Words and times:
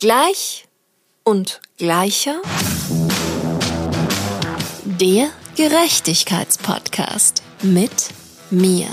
Gleich 0.00 0.66
und 1.24 1.60
gleicher. 1.76 2.40
Der 4.98 5.28
Gerechtigkeitspodcast 5.56 7.42
mit 7.60 8.08
mir. 8.50 8.86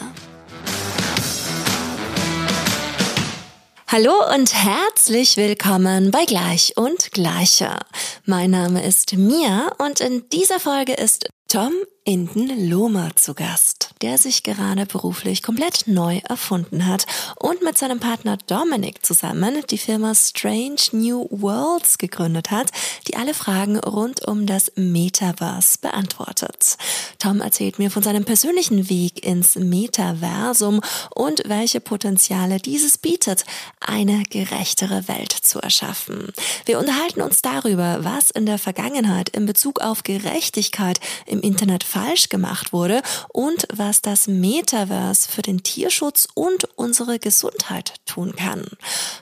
Hallo 3.88 4.12
und 4.36 4.54
herzlich 4.54 5.38
willkommen 5.38 6.12
bei 6.12 6.26
Gleich 6.26 6.74
und 6.76 7.14
Gleicher. 7.14 7.80
Mein 8.26 8.52
Name 8.52 8.86
ist 8.86 9.14
Mia 9.14 9.72
und 9.78 10.02
in 10.02 10.28
dieser 10.28 10.60
Folge 10.60 10.92
ist 10.92 11.30
Tom 11.48 11.72
Inden 12.08 12.70
Lohmer 12.70 13.14
zu 13.18 13.34
Gast, 13.34 13.90
der 14.02 14.18
sich 14.18 14.44
gerade 14.44 14.86
beruflich 14.86 15.44
komplett 15.44 15.88
neu 15.88 16.22
erfunden 16.30 16.88
hat 16.88 17.06
und 17.36 17.62
mit 17.64 17.78
seinem 17.78 18.00
Partner 18.00 18.38
Dominic 18.48 19.06
zusammen 19.06 19.62
die 19.70 19.78
Firma 19.78 20.16
Strange 20.16 20.78
New 20.94 21.28
Worlds 21.32 21.98
gegründet 21.98 22.50
hat, 22.50 22.72
die 23.10 23.18
alle 23.18 23.34
Fragen 23.34 23.78
rund 23.78 24.26
um 24.26 24.46
das 24.46 24.72
Metaverse 24.78 25.80
beantwortet. 25.82 26.78
Tom 27.20 27.42
erzählt 27.42 27.78
mir 27.78 27.92
von 27.92 28.04
seinem 28.04 28.24
persönlichen 28.24 28.90
Weg 28.90 29.26
ins 29.26 29.56
Metaversum 29.56 30.80
und 31.14 31.44
welche 31.48 31.82
Potenziale 31.82 32.60
dieses 32.60 32.98
bietet, 32.98 33.44
eine 33.82 34.24
gerechtere 34.30 35.10
Welt 35.10 35.34
zu 35.34 35.60
erschaffen. 35.60 36.32
Wir 36.66 36.80
unterhalten 36.80 37.22
uns 37.22 37.42
darüber, 37.42 38.06
was 38.06 38.32
in 38.32 38.46
der 38.46 38.60
Vergangenheit 38.60 39.28
in 39.28 39.46
Bezug 39.46 39.82
auf 39.82 40.04
Gerechtigkeit 40.04 41.02
im 41.26 41.42
Internet 41.42 41.84
falsch 41.98 42.30
gemacht 42.30 42.74
wurde 42.74 43.02
und 43.30 43.68
was 43.74 44.02
das 44.02 44.28
Metaverse 44.28 45.30
für 45.30 45.42
den 45.42 45.64
Tierschutz 45.64 46.28
und 46.36 46.66
unsere 46.76 47.18
Gesundheit 47.18 47.96
tun 48.06 48.36
kann. 48.36 48.66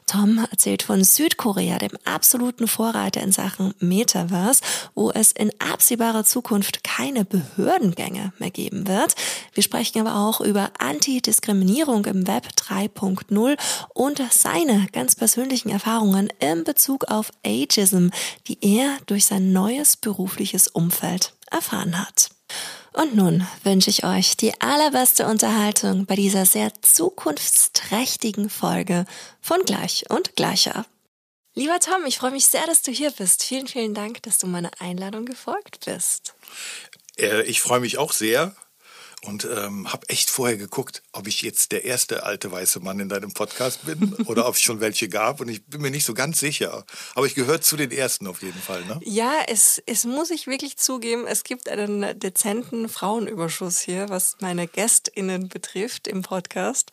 Tom 0.08 0.46
erzählt 0.52 0.84
von 0.84 1.04
Südkorea, 1.04 1.78
dem 1.78 1.98
absoluten 2.04 2.68
Vorreiter 2.68 3.22
in 3.22 3.32
Sachen 3.32 3.74
Metaverse, 3.80 4.62
wo 4.94 5.10
es 5.12 5.32
in 5.32 5.52
absehbarer 5.60 6.26
Zukunft 6.26 6.84
keine 6.84 7.24
Behördengänge 7.24 8.34
mehr 8.40 8.52
geben 8.52 8.88
wird. 8.88 9.16
Wir 9.54 9.64
sprechen 9.64 10.06
aber 10.06 10.16
auch 10.16 10.42
über 10.42 10.72
Antidiskriminierung 10.80 12.06
im 12.06 12.28
Web 12.28 12.50
3.0 12.58 13.58
und 13.94 14.22
seine 14.32 14.88
ganz 14.92 15.16
persönlichen 15.16 15.70
Erfahrungen 15.70 16.28
in 16.40 16.66
Bezug 16.66 17.06
auf 17.06 17.32
Ageism, 17.46 18.10
die 18.48 18.58
er 18.62 18.98
durch 19.06 19.26
sein 19.26 19.54
neues 19.54 19.96
berufliches 19.96 20.68
Umfeld 20.68 21.34
erfahren 21.50 21.98
hat. 21.98 22.35
Und 22.96 23.14
nun 23.14 23.46
wünsche 23.64 23.90
ich 23.90 24.06
euch 24.06 24.38
die 24.38 24.62
allerbeste 24.62 25.28
Unterhaltung 25.28 26.06
bei 26.06 26.16
dieser 26.16 26.46
sehr 26.46 26.72
zukunftsträchtigen 26.82 28.50
Folge 28.50 29.06
von 29.42 29.60
Gleich 29.66 30.06
und 30.10 30.38
Gleicher. 30.38 30.86
Lieber 31.56 31.78
Tom, 31.82 32.06
ich 32.06 32.18
freue 32.18 32.32
mich 32.32 32.46
sehr, 32.46 32.66
dass 32.68 32.84
du 32.84 32.92
hier 32.92 33.12
bist. 33.12 33.44
Vielen, 33.44 33.68
vielen 33.68 33.94
Dank, 33.94 34.24
dass 34.24 34.38
du 34.38 34.48
meiner 34.48 34.72
Einladung 34.80 35.26
gefolgt 35.26 35.84
bist. 35.86 36.36
Äh, 37.18 37.44
ich 37.44 37.60
freue 37.60 37.82
mich 37.82 37.98
auch 37.98 38.14
sehr 38.14 38.56
und 39.24 39.44
ähm, 39.44 39.92
habe 39.92 40.08
echt 40.08 40.30
vorher 40.30 40.56
geguckt, 40.56 41.04
ob 41.16 41.28
ich 41.28 41.42
jetzt 41.42 41.72
der 41.72 41.86
erste 41.86 42.24
alte 42.24 42.52
weiße 42.52 42.82
Mann 42.82 43.00
in 43.00 43.10
deinem 43.10 43.32
Podcast 43.32 43.86
bin 43.86 44.14
oder 44.26 44.48
ob 44.48 44.56
es 44.56 44.62
schon 44.62 44.82
welche 44.82 45.08
gab. 45.08 45.40
Und 45.40 45.50
ich 45.50 45.66
bin 45.66 45.82
mir 45.82 45.92
nicht 45.92 46.06
so 46.06 46.14
ganz 46.14 46.40
sicher. 46.40 46.86
Aber 47.16 47.26
ich 47.26 47.36
gehöre 47.36 47.62
zu 47.62 47.78
den 47.78 47.92
ersten 47.92 48.28
auf 48.28 48.42
jeden 48.42 48.60
Fall. 48.60 48.84
Ne? 48.86 49.00
Ja, 49.04 49.34
es, 49.48 49.82
es 49.86 50.04
muss 50.04 50.30
ich 50.30 50.48
wirklich 50.48 50.78
zugeben, 50.78 51.26
es 51.26 51.44
gibt 51.44 51.70
einen 51.70 52.20
dezenten 52.20 52.90
Frauenüberschuss 52.90 53.80
hier, 53.80 54.10
was 54.10 54.38
meine 54.42 54.68
GästInnen 54.68 55.48
betrifft 55.48 56.08
im 56.08 56.22
Podcast. 56.22 56.92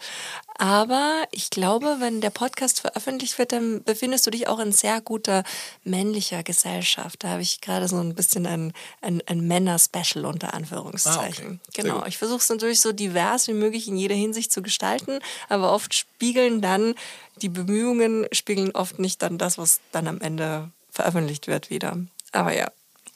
Aber 0.56 1.24
ich 1.32 1.50
glaube, 1.50 1.96
wenn 1.98 2.20
der 2.20 2.30
Podcast 2.30 2.80
veröffentlicht 2.80 3.38
wird, 3.38 3.52
dann 3.52 3.82
befindest 3.82 4.26
du 4.26 4.30
dich 4.30 4.46
auch 4.46 4.60
in 4.60 4.70
sehr 4.70 5.00
guter 5.00 5.42
männlicher 5.82 6.42
Gesellschaft. 6.42 7.24
Da 7.24 7.30
habe 7.30 7.42
ich 7.42 7.60
gerade 7.60 7.88
so 7.88 7.98
ein 7.98 8.14
bisschen 8.14 8.46
ein, 8.46 8.72
ein, 9.00 9.22
ein 9.26 9.40
Männer-Special 9.40 10.24
unter 10.24 10.54
Anführungszeichen. 10.54 11.60
Ah, 11.60 11.68
okay. 11.68 11.82
Genau. 11.82 12.06
Ich 12.06 12.18
versuche 12.18 12.38
es 12.38 12.48
natürlich 12.48 12.80
so 12.80 12.92
divers 12.92 13.48
wie 13.48 13.54
möglich 13.54 13.88
in 13.88 13.96
jeder 14.12 14.20
Hinsicht 14.20 14.52
zu 14.52 14.62
gestalten, 14.62 15.18
aber 15.48 15.72
oft 15.72 15.94
spiegeln 15.94 16.60
dann 16.60 16.94
die 17.36 17.48
Bemühungen, 17.48 18.26
spiegeln 18.32 18.72
oft 18.72 18.98
nicht 18.98 19.22
dann 19.22 19.38
das, 19.38 19.58
was 19.58 19.80
dann 19.92 20.06
am 20.06 20.20
Ende 20.20 20.70
veröffentlicht 20.90 21.46
wird 21.46 21.70
wieder. 21.70 21.98
Aber 22.32 22.54
ja, 22.54 22.70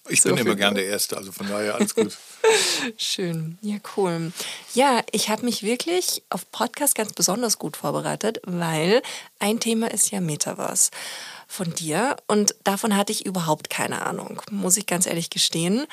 ich 0.08 0.22
so 0.22 0.30
bin 0.30 0.38
immer 0.38 0.54
gern 0.54 0.74
der 0.74 0.86
Erste, 0.86 1.16
also 1.16 1.32
von 1.32 1.48
daher 1.48 1.74
alles 1.74 1.94
gut. 1.94 2.16
Schön, 2.96 3.58
ja 3.60 3.76
cool. 3.96 4.32
Ja, 4.74 5.02
ich 5.10 5.28
habe 5.28 5.44
mich 5.44 5.62
wirklich 5.62 6.22
auf 6.30 6.50
Podcast 6.50 6.94
ganz 6.94 7.12
besonders 7.12 7.58
gut 7.58 7.76
vorbereitet, 7.76 8.40
weil 8.44 9.02
ein 9.38 9.60
Thema 9.60 9.90
ist 9.90 10.10
ja 10.10 10.20
Metaverse 10.20 10.90
von 11.48 11.72
dir 11.74 12.16
und 12.26 12.54
davon 12.64 12.96
hatte 12.96 13.12
ich 13.12 13.26
überhaupt 13.26 13.70
keine 13.70 14.04
Ahnung, 14.06 14.42
muss 14.50 14.76
ich 14.76 14.86
ganz 14.86 15.06
ehrlich 15.06 15.30
gestehen. 15.30 15.86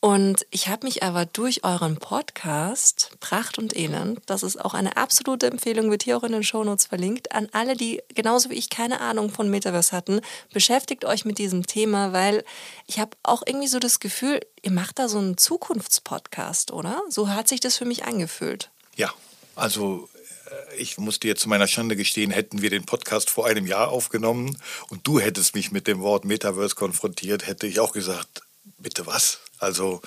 Und 0.00 0.46
ich 0.50 0.68
habe 0.68 0.86
mich 0.86 1.02
aber 1.02 1.26
durch 1.26 1.62
euren 1.62 1.98
Podcast 1.98 3.10
Pracht 3.20 3.58
und 3.58 3.76
Elend, 3.76 4.20
das 4.24 4.42
ist 4.42 4.58
auch 4.58 4.72
eine 4.72 4.96
absolute 4.96 5.46
Empfehlung, 5.46 5.90
wird 5.90 6.04
hier 6.04 6.16
auch 6.16 6.22
in 6.22 6.32
den 6.32 6.42
Shownotes 6.42 6.86
verlinkt, 6.86 7.32
an 7.32 7.50
alle, 7.52 7.76
die 7.76 8.00
genauso 8.14 8.48
wie 8.48 8.54
ich 8.54 8.70
keine 8.70 9.00
Ahnung 9.00 9.28
von 9.28 9.50
Metaverse 9.50 9.94
hatten, 9.94 10.22
beschäftigt 10.54 11.04
euch 11.04 11.26
mit 11.26 11.36
diesem 11.36 11.66
Thema, 11.66 12.14
weil 12.14 12.44
ich 12.86 12.98
habe 12.98 13.10
auch 13.22 13.42
irgendwie 13.44 13.68
so 13.68 13.78
das 13.78 14.00
Gefühl, 14.00 14.40
ihr 14.62 14.70
macht 14.70 14.98
da 14.98 15.06
so 15.06 15.18
einen 15.18 15.36
Zukunftspodcast, 15.36 16.72
oder? 16.72 17.02
So 17.10 17.28
hat 17.28 17.48
sich 17.48 17.60
das 17.60 17.76
für 17.76 17.84
mich 17.84 18.04
angefühlt. 18.04 18.70
Ja, 18.96 19.12
also 19.54 20.08
äh, 20.46 20.76
ich 20.76 20.96
muss 20.96 21.20
dir 21.20 21.36
zu 21.36 21.50
meiner 21.50 21.68
Schande 21.68 21.94
gestehen, 21.94 22.30
hätten 22.30 22.62
wir 22.62 22.70
den 22.70 22.86
Podcast 22.86 23.28
vor 23.28 23.46
einem 23.46 23.66
Jahr 23.66 23.88
aufgenommen 23.88 24.56
und 24.88 25.06
du 25.06 25.20
hättest 25.20 25.54
mich 25.54 25.72
mit 25.72 25.86
dem 25.86 26.00
Wort 26.00 26.24
Metaverse 26.24 26.74
konfrontiert, 26.74 27.46
hätte 27.46 27.66
ich 27.66 27.80
auch 27.80 27.92
gesagt, 27.92 28.40
bitte 28.78 29.06
was? 29.06 29.40
Also 29.60 30.00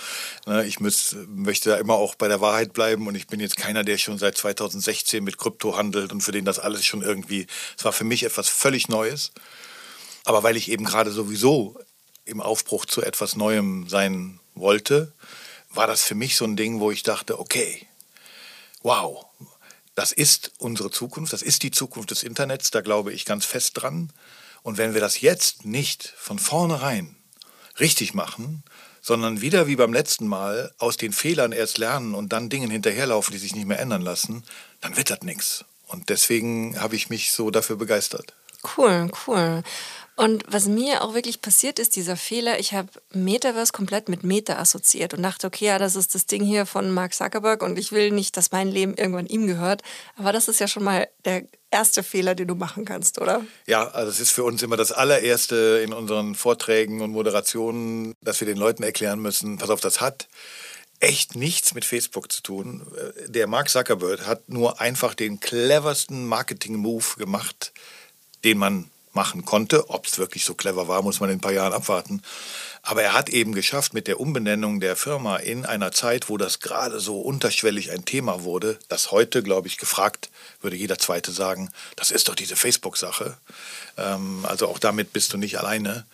ne, 0.48 0.66
ich 0.66 0.80
muss, 0.80 1.16
möchte 1.28 1.70
da 1.70 1.78
immer 1.78 1.94
auch 1.94 2.16
bei 2.16 2.28
der 2.28 2.42
Wahrheit 2.42 2.74
bleiben 2.74 3.08
und 3.08 3.16
ich 3.16 3.28
bin 3.28 3.40
jetzt 3.40 3.56
keiner, 3.56 3.84
der 3.84 4.00
schon 4.00 4.18
seit 4.18 4.36
2016 4.36 5.24
mit 5.24 5.38
Krypto 5.38 5.78
handelt 5.78 6.12
und 6.12 6.22
für 6.22 6.32
den 6.32 6.44
das 6.44 6.58
alles 6.58 6.86
schon 6.86 7.04
irgendwie, 7.04 7.46
es 7.78 7.86
war 7.86 7.94
für 7.94 8.04
mich 8.04 8.24
etwas 8.24 8.50
völlig 8.50 8.90
Neues. 8.90 9.32
Aber 10.26 10.42
weil 10.42 10.58
ich 10.58 10.72
eben 10.72 10.86
gerade 10.86 11.12
sowieso 11.12 11.80
im 12.26 12.42
Aufbruch 12.42 12.86
zu 12.86 13.04
etwas 13.04 13.36
Neuem 13.36 13.88
sein 13.88 14.40
wollte, 14.56 15.14
war 15.70 15.86
das 15.86 16.04
für 16.04 16.16
mich 16.16 16.36
so 16.36 16.46
ein 16.46 16.56
Ding, 16.56 16.80
wo 16.80 16.90
ich 16.90 17.04
dachte, 17.04 17.40
okay, 17.40 17.88
wow, 18.82 19.26
das 19.94 20.12
ist 20.12 20.52
unsere 20.58 20.90
Zukunft, 20.90 21.32
das 21.32 21.44
ist 21.44 21.62
die 21.62 21.72
Zukunft 21.72 22.10
des 22.10 22.24
Internets, 22.24 22.72
da 22.72 22.82
glaube 22.82 23.14
ich 23.14 23.26
ganz 23.26 23.46
fest 23.46 23.74
dran. 23.76 24.12
Und 24.64 24.78
wenn 24.78 24.94
wir 24.96 25.02
das 25.02 25.22
jetzt 25.22 25.66
nicht 25.66 26.14
von 26.18 26.40
vornherein 26.40 27.16
richtig 27.80 28.14
machen, 28.14 28.64
sondern 29.04 29.42
wieder 29.42 29.68
wie 29.68 29.76
beim 29.76 29.94
letzten 29.94 30.28
Mal 30.28 30.74
aus 30.80 30.98
den 30.98 31.12
Fehlern 31.12 31.52
erst 31.52 31.78
lernen 31.78 32.16
und 32.16 32.34
dann 32.34 32.50
Dingen 32.50 32.72
hinterherlaufen, 32.72 33.34
die 33.34 33.38
sich 33.38 33.54
nicht 33.54 33.68
mehr 33.68 33.80
ändern 33.80 34.02
lassen, 34.02 34.44
dann 34.82 34.96
wird 34.96 35.12
das 35.12 35.22
nichts. 35.22 35.66
Und 35.88 36.10
deswegen 36.10 36.80
habe 36.80 36.96
ich 36.96 37.10
mich 37.10 37.32
so 37.32 37.52
dafür 37.52 37.76
begeistert. 37.76 38.34
Cool, 38.78 39.12
cool. 39.28 39.62
Und 40.16 40.44
was 40.48 40.68
mir 40.68 41.02
auch 41.02 41.16
wirklich 41.16 41.42
passiert 41.42 41.80
ist, 41.80 41.96
dieser 41.96 42.16
Fehler, 42.16 42.60
ich 42.60 42.74
habe 42.74 42.90
Metaverse 43.14 43.72
komplett 43.72 44.10
mit 44.10 44.24
Meta 44.24 44.60
assoziiert 44.60 45.16
und 45.16 45.24
dachte, 45.24 45.48
okay, 45.48 45.66
ja, 45.66 45.80
das 45.80 45.96
ist 45.96 46.14
das 46.14 46.28
Ding 46.28 46.44
hier 46.44 46.68
von 46.68 46.92
Mark 46.92 47.16
Zuckerberg 47.16 47.64
und 47.64 47.80
ich 47.80 47.92
will 47.92 48.12
nicht, 48.12 48.38
dass 48.38 48.52
mein 48.52 48.68
Leben 48.68 48.94
irgendwann 48.94 49.26
ihm 49.26 49.48
gehört. 49.48 49.82
Aber 50.16 50.32
das 50.32 50.48
ist 50.48 50.60
ja 50.60 50.68
schon 50.68 50.84
mal 50.84 51.08
der 51.26 51.44
erste 51.72 52.04
Fehler, 52.04 52.36
den 52.36 52.48
du 52.48 52.54
machen 52.54 52.86
kannst, 52.86 53.20
oder? 53.20 53.44
Ja, 53.66 53.88
also 53.88 54.12
es 54.12 54.20
ist 54.20 54.30
für 54.30 54.44
uns 54.44 54.62
immer 54.62 54.78
das 54.78 54.92
allererste 54.92 55.82
in 55.84 55.94
unseren 55.94 56.36
Vorträgen 56.36 57.02
und 57.02 57.12
Moderationen, 57.12 58.14
dass 58.22 58.40
wir 58.40 58.46
den 58.46 58.58
Leuten 58.58 58.84
erklären 58.84 59.20
müssen, 59.20 59.58
pass 59.58 59.72
auf, 59.72 59.82
das 59.82 60.00
hat 60.00 60.28
echt 61.00 61.36
nichts 61.36 61.74
mit 61.74 61.86
Facebook 61.86 62.32
zu 62.32 62.44
tun. 62.44 62.86
Der 63.28 63.48
Mark 63.48 63.70
Zuckerberg 63.70 64.28
hat 64.28 64.48
nur 64.48 64.80
einfach 64.80 65.16
den 65.16 65.40
cleversten 65.40 66.28
Marketing-Move 66.28 67.18
gemacht, 67.18 67.74
den 68.44 68.60
man 68.60 68.90
machen 69.16 69.46
konnte. 69.46 69.90
Ob 69.90 70.06
es 70.08 70.18
wirklich 70.18 70.46
so 70.46 70.54
clever 70.54 70.88
war, 70.88 71.02
muss 71.02 71.20
man 71.20 71.30
in 71.30 71.38
ein 71.38 71.42
paar 71.42 71.54
Jahren 71.54 71.74
abwarten. 71.74 72.22
Aber 72.82 73.02
er 73.02 73.14
hat 73.14 73.30
eben 73.30 73.54
geschafft 73.54 73.94
mit 73.94 74.08
der 74.08 74.20
Umbenennung 74.20 74.80
der 74.80 74.96
Firma 74.96 75.38
in 75.38 75.66
einer 75.66 75.92
Zeit, 75.92 76.30
wo 76.30 76.38
das 76.38 76.60
gerade 76.60 77.00
so 77.00 77.22
unterschwellig 77.22 77.92
ein 77.92 78.04
Thema 78.04 78.44
wurde, 78.44 78.78
dass 78.90 79.12
heute, 79.12 79.42
glaube 79.42 79.68
ich, 79.68 79.78
gefragt 79.78 80.30
würde 80.62 80.76
jeder 80.76 80.98
Zweite 80.98 81.32
sagen, 81.32 81.70
das 81.96 82.12
ist 82.12 82.28
doch 82.28 82.36
diese 82.36 82.56
Facebook-Sache. 82.56 83.38
Ähm, 83.98 84.46
also 84.48 84.68
auch 84.68 84.80
damit 84.80 85.14
bist 85.14 85.34
du 85.34 85.38
nicht 85.38 85.60
alleine. 85.60 86.06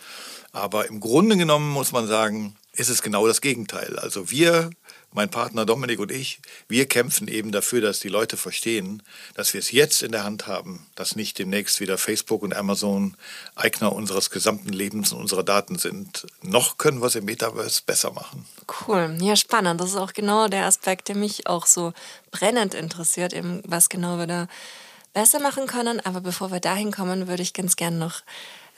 Aber 0.52 0.88
im 0.88 1.00
Grunde 1.00 1.38
genommen 1.38 1.70
muss 1.70 1.92
man 1.92 2.08
sagen, 2.08 2.56
ist 2.74 2.90
es 2.90 3.02
genau 3.02 3.28
das 3.28 3.42
Gegenteil. 3.42 3.98
Also 4.00 4.32
wir 4.32 4.72
mein 5.12 5.30
Partner 5.30 5.66
Dominik 5.66 6.00
und 6.00 6.12
ich, 6.12 6.40
wir 6.68 6.88
kämpfen 6.88 7.28
eben 7.28 7.52
dafür, 7.52 7.82
dass 7.82 8.00
die 8.00 8.10
Leute 8.10 8.38
verstehen, 8.38 9.02
dass 9.34 9.54
wir 9.54 9.60
es 9.60 9.72
jetzt 9.72 10.04
in 10.04 10.12
der 10.12 10.24
Hand 10.24 10.48
haben, 10.48 10.86
dass 10.96 11.16
nicht 11.16 11.40
demnächst 11.40 11.80
wieder 11.80 11.98
Facebook 11.98 12.44
und 12.44 12.56
Amazon 12.56 13.16
Eigner 13.56 13.94
unseres 13.94 14.30
gesamten 14.30 14.70
Lebens 14.70 15.12
und 15.12 15.20
unserer 15.20 15.44
Daten 15.44 15.78
sind. 15.78 16.28
Noch 16.42 16.78
können 16.78 17.02
wir 17.02 17.08
es 17.08 17.16
im 17.16 17.26
Metaverse 17.26 17.82
besser 17.86 18.12
machen. 18.12 18.46
Cool, 18.88 19.18
ja 19.20 19.36
spannend. 19.36 19.82
Das 19.82 19.90
ist 19.90 19.98
auch 19.98 20.14
genau 20.14 20.48
der 20.48 20.66
Aspekt, 20.66 21.08
der 21.08 21.16
mich 21.16 21.48
auch 21.48 21.66
so 21.66 21.94
brennend 22.32 22.74
interessiert, 22.74 23.34
eben 23.34 23.62
was 23.66 23.90
genau 23.90 24.18
wir 24.18 24.28
da 24.28 24.48
besser 25.14 25.40
machen 25.40 25.68
können. 25.68 26.00
Aber 26.00 26.22
bevor 26.22 26.52
wir 26.52 26.60
dahin 26.60 26.92
kommen, 26.92 27.28
würde 27.28 27.42
ich 27.42 27.54
ganz 27.54 27.76
gerne 27.76 27.98
noch 27.98 28.22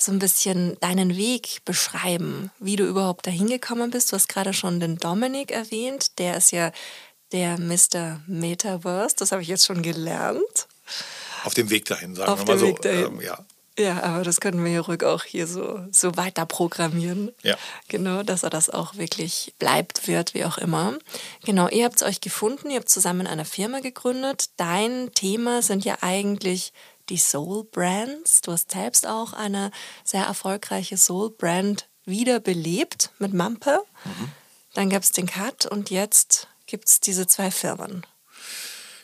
so 0.01 0.11
ein 0.11 0.19
bisschen 0.19 0.77
deinen 0.79 1.15
Weg 1.15 1.63
beschreiben, 1.65 2.51
wie 2.59 2.75
du 2.75 2.85
überhaupt 2.85 3.27
dahin 3.27 3.47
gekommen 3.47 3.91
bist. 3.91 4.11
Du 4.11 4.15
hast 4.15 4.27
gerade 4.27 4.53
schon 4.53 4.79
den 4.79 4.97
Dominik 4.97 5.51
erwähnt, 5.51 6.19
der 6.19 6.37
ist 6.37 6.51
ja 6.51 6.71
der 7.31 7.57
Mr. 7.59 8.21
Metaverse, 8.27 9.15
das 9.17 9.31
habe 9.31 9.41
ich 9.41 9.47
jetzt 9.47 9.65
schon 9.65 9.81
gelernt. 9.81 10.67
Auf 11.43 11.53
dem 11.53 11.69
Weg 11.69 11.85
dahin, 11.85 12.15
sagen 12.15 12.31
Auf 12.31 12.39
wir 12.39 12.45
mal 12.45 12.53
dem 12.53 12.59
so. 12.59 12.67
Weg 12.67 12.81
dahin. 12.81 13.05
Ähm, 13.05 13.21
ja. 13.21 13.37
Ja, 13.79 14.03
aber 14.03 14.23
das 14.23 14.41
können 14.41 14.63
wir 14.65 14.71
ja 14.71 14.81
ruhig 14.81 15.03
auch 15.03 15.23
hier 15.23 15.47
so, 15.47 15.79
so 15.91 16.17
weiter 16.17 16.45
programmieren. 16.45 17.31
Ja. 17.41 17.57
Genau, 17.87 18.21
dass 18.21 18.43
er 18.43 18.49
das 18.49 18.69
auch 18.69 18.95
wirklich 18.95 19.53
bleibt, 19.59 20.07
wird, 20.07 20.33
wie 20.33 20.43
auch 20.43 20.57
immer. 20.57 20.97
Genau, 21.45 21.69
ihr 21.69 21.85
habt 21.85 21.95
es 21.95 22.03
euch 22.03 22.19
gefunden, 22.19 22.69
ihr 22.69 22.77
habt 22.77 22.89
zusammen 22.89 23.27
eine 23.27 23.45
Firma 23.45 23.79
gegründet. 23.79 24.49
Dein 24.57 25.11
Thema 25.13 25.61
sind 25.61 25.85
ja 25.85 25.97
eigentlich 26.01 26.73
die 27.11 27.17
Soul 27.17 27.65
Brands. 27.65 28.39
Du 28.41 28.53
hast 28.53 28.71
selbst 28.71 29.05
auch 29.05 29.33
eine 29.33 29.71
sehr 30.03 30.23
erfolgreiche 30.23 30.97
Soul 30.97 31.29
Brand 31.29 31.87
wiederbelebt 32.05 33.11
mit 33.19 33.33
Mampe. 33.33 33.83
Dann 34.73 34.89
gab 34.89 35.03
es 35.03 35.11
den 35.11 35.27
Cut 35.27 35.65
und 35.65 35.89
jetzt 35.89 36.47
gibt 36.65 36.87
es 36.87 37.01
diese 37.01 37.27
zwei 37.27 37.51
Firmen. 37.51 38.05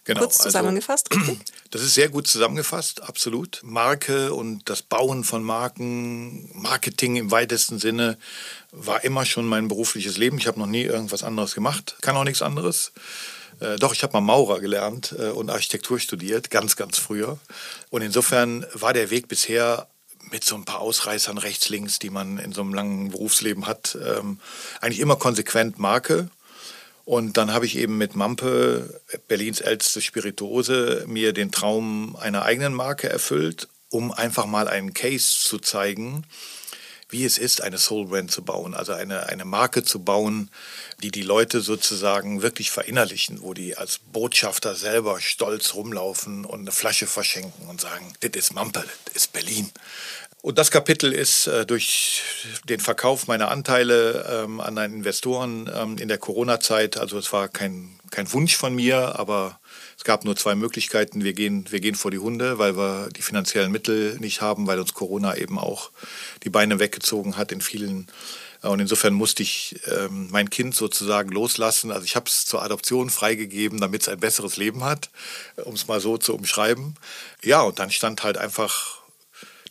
Genau, 0.05 0.21
Kurz 0.21 0.37
zusammengefasst, 0.37 1.09
richtig? 1.13 1.39
Das 1.69 1.81
ist 1.81 1.95
sehr 1.95 2.07
gut 2.07 2.27
zusammengefasst, 2.27 3.03
absolut. 3.03 3.59
Marke 3.63 4.33
und 4.33 4.69
das 4.69 4.81
Bauen 4.81 5.25
von 5.25 5.43
Marken, 5.43 6.49
Marketing 6.53 7.17
im 7.17 7.29
weitesten 7.29 7.77
Sinne, 7.77 8.17
war 8.71 9.03
immer 9.03 9.25
schon 9.25 9.45
mein 9.45 9.67
berufliches 9.67 10.15
Leben. 10.15 10.37
Ich 10.37 10.47
habe 10.47 10.59
noch 10.59 10.65
nie 10.65 10.83
irgendwas 10.83 11.23
anderes 11.23 11.53
gemacht, 11.53 11.97
kann 11.99 12.15
auch 12.15 12.23
nichts 12.23 12.41
anderes. 12.41 12.93
Äh, 13.59 13.77
doch, 13.77 13.93
ich 13.93 14.03
habe 14.03 14.13
mal 14.13 14.21
Maurer 14.21 14.59
gelernt 14.59 15.15
äh, 15.17 15.29
und 15.29 15.49
Architektur 15.49 15.99
studiert, 15.99 16.49
ganz, 16.49 16.75
ganz 16.75 16.97
früher. 16.97 17.37
Und 17.89 18.01
insofern 18.01 18.65
war 18.73 18.93
der 18.93 19.09
Weg 19.09 19.27
bisher 19.27 19.87
mit 20.31 20.43
so 20.43 20.55
ein 20.55 20.65
paar 20.65 20.79
Ausreißern 20.79 21.37
rechts, 21.37 21.69
links, 21.69 21.99
die 21.99 22.09
man 22.09 22.37
in 22.37 22.51
so 22.51 22.61
einem 22.61 22.73
langen 22.73 23.11
Berufsleben 23.11 23.65
hat, 23.65 23.97
ähm, 24.03 24.39
eigentlich 24.81 24.99
immer 24.99 25.15
konsequent 25.15 25.79
Marke. 25.79 26.29
Und 27.05 27.37
dann 27.37 27.53
habe 27.53 27.65
ich 27.65 27.77
eben 27.77 27.97
mit 27.97 28.15
Mampe, 28.15 29.01
Berlins 29.29 29.61
älteste 29.61 30.01
Spirituose, 30.01 31.05
mir 31.07 31.31
den 31.31 31.53
Traum 31.53 32.17
einer 32.17 32.43
eigenen 32.43 32.73
Marke 32.73 33.09
erfüllt, 33.09 33.69
um 33.89 34.11
einfach 34.11 34.45
mal 34.45 34.67
einen 34.67 34.93
Case 34.93 35.39
zu 35.39 35.59
zeigen, 35.59 36.25
wie 37.09 37.23
es 37.23 37.37
ist, 37.37 37.61
eine 37.61 37.77
Soul 37.77 38.07
Brand 38.07 38.31
zu 38.31 38.43
bauen, 38.43 38.73
also 38.73 38.93
eine, 38.93 39.27
eine 39.27 39.45
Marke 39.45 39.83
zu 39.83 39.99
bauen, 39.99 40.49
die 41.01 41.11
die 41.11 41.21
Leute 41.21 41.61
sozusagen 41.61 42.41
wirklich 42.41 42.69
verinnerlichen, 42.69 43.41
wo 43.41 43.53
die 43.53 43.77
als 43.77 43.99
Botschafter 44.11 44.75
selber 44.75 45.21
stolz 45.21 45.73
rumlaufen 45.73 46.43
und 46.43 46.61
eine 46.61 46.71
Flasche 46.71 47.07
verschenken 47.07 47.67
und 47.67 47.79
sagen, 47.79 48.13
das 48.19 48.31
ist 48.35 48.53
Mampe, 48.53 48.83
das 49.05 49.15
ist 49.15 49.33
Berlin. 49.33 49.71
Und 50.41 50.57
das 50.57 50.69
Kapitel 50.69 51.13
ist 51.13 51.47
äh, 51.47 51.65
durch 51.65 52.21
den 52.69 52.79
Verkauf 52.79 53.27
meiner 53.27 53.49
Anteile 53.51 54.43
ähm, 54.43 54.59
an 54.59 54.77
einen 54.77 54.95
Investoren 54.95 55.69
ähm, 55.73 55.97
in 55.97 56.07
der 56.07 56.19
Corona-Zeit, 56.19 56.97
also 56.97 57.17
es 57.17 57.33
war 57.33 57.47
kein, 57.47 57.99
kein 58.11 58.31
Wunsch 58.33 58.55
von 58.55 58.75
mir, 58.75 59.17
aber 59.19 59.59
gab 60.07 60.23
nur 60.23 60.37
zwei 60.37 60.55
Möglichkeiten. 60.55 61.23
Wir 61.23 61.33
gehen, 61.33 61.65
wir 61.69 61.81
gehen 61.81 61.93
vor 61.93 62.09
die 62.09 62.17
Hunde, 62.17 62.57
weil 62.57 62.77
wir 62.77 63.09
die 63.09 63.21
finanziellen 63.21 63.71
Mittel 63.71 64.17
nicht 64.19 64.41
haben, 64.41 64.65
weil 64.65 64.79
uns 64.79 64.93
Corona 64.93 65.37
eben 65.37 65.59
auch 65.59 65.91
die 66.43 66.49
Beine 66.49 66.79
weggezogen 66.79 67.35
hat 67.37 67.51
in 67.51 67.59
vielen. 67.61 68.07
Äh, 68.63 68.69
Und 68.69 68.79
insofern 68.79 69.13
musste 69.13 69.43
ich 69.43 69.81
ähm, 69.85 70.29
mein 70.31 70.49
Kind 70.49 70.73
sozusagen 70.73 71.29
loslassen. 71.29 71.91
Also 71.91 72.05
ich 72.05 72.15
habe 72.15 72.27
es 72.27 72.45
zur 72.45 72.63
Adoption 72.63 73.09
freigegeben, 73.09 73.81
damit 73.81 74.03
es 74.03 74.09
ein 74.09 74.19
besseres 74.19 74.55
Leben 74.55 74.85
hat, 74.85 75.09
um 75.57 75.75
es 75.75 75.87
mal 75.87 75.99
so 75.99 76.17
zu 76.17 76.33
umschreiben. 76.33 76.95
Ja, 77.43 77.61
und 77.61 77.77
dann 77.77 77.91
stand 77.91 78.23
halt 78.23 78.37
einfach 78.37 79.01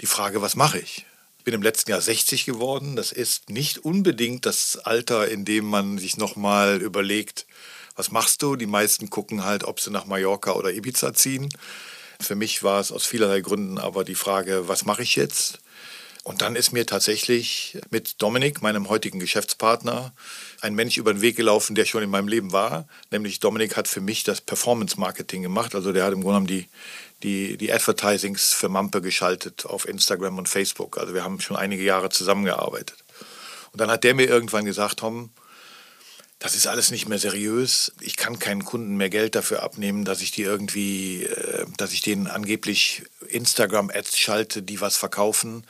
die 0.03 0.07
Frage, 0.07 0.43
was 0.43 0.55
mache 0.55 0.79
ich? 0.79 1.07
Ich 1.39 1.45
bin 1.45 1.55
im 1.55 1.63
letzten 1.63 1.91
Jahr 1.91 2.03
60 2.03 2.45
geworden. 2.45 2.95
Das 2.95 3.11
ist 3.11 3.49
nicht 3.49 3.79
unbedingt 3.79 4.45
das 4.45 4.77
Alter, 4.77 5.29
in 5.29 5.47
dem 5.47 5.65
man 5.65 5.97
sich 5.97 6.19
nochmal 6.19 6.83
überlegt, 6.83 7.47
was 7.97 8.11
machst 8.11 8.43
du? 8.43 8.57
Die 8.57 8.67
meisten 8.67 9.11
gucken 9.11 9.45
halt, 9.45 9.65
ob 9.65 9.81
sie 9.81 9.91
nach 9.91 10.07
Mallorca 10.07 10.53
oder 10.53 10.73
Ibiza 10.73 11.13
ziehen. 11.15 11.49
Für 12.21 12.35
mich 12.35 12.63
war 12.63 12.81
es 12.81 12.93
aus 12.93 13.05
vielerlei 13.05 13.41
Gründen 13.41 13.79
aber 13.79 14.05
die 14.05 14.15
Frage, 14.15 14.69
was 14.69 14.85
mache 14.85 15.03
ich 15.03 15.17
jetzt? 15.17 15.59
Und 16.27 16.43
dann 16.43 16.57
ist 16.57 16.73
mir 16.73 16.87
tatsächlich 16.87 17.79
mit 17.91 18.21
Dominik, 18.21 18.61
meinem 18.61 18.89
heutigen 18.89 19.21
Geschäftspartner, 19.21 20.13
ein 20.61 20.75
Mensch 20.75 20.99
über 20.99 21.15
den 21.15 21.23
Weg 21.23 21.37
gelaufen, 21.37 21.77
der 21.77 21.85
schon 21.85 22.03
in 22.03 22.11
meinem 22.11 22.27
Leben 22.27 22.51
war. 22.51 22.89
Nämlich 23.13 23.39
Dominik 23.39 23.77
hat 23.77 23.87
für 23.87 24.01
mich 24.01 24.25
das 24.25 24.41
Performance-Marketing 24.41 25.43
gemacht. 25.43 25.77
Also 25.77 25.93
der 25.93 26.05
hat 26.05 26.13
im 26.13 26.23
Grunde 26.23 26.41
genommen 26.41 26.47
die, 26.49 26.69
die, 27.23 27.57
die 27.57 27.73
Advertisings 27.73 28.53
für 28.53 28.69
Mampe 28.69 29.03
geschaltet 29.03 29.67
auf 29.67 29.87
Instagram 29.87 30.39
und 30.39 30.49
Facebook. 30.49 30.99
Also 30.99 31.15
wir 31.15 31.23
haben 31.23 31.41
schon 31.41 31.57
einige 31.57 31.85
Jahre 31.85 32.09
zusammengearbeitet. 32.09 32.97
Und 33.71 33.81
dann 33.81 33.91
hat 33.91 34.03
der 34.03 34.15
mir 34.15 34.27
irgendwann 34.27 34.65
gesagt, 34.65 34.99
Tom, 34.99 35.31
das 36.39 36.55
ist 36.55 36.67
alles 36.67 36.91
nicht 36.91 37.09
mehr 37.09 37.19
seriös. 37.19 37.93
Ich 38.01 38.17
kann 38.17 38.39
keinen 38.39 38.65
Kunden 38.65 38.97
mehr 38.97 39.09
Geld 39.09 39.35
dafür 39.35 39.63
abnehmen, 39.63 40.05
dass 40.05 40.21
ich 40.21 40.31
die 40.31 40.43
irgendwie, 40.43 41.25
äh, 41.25 41.67
dass 41.77 41.93
ich 41.93 42.03
denen 42.03 42.27
angeblich 42.27 43.05
Instagram-Ads 43.29 44.19
schalte, 44.19 44.63
die 44.63 44.81
was 44.81 44.97
verkaufen. 44.97 45.67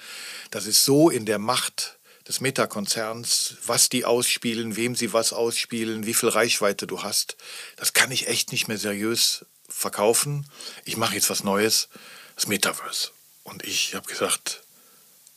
Das 0.51 0.67
ist 0.67 0.85
so 0.85 1.09
in 1.09 1.25
der 1.25 1.39
Macht 1.39 1.99
des 2.27 2.41
Meta-Konzerns, 2.41 3.57
was 3.65 3.89
die 3.89 4.05
ausspielen, 4.05 4.75
wem 4.75 4.97
sie 4.97 5.13
was 5.13 5.33
ausspielen, 5.33 6.07
wie 6.07 6.15
viel 6.15 6.29
Reichweite 6.29 6.89
du 6.89 7.03
hast. 7.03 7.37
Das 7.77 7.93
kann 7.93 8.11
ich 8.11 8.27
echt 8.27 8.51
nicht 8.51 8.67
mehr 8.67 8.79
seriös 8.79 9.47
verkaufen. 9.69 10.47
Ich 10.85 10.97
mache 10.97 11.15
jetzt 11.15 11.31
was 11.31 11.45
Neues, 11.45 11.89
das 12.35 12.49
Metaverse. 12.49 13.11
Und 13.45 13.65
ich 13.65 13.95
habe 13.95 14.09
gesagt, 14.09 14.63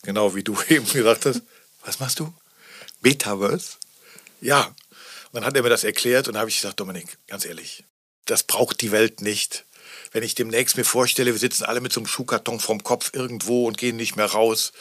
genau 0.01 0.33
wie 0.33 0.43
du 0.43 0.59
eben 0.69 0.91
gesagt 0.91 1.27
hast, 1.27 1.43
was 1.85 1.99
machst 1.99 2.19
du? 2.19 2.33
Metaverse? 3.01 3.77
Ja. 4.41 4.73
Und 5.31 5.35
dann 5.35 5.45
hat 5.45 5.55
er 5.55 5.63
mir 5.63 5.69
das 5.69 5.83
erklärt 5.83 6.27
und 6.27 6.37
habe 6.37 6.49
ich 6.49 6.57
gesagt, 6.57 6.79
Dominik, 6.79 7.17
ganz 7.27 7.45
ehrlich, 7.45 7.83
das 8.25 8.43
braucht 8.43 8.81
die 8.81 8.91
Welt 8.91 9.21
nicht. 9.21 9.65
Wenn 10.11 10.23
ich 10.23 10.35
demnächst 10.35 10.77
mir 10.77 10.85
vorstelle, 10.85 11.31
wir 11.31 11.39
sitzen 11.39 11.65
alle 11.65 11.81
mit 11.81 11.93
so 11.93 11.99
einem 11.99 12.07
Schuhkarton 12.07 12.59
vom 12.59 12.83
Kopf 12.83 13.11
irgendwo 13.13 13.67
und 13.67 13.77
gehen 13.77 13.95
nicht 13.95 14.15
mehr 14.15 14.25
raus, 14.25 14.71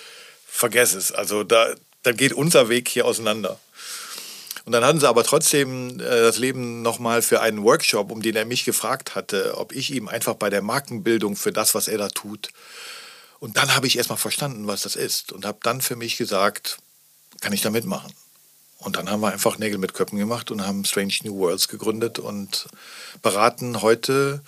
vergess 0.47 0.95
es. 0.95 1.13
Also 1.13 1.45
da, 1.45 1.75
dann 2.03 2.17
geht 2.17 2.33
unser 2.33 2.69
Weg 2.69 2.89
hier 2.89 3.05
auseinander. 3.05 3.61
Und 4.65 4.73
dann 4.73 4.85
hatten 4.85 5.01
sie 5.01 5.09
aber 5.09 5.25
trotzdem 5.25 5.99
äh, 5.99 6.03
das 6.03 6.39
Leben 6.39 6.83
nochmal 6.83 7.23
für 7.23 7.41
einen 7.41 7.63
Workshop, 7.63 8.11
um 8.11 8.21
den 8.21 8.37
er 8.37 8.45
mich 8.45 8.65
gefragt 8.65 9.15
hatte, 9.15 9.57
ob 9.57 9.73
ich 9.73 9.91
ihm 9.93 10.09
einfach 10.09 10.35
bei 10.35 10.51
der 10.51 10.63
Markenbildung 10.63 11.37
für 11.37 11.53
das, 11.53 11.75
was 11.75 11.89
er 11.89 11.97
da 11.99 12.09
tut. 12.09 12.51
Und 13.39 13.57
dann 13.57 13.75
habe 13.75 13.87
ich 13.87 13.97
erstmal 13.97 14.19
verstanden, 14.19 14.67
was 14.67 14.83
das 14.83 14.97
ist 14.97 15.33
und 15.33 15.47
habe 15.47 15.59
dann 15.63 15.81
für 15.81 15.97
mich 15.97 16.17
gesagt, 16.17 16.79
kann 17.41 17.53
ich 17.53 17.63
da 17.63 17.71
mitmachen? 17.71 18.13
Und 18.79 18.97
dann 18.97 19.11
haben 19.11 19.21
wir 19.21 19.33
einfach 19.33 19.59
Nägel 19.59 19.79
mit 19.79 19.95
Köppen 19.95 20.19
gemacht 20.19 20.51
und 20.51 20.67
haben 20.67 20.85
Strange 20.85 21.15
New 21.25 21.37
Worlds 21.37 21.69
gegründet 21.69 22.19
und 22.19 22.69
beraten 23.23 23.83
heute 23.83 24.41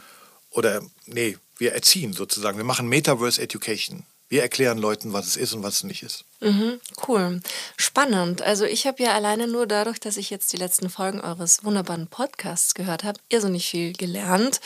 oder 0.51 0.83
nee, 1.07 1.37
wir 1.59 1.73
erziehen 1.75 2.13
sozusagen. 2.13 2.57
Wir 2.57 2.65
machen 2.65 2.89
Metaverse 2.89 3.41
Education. 3.41 4.05
Wir 4.29 4.43
erklären 4.43 4.79
Leuten, 4.79 5.13
was 5.13 5.27
es 5.27 5.37
ist 5.37 5.53
und 5.55 5.65
was 5.65 5.77
es 5.77 5.85
nicht 5.85 6.05
ist. 6.05 6.25
Mhm, 6.41 6.81
cool. 7.09 7.41
Spannend. 7.77 8.43
Also 8.43 8.65
ich 8.65 8.87
habe 8.87 9.03
ja 9.03 9.13
alleine 9.13 9.49
nur 9.49 9.67
dadurch, 9.67 9.99
dass 9.99 10.17
ich 10.17 10.31
jetzt 10.31 10.53
die 10.53 10.57
letzten 10.57 10.89
Folgen 10.89 11.21
eures 11.21 11.65
wunderbaren 11.65 12.07
Podcasts 12.07 12.75
gehört 12.75 13.03
habe, 13.03 13.19
irrsinnig 13.29 13.69
viel 13.69 13.93
gelernt. 13.93 14.61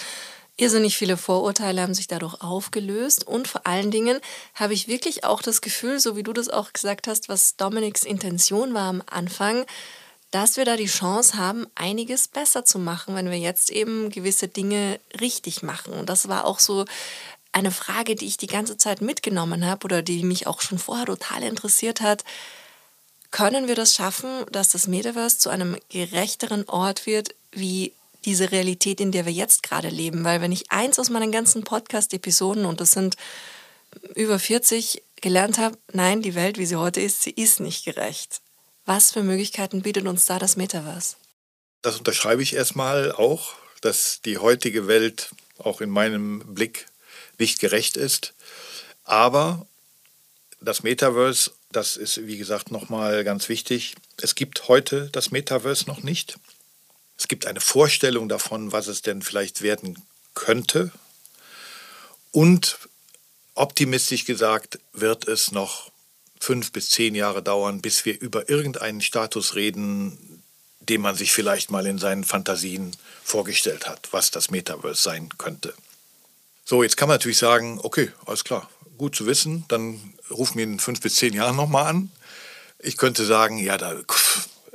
Irrsinnig 0.57 0.97
viele 0.97 1.17
Vorurteile 1.17 1.83
haben 1.83 1.95
sich 1.95 2.07
dadurch 2.07 2.41
aufgelöst 2.41 3.27
und 3.27 3.49
vor 3.49 3.67
allen 3.67 3.91
Dingen 3.91 4.21
habe 4.55 4.73
ich 4.73 4.87
wirklich 4.87 5.25
auch 5.25 5.43
das 5.43 5.61
Gefühl, 5.61 5.99
so 5.99 6.17
wie 6.17 6.23
du 6.23 6.33
das 6.33 6.49
auch 6.49 6.73
gesagt 6.73 7.09
hast, 7.09 7.29
was 7.29 7.57
Dominiks 7.57 8.05
Intention 8.05 8.73
war 8.73 8.89
am 8.89 9.03
Anfang, 9.07 9.67
dass 10.31 10.57
wir 10.57 10.65
da 10.65 10.77
die 10.77 10.87
Chance 10.87 11.37
haben, 11.39 11.67
einiges 11.75 12.29
besser 12.29 12.65
zu 12.65 12.79
machen, 12.79 13.17
wenn 13.17 13.31
wir 13.31 13.39
jetzt 13.39 13.71
eben 13.71 14.11
gewisse 14.11 14.47
Dinge 14.47 15.01
richtig 15.21 15.63
machen. 15.63 15.93
Und 15.93 16.09
das 16.09 16.29
war 16.29 16.45
auch 16.45 16.61
so 16.61 16.85
eine 17.51 17.71
Frage, 17.71 18.15
die 18.15 18.27
ich 18.27 18.37
die 18.37 18.49
ganze 18.49 18.77
Zeit 18.77 19.01
mitgenommen 19.01 19.65
habe 19.65 19.85
oder 19.85 20.03
die 20.03 20.25
mich 20.25 20.47
auch 20.47 20.61
schon 20.61 20.79
vorher 20.79 21.07
total 21.07 21.43
interessiert 21.43 22.01
hat. 22.01 22.25
Können 23.31 23.67
wir 23.69 23.75
das 23.75 23.95
schaffen, 23.95 24.45
dass 24.51 24.69
das 24.69 24.87
Metaverse 24.87 25.39
zu 25.39 25.51
einem 25.51 25.77
gerechteren 25.89 26.69
Ort 26.69 27.07
wird, 27.07 27.35
wie 27.53 27.93
diese 28.25 28.53
Realität, 28.53 29.01
in 29.01 29.13
der 29.13 29.27
wir 29.27 29.33
jetzt 29.33 29.63
gerade 29.63 29.89
leben? 29.89 30.25
Weil 30.25 30.41
wenn 30.41 30.53
ich 30.53 30.71
eins 30.71 30.99
aus 30.99 31.11
meinen 31.11 31.33
ganzen 31.33 31.65
Podcast-Episoden, 31.65 32.65
und 32.65 32.81
das 32.81 32.93
sind 32.93 33.17
über 34.15 34.39
40, 34.39 35.03
gelernt 35.21 35.59
habe, 35.59 35.79
nein, 35.93 36.23
die 36.23 36.35
Welt, 36.35 36.59
wie 36.59 36.67
sie 36.67 36.77
heute 36.77 37.01
ist, 37.01 37.23
sie 37.23 37.31
ist 37.31 37.61
nicht 37.61 37.85
gerecht. 37.85 38.41
Was 38.85 39.13
für 39.13 39.23
Möglichkeiten 39.23 39.83
bietet 39.83 40.07
uns 40.07 40.27
da 40.27 40.39
das 40.39 40.57
Metaverse? 40.57 41.17
Das 41.83 41.97
unterschreibe 41.97 42.43
ich 42.43 42.55
erstmal 42.55 43.13
auch, 43.13 43.55
dass 43.81 44.21
die 44.25 44.39
heutige 44.39 44.87
Welt 44.87 45.31
auch 45.59 45.81
in 45.81 45.91
meinem 45.91 46.41
Blick 46.55 46.87
nicht 47.39 47.59
gerecht 47.61 47.97
ist. 47.97 48.35
Aber 49.05 49.67
das 50.61 50.83
Metaverse, 50.83 51.51
das 51.73 51.97
ist 51.97 52.27
wie 52.27 52.39
gesagt 52.39 52.71
nochmal 52.71 53.25
ganz 53.25 53.49
wichtig. 53.49 53.95
Es 54.21 54.35
gibt 54.35 54.69
heute 54.69 55.09
das 55.13 55.31
Metaverse 55.31 55.87
noch 55.87 56.03
nicht. 56.03 56.39
Es 57.17 57.29
gibt 57.29 57.47
eine 57.47 57.61
Vorstellung 57.61 58.29
davon, 58.29 58.73
was 58.73 58.87
es 58.87 59.03
denn 59.03 59.23
vielleicht 59.23 59.63
werden 59.63 60.03
könnte. 60.35 60.91
Und 62.33 62.79
optimistisch 63.55 64.25
gesagt, 64.25 64.79
wird 64.93 65.29
es 65.29 65.53
noch 65.53 65.91
fünf 66.41 66.73
bis 66.73 66.91
zehn 66.91 67.15
Jahre 67.15 67.43
dauern, 67.43 67.81
bis 67.81 68.05
wir 68.05 68.21
über 68.21 68.49
irgendeinen 68.49 69.01
Status 69.01 69.55
reden, 69.55 70.43
den 70.81 71.01
man 71.01 71.17
sich 71.17 71.33
vielleicht 71.33 71.71
mal 71.71 71.87
in 71.87 71.99
seinen 71.99 72.25
Fantasien 72.25 72.95
vorgestellt 73.23 73.87
hat, 73.87 74.09
was 74.13 74.31
das 74.31 74.51
Metaverse 74.51 75.01
sein 75.01 75.31
könnte. 75.39 75.75
So, 76.65 76.83
jetzt 76.83 76.97
kann 76.97 77.09
man 77.09 77.17
natürlich 77.17 77.39
sagen, 77.39 77.79
okay, 77.83 78.11
alles 78.27 78.45
klar, 78.45 78.69
gut 78.99 79.17
zu 79.17 79.27
wissen, 79.27 79.65
dann 79.69 80.15
ruf 80.31 80.55
mir 80.55 80.63
in 80.63 80.81
fünf 80.81 81.01
bis 81.01 81.15
zehn 81.15 81.33
Jahren 81.33 81.57
nochmal 81.57 81.87
an. 81.87 82.11
Ich 82.79 82.97
könnte 82.97 83.25
sagen, 83.25 83.59
ja, 83.59 83.79
da, 83.79 83.95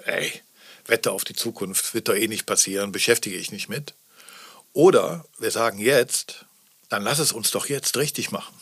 ey, 0.06 0.42
wette 0.90 1.12
auf 1.12 1.24
die 1.24 1.36
Zukunft, 1.36 1.94
wird 1.94 2.08
doch 2.08 2.16
eh 2.16 2.28
nicht 2.28 2.46
passieren, 2.46 2.92
beschäftige 2.92 3.38
ich 3.38 3.52
nicht 3.52 3.70
mit. 3.70 3.94
Oder 4.74 5.26
wir 5.38 5.52
sagen 5.52 5.80
jetzt, 5.80 6.46
dann 6.90 7.04
lass 7.04 7.20
es 7.20 7.32
uns 7.32 7.52
doch 7.52 7.68
jetzt 7.68 7.98
richtig 7.98 8.32
machen. 8.32 8.56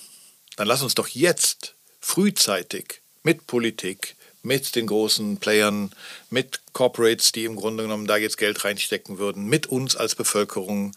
Dann 0.55 0.67
lass 0.67 0.81
uns 0.81 0.95
doch 0.95 1.07
jetzt 1.07 1.75
frühzeitig 1.99 3.01
mit 3.23 3.47
Politik, 3.47 4.16
mit 4.47 4.75
den 4.75 4.87
großen 4.87 5.37
Playern, 5.37 5.91
mit 6.29 6.61
Corporates, 6.71 7.33
die 7.33 7.43
im 7.43 7.57
Grunde 7.57 7.83
genommen 7.83 8.07
da 8.07 8.15
jetzt 8.15 8.37
Geld 8.37 8.63
reinstecken 8.63 9.19
würden, 9.19 9.45
mit 9.45 9.67
uns 9.67 9.97
als 9.97 10.15
Bevölkerung, 10.15 10.93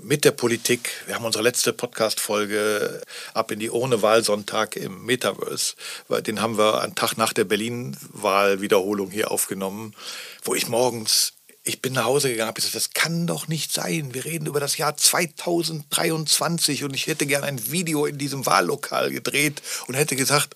mit 0.00 0.24
der 0.24 0.30
Politik. 0.30 0.90
Wir 1.06 1.16
haben 1.16 1.24
unsere 1.24 1.42
letzte 1.42 1.72
Podcast-Folge 1.72 3.02
ab 3.34 3.50
in 3.50 3.58
die 3.58 3.70
ohne 3.70 4.00
Wahlsonntag 4.00 4.76
im 4.76 5.04
Metaverse. 5.04 5.74
Den 6.24 6.40
haben 6.40 6.56
wir 6.56 6.82
einen 6.82 6.94
Tag 6.94 7.16
nach 7.16 7.32
der 7.32 7.44
Berlin-Wahlwiederholung 7.44 9.10
hier 9.10 9.32
aufgenommen, 9.32 9.94
wo 10.44 10.54
ich 10.54 10.68
morgens 10.68 11.32
ich 11.66 11.80
bin 11.80 11.94
nach 11.94 12.04
Hause 12.04 12.28
gegangen, 12.28 12.48
habe 12.48 12.56
gesagt, 12.56 12.74
das 12.74 12.90
kann 12.90 13.26
doch 13.26 13.48
nicht 13.48 13.72
sein. 13.72 14.12
Wir 14.12 14.26
reden 14.26 14.44
über 14.44 14.60
das 14.60 14.76
Jahr 14.76 14.98
2023 14.98 16.84
und 16.84 16.92
ich 16.92 17.06
hätte 17.06 17.24
gerne 17.24 17.46
ein 17.46 17.70
Video 17.70 18.04
in 18.04 18.18
diesem 18.18 18.44
Wahllokal 18.44 19.10
gedreht 19.10 19.62
und 19.86 19.94
hätte 19.94 20.14
gesagt, 20.14 20.54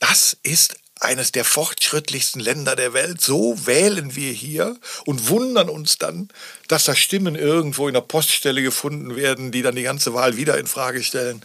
das 0.00 0.36
ist 0.42 0.76
eines 1.00 1.32
der 1.32 1.44
fortschrittlichsten 1.44 2.40
Länder 2.40 2.76
der 2.76 2.92
Welt. 2.92 3.20
So 3.20 3.66
wählen 3.66 4.14
wir 4.14 4.32
hier 4.32 4.78
und 5.04 5.28
wundern 5.28 5.68
uns 5.68 5.98
dann, 5.98 6.28
dass 6.68 6.84
da 6.84 6.94
Stimmen 6.94 7.34
irgendwo 7.34 7.88
in 7.88 7.94
der 7.94 8.00
Poststelle 8.00 8.62
gefunden 8.62 9.16
werden, 9.16 9.52
die 9.52 9.62
dann 9.62 9.74
die 9.74 9.82
ganze 9.82 10.14
Wahl 10.14 10.36
wieder 10.36 10.58
in 10.58 10.66
Frage 10.66 11.02
stellen. 11.02 11.44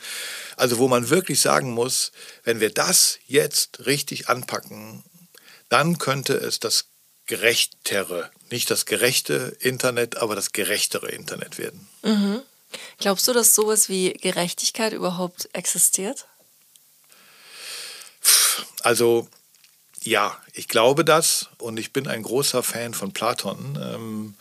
Also 0.55 0.77
wo 0.77 0.87
man 0.87 1.09
wirklich 1.09 1.41
sagen 1.41 1.71
muss, 1.71 2.11
wenn 2.43 2.59
wir 2.59 2.69
das 2.69 3.19
jetzt 3.27 3.85
richtig 3.85 4.29
anpacken, 4.29 5.03
dann 5.69 5.97
könnte 5.97 6.33
es 6.33 6.59
das 6.59 6.85
gerechtere, 7.25 8.29
nicht 8.49 8.69
das 8.71 8.85
gerechte 8.85 9.55
Internet, 9.59 10.17
aber 10.17 10.35
das 10.35 10.51
gerechtere 10.51 11.09
Internet 11.09 11.57
werden. 11.57 11.87
Mhm. 12.03 12.41
Glaubst 12.97 13.27
du, 13.27 13.33
dass 13.33 13.55
sowas 13.55 13.89
wie 13.89 14.13
Gerechtigkeit 14.13 14.93
überhaupt 14.93 15.49
existiert? 15.53 16.27
Also 18.81 19.27
ja, 20.03 20.37
ich 20.53 20.67
glaube 20.67 21.03
das 21.05 21.49
und 21.57 21.77
ich 21.77 21.93
bin 21.93 22.07
ein 22.07 22.23
großer 22.23 22.63
Fan 22.63 22.93
von 22.93 23.11
Platon, 23.11 23.77
ähm, 23.81 24.33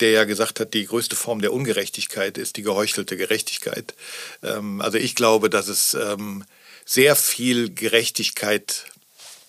der 0.00 0.10
ja 0.10 0.24
gesagt 0.24 0.60
hat, 0.60 0.74
die 0.74 0.86
größte 0.86 1.16
Form 1.16 1.40
der 1.40 1.52
Ungerechtigkeit 1.52 2.38
ist 2.38 2.56
die 2.56 2.62
geheuchelte 2.62 3.16
Gerechtigkeit. 3.16 3.94
Ähm, 4.42 4.80
also 4.80 4.98
ich 4.98 5.14
glaube, 5.14 5.50
dass 5.50 5.68
es 5.68 5.94
ähm, 5.94 6.44
sehr 6.84 7.16
viel 7.16 7.72
Gerechtigkeit 7.74 8.86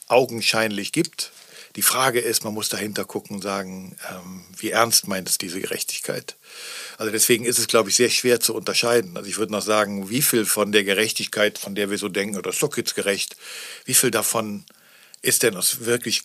augenscheinlich 0.08 0.92
gibt, 0.92 1.32
die 1.78 1.82
Frage 1.82 2.20
ist, 2.20 2.44
man 2.44 2.54
muss 2.54 2.68
dahinter 2.68 3.06
gucken 3.06 3.38
und 3.38 3.42
sagen, 3.42 3.96
ähm, 4.10 4.44
wie 4.58 4.72
ernst 4.72 5.08
meint 5.08 5.30
es 5.30 5.38
diese 5.38 5.62
Gerechtigkeit? 5.62 6.36
Also 6.98 7.12
deswegen 7.12 7.46
ist 7.46 7.60
es, 7.60 7.68
glaube 7.68 7.90
ich, 7.90 7.96
sehr 7.96 8.10
schwer 8.10 8.42
zu 8.42 8.54
unterscheiden. 8.54 9.16
Also 9.16 9.30
ich 9.30 9.38
würde 9.38 9.54
noch 9.54 9.62
sagen, 9.62 10.10
wie 10.10 10.22
viel 10.22 10.46
von 10.46 10.74
der 10.74 10.84
Gerechtigkeit, 10.84 11.58
von 11.58 11.74
der 11.74 11.90
wir 11.90 11.98
so 11.98 12.10
denken, 12.10 12.42
das 12.42 12.56
ist 12.56 12.64
doch 12.64 12.76
jetzt 12.76 12.96
gerecht, 12.96 13.38
wie 13.86 13.94
viel 13.94 14.12
davon 14.12 14.66
ist 15.22 15.44
denn 15.44 15.56
aus 15.56 15.86
wirklich 15.86 16.24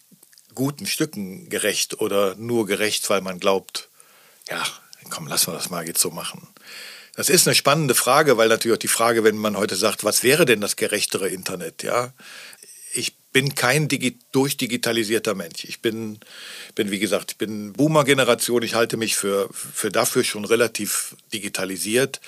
guten 0.55 0.87
Stücken 0.87 1.49
gerecht 1.49 2.01
oder 2.01 2.35
nur 2.37 2.67
gerecht, 2.67 3.09
weil 3.11 3.21
man 3.21 3.39
glaubt, 3.39 3.89
ja, 4.49 4.65
komm, 5.11 5.27
lassen 5.27 5.49
wir 5.49 5.57
das 5.57 5.71
mal 5.71 5.87
jetzt 5.87 6.01
so 6.01 6.11
machen. 6.11 6.47
Das 7.15 7.29
ist 7.31 7.47
eine 7.47 7.55
spannende 7.55 7.95
Frage, 7.95 8.37
weil 8.37 8.49
natürlich 8.49 8.77
auch 8.77 8.81
die 8.81 8.89
Frage, 8.89 9.25
wenn 9.25 9.37
man 9.37 9.57
heute 9.57 9.77
sagt, 9.77 10.05
was 10.05 10.23
wäre 10.23 10.45
denn 10.45 10.61
das 10.61 10.77
gerechtere 10.77 11.29
Internet, 11.29 11.83
ja? 11.83 12.13
Ich 12.93 13.17
bin 13.33 13.55
kein 13.55 13.89
Digi 13.89 14.19
durchdigitalisierter 14.33 15.35
Mensch. 15.35 15.65
Ich 15.65 15.83
bin, 15.83 16.19
bin, 16.75 16.91
wie 16.91 16.99
gesagt, 16.99 17.33
ich 17.33 17.39
bin 17.39 17.75
Boomer-Generation. 17.75 18.63
Ich 18.63 18.75
halte 18.75 18.97
mich 18.97 19.17
für, 19.17 19.51
für 19.53 19.91
dafür 19.91 20.25
schon 20.25 20.47
relativ 20.47 21.15
digitalisiert. 21.35 22.23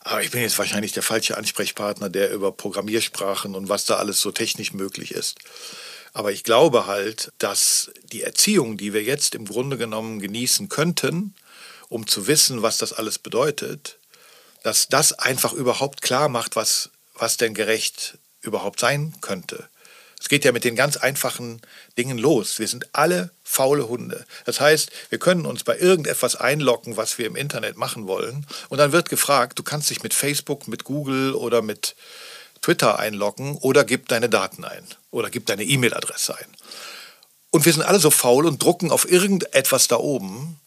Aber 0.00 0.22
ich 0.22 0.30
bin 0.30 0.42
jetzt 0.42 0.58
wahrscheinlich 0.58 0.92
der 0.92 1.02
falsche 1.02 1.38
Ansprechpartner, 1.38 2.10
der 2.10 2.32
über 2.32 2.52
Programmiersprachen 2.52 3.54
und 3.54 3.70
was 3.70 3.86
da 3.86 3.96
alles 3.96 4.20
so 4.20 4.32
technisch 4.32 4.74
möglich 4.74 5.12
ist. 5.12 5.38
Aber 6.12 6.32
ich 6.32 6.44
glaube 6.44 6.86
halt, 6.86 7.32
dass 7.38 7.90
die 8.12 8.22
Erziehung, 8.22 8.76
die 8.76 8.92
wir 8.92 9.02
jetzt 9.02 9.34
im 9.34 9.46
Grunde 9.46 9.78
genommen 9.78 10.20
genießen 10.20 10.68
könnten, 10.68 11.34
um 11.88 12.06
zu 12.06 12.26
wissen, 12.26 12.62
was 12.62 12.78
das 12.78 12.92
alles 12.92 13.18
bedeutet, 13.18 13.98
dass 14.62 14.88
das 14.88 15.12
einfach 15.14 15.52
überhaupt 15.52 16.02
klar 16.02 16.28
macht, 16.28 16.56
was, 16.56 16.90
was 17.14 17.36
denn 17.36 17.54
gerecht 17.54 18.18
überhaupt 18.40 18.80
sein 18.80 19.14
könnte. 19.20 19.68
Es 20.20 20.28
geht 20.28 20.44
ja 20.44 20.52
mit 20.52 20.62
den 20.62 20.76
ganz 20.76 20.96
einfachen 20.96 21.60
Dingen 21.98 22.16
los. 22.16 22.60
Wir 22.60 22.68
sind 22.68 22.94
alle 22.94 23.30
faule 23.42 23.88
Hunde. 23.88 24.24
Das 24.44 24.60
heißt, 24.60 24.92
wir 25.10 25.18
können 25.18 25.46
uns 25.46 25.64
bei 25.64 25.76
irgendetwas 25.76 26.36
einloggen, 26.36 26.96
was 26.96 27.18
wir 27.18 27.26
im 27.26 27.34
Internet 27.34 27.76
machen 27.76 28.06
wollen. 28.06 28.46
Und 28.68 28.78
dann 28.78 28.92
wird 28.92 29.08
gefragt, 29.08 29.58
du 29.58 29.64
kannst 29.64 29.90
dich 29.90 30.04
mit 30.04 30.14
Facebook, 30.14 30.68
mit 30.68 30.84
Google 30.84 31.34
oder 31.34 31.60
mit 31.60 31.96
Twitter 32.62 32.98
einloggen 32.98 33.56
oder 33.58 33.84
gib 33.84 34.08
deine 34.08 34.28
Daten 34.28 34.64
ein 34.64 34.84
oder 35.10 35.28
gib 35.28 35.46
deine 35.46 35.64
E-Mail-Adresse 35.64 36.36
ein. 36.36 36.46
Und 37.50 37.66
wir 37.66 37.72
sind 37.72 37.82
alle 37.82 37.98
so 37.98 38.10
faul 38.10 38.46
und 38.46 38.62
drucken 38.62 38.90
auf 38.90 39.10
irgendetwas 39.10 39.88
da 39.88 39.96
oben 39.96 40.58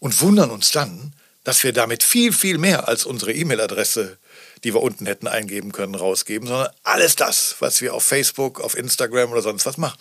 und 0.00 0.20
wundern 0.20 0.50
uns 0.50 0.72
dann, 0.72 1.12
dass 1.44 1.62
wir 1.62 1.72
damit 1.72 2.02
viel, 2.02 2.32
viel 2.32 2.58
mehr 2.58 2.88
als 2.88 3.04
unsere 3.04 3.32
E-Mail-Adresse 3.32 4.18
die 4.64 4.74
wir 4.74 4.82
unten 4.82 5.06
hätten 5.06 5.26
eingeben 5.26 5.72
können, 5.72 5.94
rausgeben, 5.94 6.46
sondern 6.46 6.70
alles 6.84 7.16
das, 7.16 7.56
was 7.58 7.80
wir 7.80 7.94
auf 7.94 8.04
Facebook, 8.04 8.60
auf 8.60 8.76
Instagram 8.76 9.32
oder 9.32 9.42
sonst 9.42 9.66
was 9.66 9.76
machen. 9.76 9.98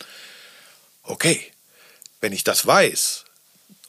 Okay, 1.03 1.51
wenn 2.19 2.31
ich 2.31 2.43
das 2.43 2.67
weiß 2.67 3.25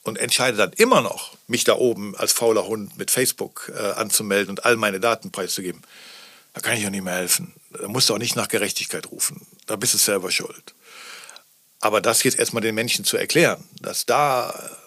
und 0.01 0.17
entscheide 0.17 0.57
dann 0.57 0.73
immer 0.73 1.01
noch, 1.01 1.37
mich 1.47 1.63
da 1.63 1.75
oben 1.75 2.15
als 2.15 2.33
fauler 2.33 2.65
Hund 2.65 2.97
mit 2.97 3.11
Facebook 3.11 3.71
äh, 3.75 3.91
anzumelden 3.91 4.49
und 4.49 4.65
all 4.65 4.75
meine 4.75 4.99
Daten 4.99 5.31
preiszugeben, 5.31 5.81
da 6.53 6.61
kann 6.61 6.77
ich 6.77 6.85
auch 6.85 6.91
nicht 6.91 7.03
mehr 7.03 7.15
helfen. 7.15 7.53
Da 7.71 7.87
musst 7.87 8.09
du 8.09 8.13
auch 8.13 8.19
nicht 8.19 8.35
nach 8.35 8.47
Gerechtigkeit 8.47 9.11
rufen. 9.11 9.45
Da 9.65 9.75
bist 9.75 9.93
du 9.93 9.97
selber 9.97 10.31
schuld. 10.31 10.75
Aber 11.79 11.99
das 11.99 12.23
jetzt 12.23 12.39
erstmal 12.39 12.61
den 12.61 12.75
Menschen 12.75 13.03
zu 13.03 13.17
erklären, 13.17 13.63
dass 13.81 14.05
da 14.05 14.77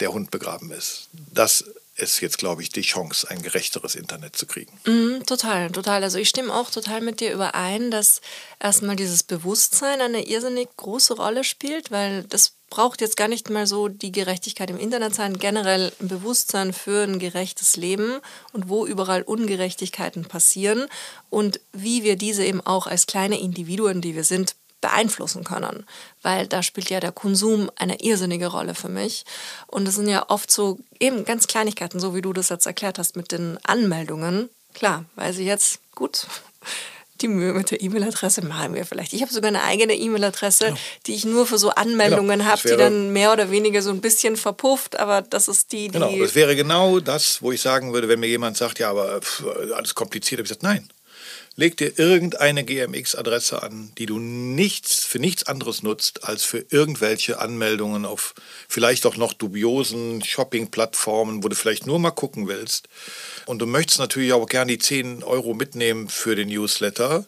der 0.00 0.12
Hund 0.12 0.30
begraben 0.30 0.70
ist, 0.70 1.08
das 1.12 1.64
ist 1.96 2.20
jetzt, 2.20 2.38
glaube 2.38 2.62
ich, 2.62 2.70
die 2.70 2.82
Chance, 2.82 3.28
ein 3.30 3.42
gerechteres 3.42 3.94
Internet 3.94 4.34
zu 4.34 4.46
kriegen. 4.46 4.72
Mm, 4.84 5.24
total, 5.26 5.70
total. 5.70 6.02
Also 6.02 6.18
ich 6.18 6.28
stimme 6.28 6.52
auch 6.52 6.70
total 6.70 7.00
mit 7.00 7.20
dir 7.20 7.32
überein, 7.32 7.90
dass 7.90 8.20
erstmal 8.58 8.96
dieses 8.96 9.22
Bewusstsein 9.22 10.00
eine 10.00 10.26
irrsinnig 10.26 10.68
große 10.76 11.14
Rolle 11.14 11.44
spielt, 11.44 11.90
weil 11.92 12.24
das 12.24 12.54
braucht 12.74 13.00
jetzt 13.00 13.16
gar 13.16 13.28
nicht 13.28 13.50
mal 13.50 13.68
so 13.68 13.86
die 13.86 14.10
Gerechtigkeit 14.10 14.68
im 14.68 14.80
Internet 14.80 15.14
sein, 15.14 15.38
generell 15.38 15.92
ein 16.00 16.08
Bewusstsein 16.08 16.72
für 16.72 17.04
ein 17.04 17.20
gerechtes 17.20 17.76
Leben 17.76 18.18
und 18.52 18.68
wo 18.68 18.84
überall 18.84 19.22
Ungerechtigkeiten 19.22 20.24
passieren 20.24 20.86
und 21.30 21.60
wie 21.72 22.02
wir 22.02 22.16
diese 22.16 22.44
eben 22.44 22.60
auch 22.60 22.88
als 22.88 23.06
kleine 23.06 23.38
Individuen, 23.38 24.00
die 24.00 24.16
wir 24.16 24.24
sind, 24.24 24.56
beeinflussen 24.80 25.44
können, 25.44 25.86
weil 26.22 26.48
da 26.48 26.64
spielt 26.64 26.90
ja 26.90 26.98
der 26.98 27.12
Konsum 27.12 27.70
eine 27.76 28.02
irrsinnige 28.02 28.48
Rolle 28.48 28.74
für 28.74 28.88
mich. 28.88 29.24
Und 29.68 29.86
es 29.86 29.94
sind 29.94 30.08
ja 30.08 30.28
oft 30.28 30.50
so 30.50 30.80
eben 30.98 31.24
ganz 31.24 31.46
Kleinigkeiten, 31.46 32.00
so 32.00 32.12
wie 32.12 32.22
du 32.22 32.32
das 32.32 32.48
jetzt 32.48 32.66
erklärt 32.66 32.98
hast 32.98 33.14
mit 33.14 33.30
den 33.30 33.56
Anmeldungen. 33.62 34.50
Klar, 34.74 35.04
weil 35.14 35.32
sie 35.32 35.46
jetzt 35.46 35.78
gut 35.94 36.26
die 37.24 37.28
Mühe 37.28 37.54
mit 37.54 37.70
der 37.70 37.80
E-Mail-Adresse 37.80 38.44
machen 38.44 38.74
wir 38.74 38.84
vielleicht. 38.84 39.12
Ich 39.12 39.22
habe 39.22 39.32
sogar 39.32 39.48
eine 39.48 39.62
eigene 39.62 39.94
E-Mail-Adresse, 39.94 40.68
ja. 40.68 40.76
die 41.06 41.14
ich 41.14 41.24
nur 41.24 41.46
für 41.46 41.58
so 41.58 41.70
Anmeldungen 41.70 42.40
genau, 42.40 42.50
habe, 42.50 42.68
die 42.68 42.76
dann 42.76 43.12
mehr 43.12 43.32
oder 43.32 43.50
weniger 43.50 43.82
so 43.82 43.90
ein 43.90 44.00
bisschen 44.00 44.36
verpufft, 44.36 44.98
aber 44.98 45.22
das 45.22 45.48
ist 45.48 45.72
die, 45.72 45.88
die. 45.88 45.92
Genau, 45.92 46.16
das 46.18 46.34
wäre 46.34 46.54
genau 46.54 47.00
das, 47.00 47.40
wo 47.42 47.50
ich 47.50 47.60
sagen 47.60 47.92
würde, 47.92 48.08
wenn 48.08 48.20
mir 48.20 48.28
jemand 48.28 48.56
sagt, 48.56 48.78
ja, 48.78 48.90
aber 48.90 49.20
pff, 49.20 49.44
alles 49.74 49.94
kompliziert, 49.94 50.38
habe 50.38 50.46
ich 50.46 50.50
gesagt, 50.50 50.62
nein 50.62 50.88
leg 51.56 51.76
dir 51.76 51.98
irgendeine 51.98 52.64
GMX-Adresse 52.64 53.62
an, 53.62 53.92
die 53.96 54.06
du 54.06 54.18
nichts 54.18 55.04
für 55.04 55.20
nichts 55.20 55.44
anderes 55.44 55.82
nutzt 55.82 56.24
als 56.24 56.42
für 56.42 56.64
irgendwelche 56.70 57.38
Anmeldungen 57.38 58.04
auf 58.04 58.34
vielleicht 58.68 59.06
auch 59.06 59.16
noch 59.16 59.32
dubiosen 59.32 60.24
Shopping-Plattformen, 60.24 61.44
wo 61.44 61.48
du 61.48 61.54
vielleicht 61.54 61.86
nur 61.86 62.00
mal 62.00 62.10
gucken 62.10 62.48
willst. 62.48 62.88
Und 63.46 63.60
du 63.60 63.66
möchtest 63.66 64.00
natürlich 64.00 64.32
auch 64.32 64.46
gerne 64.46 64.72
die 64.72 64.78
10 64.78 65.22
Euro 65.22 65.54
mitnehmen 65.54 66.08
für 66.08 66.34
den 66.34 66.48
Newsletter. 66.48 67.24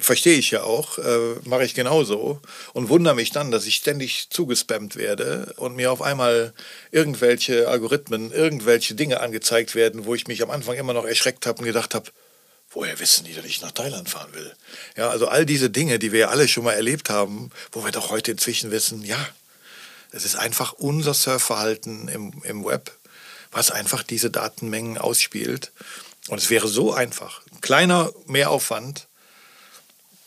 Verstehe 0.00 0.38
ich 0.38 0.52
ja 0.52 0.62
auch, 0.62 0.98
äh, 0.98 1.34
mache 1.44 1.64
ich 1.64 1.74
genauso 1.74 2.40
und 2.72 2.88
wundere 2.88 3.14
mich 3.14 3.30
dann, 3.30 3.50
dass 3.50 3.66
ich 3.66 3.74
ständig 3.74 4.28
zugespammt 4.30 4.96
werde 4.96 5.52
und 5.56 5.74
mir 5.74 5.90
auf 5.90 6.00
einmal 6.00 6.54
irgendwelche 6.92 7.68
Algorithmen, 7.68 8.30
irgendwelche 8.30 8.94
Dinge 8.94 9.20
angezeigt 9.20 9.74
werden, 9.74 10.06
wo 10.06 10.14
ich 10.14 10.28
mich 10.28 10.42
am 10.42 10.50
Anfang 10.50 10.76
immer 10.76 10.92
noch 10.92 11.04
erschreckt 11.04 11.44
habe 11.44 11.58
und 11.58 11.64
gedacht 11.64 11.94
habe, 11.94 12.10
Woher 12.72 13.00
wissen 13.00 13.24
die, 13.24 13.34
dass 13.34 13.44
ich 13.44 13.60
nach 13.62 13.72
Thailand 13.72 14.08
fahren 14.08 14.32
will? 14.32 14.54
Ja, 14.96 15.10
also 15.10 15.26
all 15.26 15.44
diese 15.44 15.70
Dinge, 15.70 15.98
die 15.98 16.12
wir 16.12 16.20
ja 16.20 16.28
alle 16.28 16.46
schon 16.46 16.64
mal 16.64 16.72
erlebt 16.72 17.10
haben, 17.10 17.50
wo 17.72 17.84
wir 17.84 17.90
doch 17.90 18.10
heute 18.10 18.30
inzwischen 18.30 18.70
wissen, 18.70 19.04
ja, 19.04 19.18
es 20.12 20.24
ist 20.24 20.36
einfach 20.36 20.72
unser 20.74 21.14
Surfverhalten 21.14 22.08
im, 22.08 22.42
im 22.44 22.64
Web, 22.64 22.96
was 23.50 23.70
einfach 23.72 24.04
diese 24.04 24.30
Datenmengen 24.30 24.98
ausspielt. 24.98 25.72
Und 26.28 26.38
es 26.38 26.50
wäre 26.50 26.68
so 26.68 26.92
einfach. 26.92 27.42
Ein 27.52 27.60
kleiner 27.60 28.12
Mehraufwand 28.26 29.08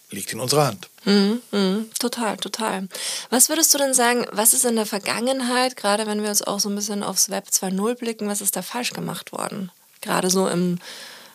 liegt 0.09 0.33
in 0.33 0.39
unserer 0.39 0.67
Hand. 0.67 0.89
Mm, 1.05 1.35
mm, 1.51 1.91
total, 1.97 2.38
total. 2.38 2.88
Was 3.29 3.50
würdest 3.50 3.73
du 3.73 3.77
denn 3.77 3.93
sagen, 3.93 4.25
was 4.31 4.53
ist 4.53 4.65
in 4.65 4.75
der 4.75 4.85
Vergangenheit, 4.85 5.75
gerade 5.77 6.05
wenn 6.05 6.21
wir 6.21 6.29
uns 6.29 6.41
auch 6.41 6.59
so 6.59 6.69
ein 6.69 6.75
bisschen 6.75 7.03
aufs 7.03 7.29
Web 7.29 7.47
2.0 7.51 7.95
blicken, 7.95 8.27
was 8.27 8.41
ist 8.41 8.55
da 8.55 8.62
falsch 8.62 8.91
gemacht 8.91 9.31
worden? 9.31 9.71
Gerade 10.01 10.29
so 10.29 10.47
im 10.47 10.79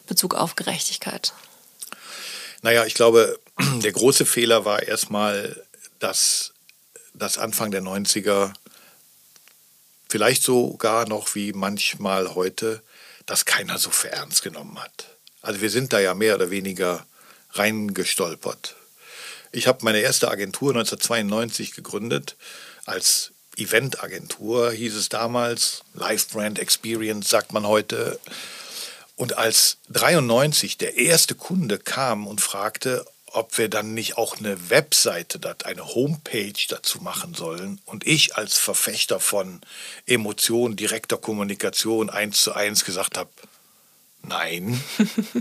Bezug 0.08 0.34
auf 0.34 0.56
Gerechtigkeit? 0.56 1.32
Naja, 2.62 2.84
ich 2.84 2.94
glaube, 2.94 3.38
der 3.82 3.92
große 3.92 4.26
Fehler 4.26 4.64
war 4.64 4.82
erstmal, 4.82 5.62
dass 6.00 6.52
das 7.14 7.38
Anfang 7.38 7.70
der 7.70 7.82
90er, 7.82 8.52
vielleicht 10.08 10.42
sogar 10.42 11.08
noch 11.08 11.34
wie 11.34 11.52
manchmal 11.52 12.34
heute, 12.34 12.82
das 13.26 13.44
keiner 13.44 13.78
so 13.78 13.90
für 13.90 14.10
ernst 14.10 14.42
genommen 14.42 14.78
hat. 14.80 15.16
Also 15.42 15.60
wir 15.60 15.70
sind 15.70 15.92
da 15.92 16.00
ja 16.00 16.14
mehr 16.14 16.34
oder 16.34 16.50
weniger 16.50 17.06
reingestolpert. 17.52 18.74
Ich 19.52 19.66
habe 19.66 19.84
meine 19.84 20.00
erste 20.00 20.30
Agentur 20.30 20.70
1992 20.70 21.72
gegründet 21.72 22.36
als 22.84 23.32
Eventagentur, 23.56 24.70
hieß 24.70 24.94
es 24.94 25.08
damals, 25.08 25.82
Live 25.94 26.28
Brand 26.28 26.58
Experience 26.58 27.28
sagt 27.28 27.52
man 27.52 27.66
heute. 27.66 28.20
Und 29.18 29.36
als 29.36 29.78
93 29.90 30.78
der 30.78 30.96
erste 30.96 31.34
Kunde 31.34 31.78
kam 31.78 32.28
und 32.28 32.40
fragte, 32.40 33.04
ob 33.32 33.58
wir 33.58 33.68
dann 33.68 33.92
nicht 33.92 34.16
auch 34.16 34.38
eine 34.38 34.70
Webseite, 34.70 35.40
eine 35.64 35.84
Homepage 35.94 36.54
dazu 36.68 37.00
machen 37.00 37.34
sollen. 37.34 37.80
Und 37.84 38.06
ich 38.06 38.36
als 38.36 38.58
Verfechter 38.58 39.18
von 39.18 39.60
Emotionen, 40.06 40.76
direkter 40.76 41.16
Kommunikation 41.16 42.10
eins 42.10 42.40
zu 42.42 42.52
eins 42.52 42.84
gesagt 42.84 43.18
habe, 43.18 43.28
nein, 44.22 44.80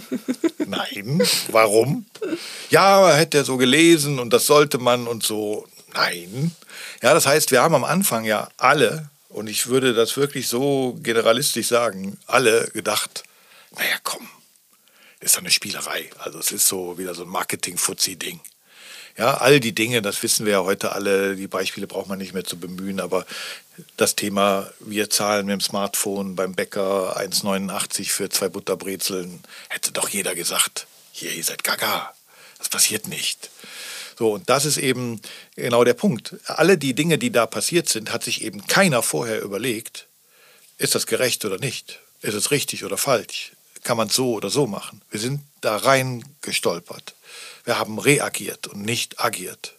nein, 0.65 1.22
warum? 1.51 2.07
Ja, 2.72 3.13
hätte 3.13 3.38
er 3.38 3.46
so 3.46 3.57
gelesen 3.57 4.17
und 4.17 4.34
das 4.34 4.48
sollte 4.48 4.79
man 4.79 5.05
und 5.05 5.22
so, 5.22 5.67
nein. 5.93 6.51
Ja, 7.03 7.13
das 7.13 7.27
heißt, 7.27 7.51
wir 7.51 7.62
haben 7.62 7.75
am 7.75 7.84
Anfang 7.84 8.25
ja 8.25 8.50
alle, 8.57 9.12
und 9.29 9.48
ich 9.48 9.67
würde 9.67 9.93
das 9.93 10.17
wirklich 10.17 10.48
so 10.48 10.98
generalistisch 11.03 11.67
sagen, 11.67 12.17
alle 12.25 12.72
gedacht, 12.74 13.24
naja, 13.71 13.97
komm, 14.03 14.27
ist 15.19 15.36
doch 15.36 15.41
eine 15.41 15.51
Spielerei. 15.51 16.09
Also 16.19 16.39
es 16.39 16.51
ist 16.51 16.67
so 16.67 16.97
wieder 16.97 17.13
so 17.15 17.24
ein 17.24 17.29
Marketing-Fuzzi-Ding. 17.29 18.39
Ja, 19.17 19.38
all 19.38 19.59
die 19.59 19.74
Dinge, 19.74 20.03
das 20.03 20.21
wissen 20.21 20.45
wir 20.45 20.53
ja 20.53 20.63
heute 20.63 20.91
alle, 20.91 21.36
die 21.36 21.47
Beispiele 21.47 21.88
braucht 21.88 22.07
man 22.07 22.19
nicht 22.19 22.33
mehr 22.33 22.43
zu 22.43 22.59
bemühen, 22.59 23.00
aber 23.00 23.25
das 23.95 24.15
Thema, 24.15 24.69
wir 24.79 25.09
zahlen 25.09 25.47
mit 25.47 25.53
dem 25.53 25.62
Smartphone 25.62 26.36
beim 26.36 26.53
Bäcker 26.53 27.17
1,89 27.17 28.12
für 28.12 28.29
zwei 28.29 28.47
Butterbrezeln, 28.47 29.41
hätte 29.69 29.91
doch 29.91 30.09
jeder 30.09 30.36
gesagt, 30.36 30.86
hier, 31.12 31.33
ihr 31.33 31.43
seid 31.43 31.63
gaga, 31.63 32.13
das 32.59 32.69
passiert 32.69 33.07
nicht. 33.07 33.50
So, 34.19 34.33
und 34.33 34.50
das 34.50 34.65
ist 34.65 34.77
eben 34.77 35.19
genau 35.55 35.83
der 35.83 35.93
Punkt. 35.95 36.36
Alle 36.45 36.77
die 36.77 36.93
Dinge, 36.93 37.17
die 37.17 37.31
da 37.31 37.47
passiert 37.47 37.89
sind, 37.89 38.12
hat 38.12 38.24
sich 38.24 38.43
eben 38.43 38.67
keiner 38.67 39.01
vorher 39.01 39.41
überlegt, 39.41 40.07
ist 40.77 40.93
das 40.93 41.07
gerecht 41.07 41.43
oder 41.43 41.57
nicht? 41.57 42.00
Ist 42.21 42.36
es 42.36 42.51
richtig 42.51 42.83
oder 42.83 42.97
falsch? 42.97 43.51
Kann 43.84 43.98
man 43.98 44.10
so 44.10 44.34
oder 44.34 44.50
so 44.50 44.67
machen. 44.67 45.01
Wir 45.10 45.19
sind 45.19 45.41
da 45.62 45.77
rein 45.77 46.24
gestolpert. 46.41 47.15
Wir 47.63 47.77
haben 47.77 48.00
reagiert 48.00 48.67
und 48.67 48.81
nicht 48.81 49.19
agiert. 49.19 49.74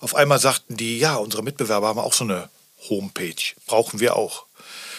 Auf 0.00 0.14
einmal 0.14 0.38
sagten 0.38 0.76
die, 0.76 0.98
ja, 0.98 1.16
unsere 1.16 1.42
Mitbewerber 1.42 1.88
haben 1.88 1.98
auch 1.98 2.12
so 2.12 2.24
eine 2.24 2.48
Homepage, 2.88 3.34
brauchen 3.66 4.00
wir 4.00 4.16
auch. 4.16 4.46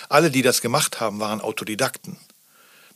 Alle, 0.10 0.32
die 0.32 0.42
das 0.42 0.62
gemacht 0.62 1.00
haben, 1.00 1.20
waren 1.20 1.42
Autodidakten. 1.42 2.18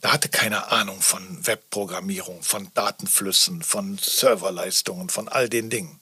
Da 0.00 0.12
hatte 0.12 0.28
keine 0.28 0.70
Ahnung 0.70 1.00
von 1.00 1.46
Webprogrammierung, 1.46 2.42
von 2.42 2.70
Datenflüssen, 2.74 3.62
von 3.62 3.98
Serverleistungen, 3.98 5.08
von 5.08 5.28
all 5.28 5.48
den 5.48 5.70
Dingen. 5.70 6.00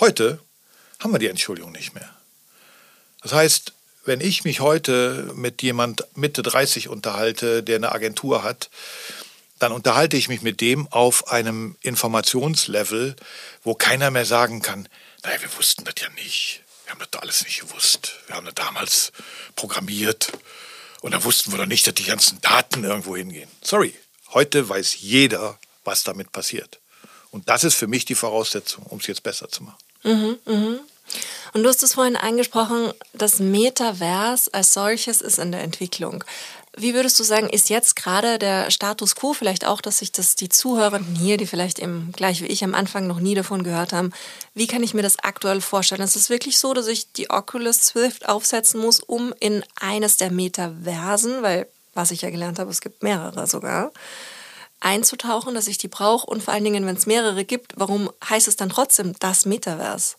Heute 0.00 0.40
haben 0.98 1.12
wir 1.12 1.18
die 1.18 1.28
Entschuldigung 1.28 1.72
nicht 1.72 1.94
mehr. 1.94 2.10
Das 3.22 3.32
heißt, 3.32 3.72
wenn 4.04 4.20
ich 4.20 4.44
mich 4.44 4.60
heute 4.60 5.30
mit 5.34 5.62
jemand 5.62 6.04
Mitte 6.14 6.42
30 6.42 6.88
unterhalte, 6.88 7.62
der 7.62 7.76
eine 7.76 7.92
Agentur 7.92 8.42
hat, 8.42 8.70
dann 9.58 9.72
unterhalte 9.72 10.16
ich 10.16 10.28
mich 10.28 10.42
mit 10.42 10.60
dem 10.60 10.88
auf 10.88 11.30
einem 11.30 11.76
Informationslevel, 11.82 13.14
wo 13.62 13.74
keiner 13.74 14.10
mehr 14.10 14.26
sagen 14.26 14.60
kann, 14.60 14.88
naja, 15.22 15.40
wir 15.40 15.56
wussten 15.56 15.84
das 15.84 15.94
ja 16.00 16.08
nicht. 16.10 16.62
Wir 16.84 16.92
haben 16.92 17.04
das 17.10 17.22
alles 17.22 17.44
nicht 17.44 17.60
gewusst. 17.60 18.18
Wir 18.26 18.36
haben 18.36 18.44
das 18.44 18.54
damals 18.54 19.12
programmiert 19.54 20.32
und 21.00 21.12
da 21.12 21.22
wussten 21.22 21.52
wir 21.52 21.58
doch 21.58 21.66
nicht, 21.66 21.86
dass 21.86 21.94
die 21.94 22.04
ganzen 22.04 22.40
Daten 22.40 22.82
irgendwo 22.82 23.16
hingehen. 23.16 23.48
Sorry, 23.62 23.94
heute 24.32 24.68
weiß 24.68 25.00
jeder, 25.00 25.58
was 25.84 26.02
damit 26.02 26.32
passiert. 26.32 26.80
Und 27.30 27.48
das 27.48 27.64
ist 27.64 27.74
für 27.74 27.86
mich 27.86 28.04
die 28.04 28.14
Voraussetzung, 28.14 28.84
um 28.86 28.98
es 28.98 29.06
jetzt 29.06 29.22
besser 29.22 29.48
zu 29.48 29.62
machen. 29.62 29.78
Mhm, 30.02 30.38
mh. 30.44 30.80
Und 31.52 31.62
du 31.62 31.68
hast 31.68 31.82
es 31.82 31.94
vorhin 31.94 32.16
angesprochen, 32.16 32.92
das 33.12 33.38
Metavers 33.38 34.48
als 34.48 34.72
solches 34.72 35.20
ist 35.20 35.38
in 35.38 35.52
der 35.52 35.62
Entwicklung. 35.62 36.24
Wie 36.74 36.94
würdest 36.94 37.20
du 37.20 37.24
sagen, 37.24 37.50
ist 37.50 37.68
jetzt 37.68 37.96
gerade 37.96 38.38
der 38.38 38.70
Status 38.70 39.14
quo 39.14 39.34
vielleicht 39.34 39.66
auch, 39.66 39.82
dass 39.82 39.98
sich 39.98 40.10
das 40.10 40.36
die 40.36 40.48
Zuhörenden 40.48 41.14
hier, 41.14 41.36
die 41.36 41.46
vielleicht 41.46 41.78
eben 41.78 42.12
gleich 42.12 42.40
wie 42.40 42.46
ich 42.46 42.64
am 42.64 42.74
Anfang 42.74 43.06
noch 43.06 43.20
nie 43.20 43.34
davon 43.34 43.62
gehört 43.62 43.92
haben, 43.92 44.10
wie 44.54 44.66
kann 44.66 44.82
ich 44.82 44.94
mir 44.94 45.02
das 45.02 45.18
aktuell 45.18 45.60
vorstellen? 45.60 46.00
Ist 46.00 46.16
es 46.16 46.30
wirklich 46.30 46.58
so, 46.58 46.72
dass 46.72 46.86
ich 46.86 47.12
die 47.12 47.28
Oculus 47.28 47.82
Swift 47.82 48.26
aufsetzen 48.26 48.80
muss, 48.80 49.00
um 49.00 49.34
in 49.38 49.62
eines 49.78 50.16
der 50.16 50.30
Metaversen, 50.30 51.42
weil 51.42 51.68
was 51.92 52.10
ich 52.10 52.22
ja 52.22 52.30
gelernt 52.30 52.58
habe, 52.58 52.70
es 52.70 52.80
gibt 52.80 53.02
mehrere 53.02 53.46
sogar, 53.46 53.92
einzutauchen, 54.80 55.54
dass 55.54 55.68
ich 55.68 55.76
die 55.76 55.88
brauche 55.88 56.26
und 56.26 56.42
vor 56.42 56.54
allen 56.54 56.64
Dingen, 56.64 56.86
wenn 56.86 56.96
es 56.96 57.04
mehrere 57.04 57.44
gibt, 57.44 57.74
warum 57.76 58.10
heißt 58.28 58.48
es 58.48 58.56
dann 58.56 58.70
trotzdem 58.70 59.14
das 59.20 59.44
Metaverse? 59.44 60.16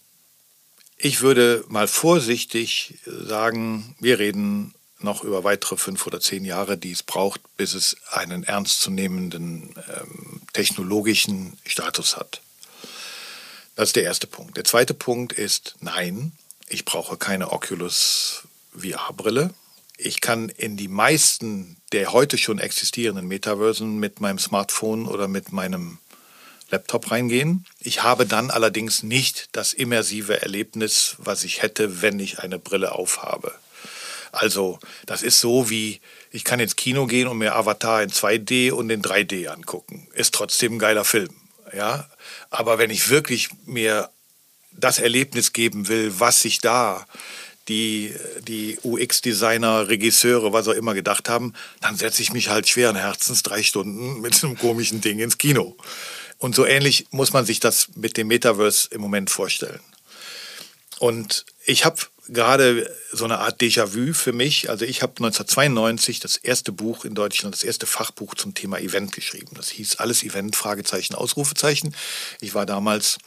Ich 1.06 1.20
würde 1.20 1.66
mal 1.68 1.90
vorsichtig 1.90 2.98
sagen, 3.06 3.94
wir 4.00 4.20
reden 4.20 4.74
noch 5.00 5.26
über 5.26 5.44
weitere 5.44 5.76
fünf 5.76 6.08
oder 6.08 6.22
zehn 6.22 6.46
Jahre, 6.46 6.78
die 6.78 6.94
es 6.94 7.04
braucht, 7.04 7.42
bis 7.58 7.74
es 7.74 7.98
einen 8.10 8.46
ernstzunehmenden 8.46 9.76
ähm, 9.76 10.42
technologischen 10.54 11.58
Status 11.66 12.16
hat. 12.16 12.42
Das 13.76 13.90
ist 13.90 13.98
der 13.98 14.04
erste 14.04 14.28
Punkt. 14.28 14.56
Der 14.56 14.64
zweite 14.64 14.94
Punkt 14.94 15.34
ist, 15.34 15.76
nein, 15.82 16.32
ich 16.70 16.86
brauche 16.86 17.18
keine 17.18 17.52
Oculus 17.52 18.44
VR-Brille. 18.74 19.54
Ich 19.98 20.22
kann 20.22 20.48
in 20.48 20.78
die 20.78 20.88
meisten 20.88 21.76
der 21.92 22.14
heute 22.14 22.38
schon 22.38 22.60
existierenden 22.60 23.28
Metaversen 23.28 24.00
mit 24.00 24.22
meinem 24.22 24.40
Smartphone 24.40 25.06
oder 25.06 25.28
mit 25.28 25.52
meinem 25.52 26.00
Laptop 26.70 27.12
reingehen. 27.12 27.66
Ich 27.80 28.04
habe 28.04 28.26
dann 28.26 28.52
allerdings 28.52 29.04
nicht 29.04 29.50
das 29.52 29.74
immersive 29.74 30.42
Erlebnis, 30.42 31.16
was 31.20 31.44
ich 31.44 31.62
hätte, 31.62 32.02
wenn 32.02 32.20
ich 32.20 32.40
eine 32.40 32.60
Brille 32.60 32.94
aufhabe. 32.94 33.54
Also, 34.32 34.80
das 35.06 35.22
ist 35.22 35.40
so 35.40 35.70
wie, 35.70 36.02
ich 36.32 36.44
kann 36.44 36.60
ins 36.60 36.76
Kino 36.76 37.06
gehen 37.06 37.28
und 37.28 37.38
mir 37.38 37.56
Avatar 37.56 38.02
in 38.02 38.10
2D 38.10 38.72
und 38.72 38.90
in 38.90 39.04
3D 39.04 39.48
angucken. 39.48 40.08
Ist 40.14 40.34
trotzdem 40.34 40.74
ein 40.74 40.80
geiler 40.80 41.06
Film. 41.06 41.30
Ja? 41.72 42.10
Aber 42.50 42.80
wenn 42.80 42.90
ich 42.90 43.10
wirklich 43.10 43.50
mir 43.66 44.10
das 44.72 44.98
Erlebnis 44.98 45.54
geben 45.54 45.88
will, 45.88 46.20
was 46.20 46.42
sich 46.42 46.60
da 46.60 47.06
die, 47.68 48.14
die 48.48 48.78
UX-Designer, 48.84 49.88
Regisseure, 49.88 50.52
was 50.52 50.68
auch 50.68 50.74
immer 50.74 50.94
gedacht 50.94 51.30
haben, 51.30 51.54
dann 51.80 51.96
setze 51.96 52.22
ich 52.22 52.34
mich 52.34 52.50
halt 52.50 52.68
schweren 52.68 52.96
Herzens 52.96 53.44
drei 53.44 53.64
Stunden 53.64 54.20
mit 54.22 54.36
so 54.36 54.48
einem 54.48 54.58
komischen 54.58 55.02
Ding 55.02 55.20
ins 55.20 55.38
Kino. 55.38 55.78
Und 56.44 56.56
so 56.56 56.66
ähnlich 56.66 57.08
muss 57.12 57.32
man 57.32 57.46
sich 57.46 57.62
das 57.62 57.88
mit 57.96 58.18
dem 58.18 58.28
Metaverse 58.28 58.90
im 58.92 59.00
Moment 59.00 59.30
vorstellen. 59.30 59.80
Und 61.00 61.46
ich 61.66 61.86
habe 61.86 62.02
gerade 62.28 62.94
so 63.14 63.24
eine 63.24 63.40
Art 63.40 63.62
Déjà-vu 63.62 64.12
für 64.12 64.34
mich. 64.34 64.70
Also 64.70 64.84
ich 64.84 65.02
habe 65.02 65.12
1992 65.12 66.20
das 66.20 66.36
erste 66.36 66.74
Buch 66.74 67.06
in 67.06 67.16
Deutschland, 67.16 67.56
das 67.56 67.64
erste 67.64 67.86
Fachbuch 67.86 68.36
zum 68.36 68.56
Thema 68.56 68.80
Event 68.80 69.14
geschrieben. 69.14 69.52
Das 69.56 69.70
hieß 69.70 69.96
Alles 70.00 70.22
Event, 70.22 70.58
Fragezeichen, 70.58 71.16
Ausrufezeichen. 71.16 71.96
Ich 72.42 72.54
war 72.54 72.66
damals 72.66 73.20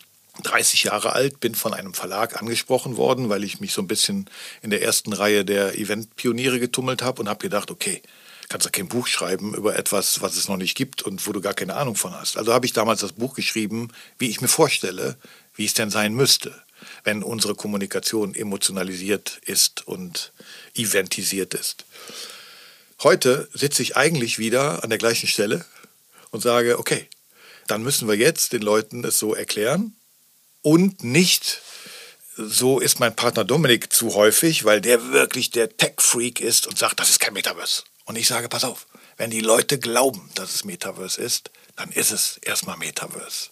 30 0.42 0.84
Jahre 0.84 1.14
alt, 1.14 1.40
bin 1.40 1.54
von 1.54 1.72
einem 1.72 1.94
Verlag 1.94 2.38
angesprochen 2.38 2.98
worden, 2.98 3.30
weil 3.30 3.44
ich 3.44 3.60
mich 3.60 3.72
so 3.72 3.80
ein 3.80 3.88
bisschen 3.88 4.28
in 4.60 4.68
der 4.68 4.82
ersten 4.82 5.14
Reihe 5.14 5.46
der 5.46 5.78
Event-Pioniere 5.78 6.60
getummelt 6.60 7.00
habe 7.00 7.22
und 7.22 7.30
habe 7.30 7.40
gedacht, 7.40 7.70
okay, 7.70 8.02
kannst 8.48 8.66
du 8.66 8.70
kein 8.70 8.88
Buch 8.88 9.06
schreiben 9.06 9.54
über 9.54 9.76
etwas, 9.76 10.20
was 10.20 10.36
es 10.36 10.48
noch 10.48 10.56
nicht 10.56 10.76
gibt 10.76 11.02
und 11.02 11.26
wo 11.26 11.32
du 11.32 11.40
gar 11.40 11.54
keine 11.54 11.74
Ahnung 11.74 11.96
von 11.96 12.14
hast. 12.14 12.36
Also 12.36 12.52
habe 12.52 12.66
ich 12.66 12.72
damals 12.72 13.00
das 13.00 13.12
Buch 13.12 13.34
geschrieben, 13.34 13.88
wie 14.18 14.28
ich 14.28 14.40
mir 14.40 14.48
vorstelle, 14.48 15.16
wie 15.54 15.64
es 15.64 15.74
denn 15.74 15.90
sein 15.90 16.14
müsste, 16.14 16.62
wenn 17.04 17.22
unsere 17.22 17.54
Kommunikation 17.54 18.34
emotionalisiert 18.34 19.40
ist 19.44 19.86
und 19.86 20.32
eventisiert 20.74 21.54
ist. 21.54 21.84
Heute 23.02 23.48
sitze 23.52 23.82
ich 23.82 23.96
eigentlich 23.96 24.38
wieder 24.38 24.82
an 24.82 24.90
der 24.90 24.98
gleichen 24.98 25.26
Stelle 25.26 25.64
und 26.30 26.40
sage, 26.40 26.78
okay, 26.78 27.08
dann 27.66 27.82
müssen 27.82 28.08
wir 28.08 28.16
jetzt 28.16 28.52
den 28.52 28.62
Leuten 28.62 29.04
es 29.04 29.18
so 29.18 29.34
erklären 29.34 29.96
und 30.62 31.02
nicht 31.02 31.60
so 32.36 32.80
ist 32.80 33.00
mein 33.00 33.16
Partner 33.16 33.44
Dominik 33.44 33.92
zu 33.92 34.14
häufig, 34.14 34.64
weil 34.64 34.80
der 34.80 35.12
wirklich 35.12 35.50
der 35.50 35.74
Tech-Freak 35.76 36.40
ist 36.40 36.66
und 36.66 36.78
sagt, 36.78 37.00
das 37.00 37.10
ist 37.10 37.20
kein 37.20 37.32
Metaverse. 37.32 37.82
Und 38.06 38.16
ich 38.16 38.28
sage, 38.28 38.48
pass 38.48 38.64
auf, 38.64 38.86
wenn 39.16 39.30
die 39.30 39.40
Leute 39.40 39.78
glauben, 39.78 40.30
dass 40.34 40.54
es 40.54 40.64
Metaverse 40.64 41.20
ist, 41.20 41.50
dann 41.76 41.90
ist 41.90 42.12
es 42.12 42.38
erstmal 42.38 42.76
Metaverse. 42.76 43.50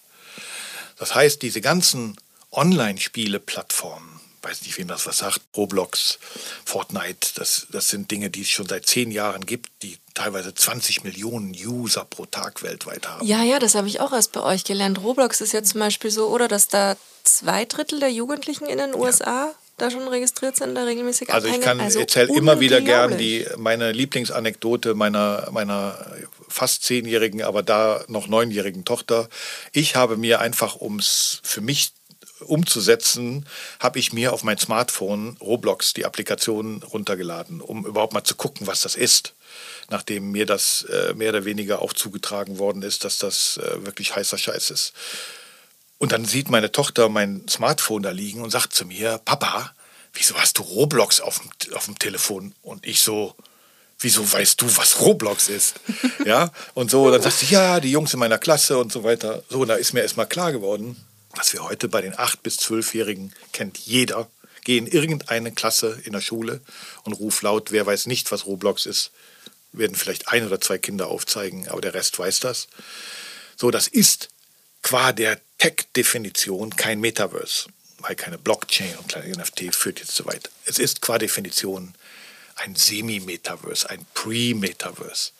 Das 0.97 1.13
heißt, 1.13 1.41
diese 1.41 1.61
ganzen 1.61 2.17
Online-Spiele-Plattformen, 2.51 4.21
weiß 4.41 4.61
nicht, 4.61 4.77
wem 4.77 4.87
das 4.87 5.05
was 5.05 5.17
sagt, 5.17 5.41
Roblox, 5.57 6.19
Fortnite, 6.63 7.33
das, 7.35 7.67
das 7.71 7.89
sind 7.89 8.11
Dinge, 8.11 8.29
die 8.29 8.41
es 8.41 8.49
schon 8.49 8.67
seit 8.67 8.85
zehn 8.85 9.11
Jahren 9.11 9.45
gibt, 9.45 9.69
die 9.81 9.97
teilweise 10.13 10.53
20 10.53 11.03
Millionen 11.03 11.51
User 11.51 12.05
pro 12.05 12.25
Tag 12.25 12.63
weltweit 12.63 13.07
haben. 13.07 13.25
Ja, 13.25 13.43
ja, 13.43 13.59
das 13.59 13.75
habe 13.75 13.87
ich 13.87 13.99
auch 13.99 14.13
erst 14.13 14.31
bei 14.31 14.41
euch 14.41 14.63
gelernt. 14.63 15.01
Roblox 15.01 15.41
ist 15.41 15.51
ja 15.51 15.63
zum 15.63 15.79
Beispiel 15.79 16.11
so, 16.11 16.29
oder 16.29 16.47
dass 16.47 16.69
da 16.69 16.95
zwei 17.23 17.65
Drittel 17.65 17.99
der 17.99 18.11
Jugendlichen 18.11 18.65
in 18.65 18.77
den 18.77 18.93
USA 18.93 19.47
ja. 19.47 19.55
Da 19.77 19.91
schon 19.91 20.07
registriert 20.07 20.55
sind, 20.55 20.75
da 20.75 20.83
regelmäßig 20.83 21.29
Also 21.33 21.47
ich 21.47 21.59
kann 21.61 21.79
also 21.79 21.99
erzähle 21.99 22.33
immer 22.35 22.59
wieder 22.59 22.81
gern 22.81 23.17
die 23.17 23.45
meine 23.57 23.91
Lieblingsanekdote 23.91 24.93
meiner 24.93 25.49
meiner 25.51 26.05
fast 26.47 26.83
zehnjährigen, 26.83 27.41
aber 27.41 27.63
da 27.63 28.03
noch 28.07 28.27
neunjährigen 28.27 28.85
Tochter. 28.85 29.27
Ich 29.73 29.95
habe 29.95 30.17
mir 30.17 30.39
einfach, 30.39 30.75
um 30.75 30.99
es 30.99 31.41
für 31.43 31.61
mich 31.61 31.91
umzusetzen, 32.39 33.45
habe 33.79 33.99
ich 33.99 34.13
mir 34.13 34.33
auf 34.33 34.43
mein 34.43 34.57
Smartphone 34.57 35.37
Roblox, 35.41 35.93
die 35.93 36.05
Applikation, 36.05 36.83
runtergeladen, 36.83 37.61
um 37.61 37.85
überhaupt 37.85 38.13
mal 38.13 38.23
zu 38.23 38.35
gucken, 38.35 38.67
was 38.67 38.81
das 38.81 38.95
ist. 38.95 39.33
Nachdem 39.89 40.31
mir 40.31 40.45
das 40.45 40.83
äh, 40.83 41.13
mehr 41.13 41.29
oder 41.29 41.45
weniger 41.45 41.81
auch 41.81 41.93
zugetragen 41.93 42.57
worden 42.57 42.81
ist, 42.81 43.03
dass 43.03 43.17
das 43.17 43.57
äh, 43.57 43.85
wirklich 43.85 44.15
heißer 44.15 44.37
Scheiß 44.37 44.71
ist. 44.71 44.93
Und 45.97 46.11
dann 46.11 46.25
sieht 46.25 46.49
meine 46.49 46.71
Tochter 46.71 47.09
mein 47.09 47.47
Smartphone 47.47 48.03
da 48.03 48.11
liegen 48.11 48.41
und 48.41 48.49
sagt 48.49 48.73
zu 48.73 48.85
mir, 48.85 49.19
Papa, 49.23 49.73
wieso 50.13 50.35
hast 50.35 50.57
du 50.57 50.63
Roblox 50.63 51.21
auf 51.21 51.39
dem, 51.39 51.73
auf 51.73 51.85
dem 51.85 51.97
Telefon? 51.97 52.53
Und 52.61 52.85
ich 52.85 53.01
so, 53.01 53.35
wieso 53.99 54.29
weißt 54.29 54.61
du, 54.61 54.77
was 54.77 54.99
Roblox 55.01 55.49
ist? 55.49 55.75
ja, 56.25 56.51
und 56.73 56.91
so, 56.91 57.09
dann 57.11 57.21
sagt 57.21 57.37
sie, 57.37 57.47
ja, 57.47 57.79
die 57.79 57.91
Jungs 57.91 58.13
in 58.13 58.19
meiner 58.19 58.37
Klasse 58.37 58.77
und 58.77 58.91
so 58.91 59.03
weiter. 59.03 59.43
So, 59.49 59.63
da 59.65 59.75
ist 59.75 59.93
mir 59.93 60.01
erstmal 60.01 60.27
klar 60.27 60.51
geworden, 60.51 60.97
was 61.35 61.53
wir 61.53 61.63
heute 61.63 61.87
bei 61.87 62.01
den 62.01 62.13
8- 62.13 62.37
bis 62.43 62.59
12-Jährigen 62.59 63.33
kennt 63.51 63.77
jeder. 63.77 64.29
Geh 64.63 64.77
in 64.77 64.87
irgendeine 64.87 65.51
Klasse 65.51 66.01
in 66.05 66.13
der 66.13 66.21
Schule 66.21 66.59
und 67.03 67.13
ruf 67.13 67.41
laut, 67.41 67.71
wer 67.71 67.85
weiß 67.85 68.07
nicht, 68.07 68.31
was 68.31 68.47
Roblox 68.47 68.85
ist. 68.85 69.11
Werden 69.71 69.95
vielleicht 69.95 70.29
ein 70.29 70.45
oder 70.45 70.59
zwei 70.59 70.77
Kinder 70.77 71.07
aufzeigen, 71.07 71.67
aber 71.67 71.81
der 71.81 71.93
Rest 71.93 72.17
weiß 72.17 72.39
das. 72.39 72.67
So, 73.57 73.69
das 73.69 73.87
ist 73.87 74.29
qua 74.81 75.11
der 75.11 75.39
Tech-Definition 75.57 76.75
kein 76.75 76.99
Metaverse, 76.99 77.67
weil 77.99 78.15
keine 78.15 78.37
Blockchain 78.37 78.95
und 78.97 79.07
kleine 79.07 79.35
NFT 79.37 79.73
führt 79.73 79.99
jetzt 79.99 80.15
zu 80.15 80.25
weit. 80.25 80.49
Es 80.65 80.79
ist 80.79 81.01
qua 81.01 81.17
Definition 81.17 81.93
ein 82.55 82.75
Semi-Metaverse, 82.75 83.89
ein 83.89 84.05
Pre-Metaverse. 84.13 85.31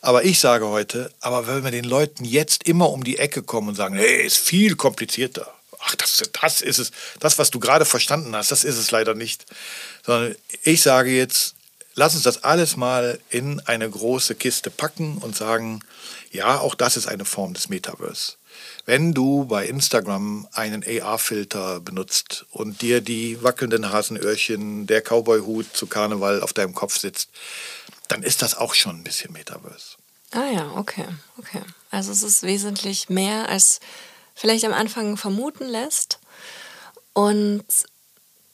Aber 0.00 0.24
ich 0.24 0.38
sage 0.38 0.66
heute, 0.68 1.12
aber 1.20 1.46
wenn 1.46 1.64
wir 1.64 1.70
den 1.70 1.84
Leuten 1.84 2.24
jetzt 2.24 2.68
immer 2.68 2.90
um 2.90 3.02
die 3.02 3.18
Ecke 3.18 3.42
kommen 3.42 3.68
und 3.68 3.74
sagen, 3.74 3.96
hey, 3.96 4.24
ist 4.24 4.38
viel 4.38 4.76
komplizierter. 4.76 5.52
Ach, 5.80 5.94
das, 5.96 6.22
das 6.40 6.60
ist 6.60 6.78
es. 6.78 6.92
Das, 7.20 7.38
was 7.38 7.50
du 7.50 7.58
gerade 7.58 7.84
verstanden 7.84 8.34
hast, 8.34 8.50
das 8.50 8.64
ist 8.64 8.78
es 8.78 8.90
leider 8.90 9.14
nicht. 9.14 9.46
Sondern 10.04 10.36
ich 10.62 10.82
sage 10.82 11.10
jetzt, 11.10 11.54
lass 11.94 12.14
uns 12.14 12.24
das 12.24 12.44
alles 12.44 12.76
mal 12.76 13.18
in 13.30 13.60
eine 13.60 13.88
große 13.88 14.34
Kiste 14.34 14.70
packen 14.70 15.18
und 15.18 15.36
sagen, 15.36 15.82
ja, 16.30 16.58
auch 16.58 16.74
das 16.74 16.96
ist 16.96 17.06
eine 17.06 17.24
Form 17.24 17.54
des 17.54 17.68
Metaverse. 17.68 18.34
Wenn 18.88 19.12
du 19.12 19.44
bei 19.44 19.66
Instagram 19.66 20.48
einen 20.50 20.82
AR-Filter 20.82 21.78
benutzt 21.78 22.46
und 22.52 22.80
dir 22.80 23.02
die 23.02 23.42
wackelnden 23.42 23.92
Hasenöhrchen, 23.92 24.86
der 24.86 25.02
Cowboy-Hut 25.02 25.66
zu 25.76 25.86
Karneval 25.86 26.40
auf 26.40 26.54
deinem 26.54 26.72
Kopf 26.72 26.96
sitzt, 26.96 27.28
dann 28.08 28.22
ist 28.22 28.40
das 28.40 28.56
auch 28.56 28.72
schon 28.72 28.96
ein 28.96 29.04
bisschen 29.04 29.34
Metaverse. 29.34 29.96
Ah 30.30 30.50
ja, 30.50 30.72
okay, 30.74 31.04
okay. 31.36 31.60
Also 31.90 32.12
es 32.12 32.22
ist 32.22 32.44
wesentlich 32.44 33.10
mehr, 33.10 33.50
als 33.50 33.80
vielleicht 34.34 34.64
am 34.64 34.72
Anfang 34.72 35.18
vermuten 35.18 35.68
lässt. 35.68 36.18
Und 37.12 37.66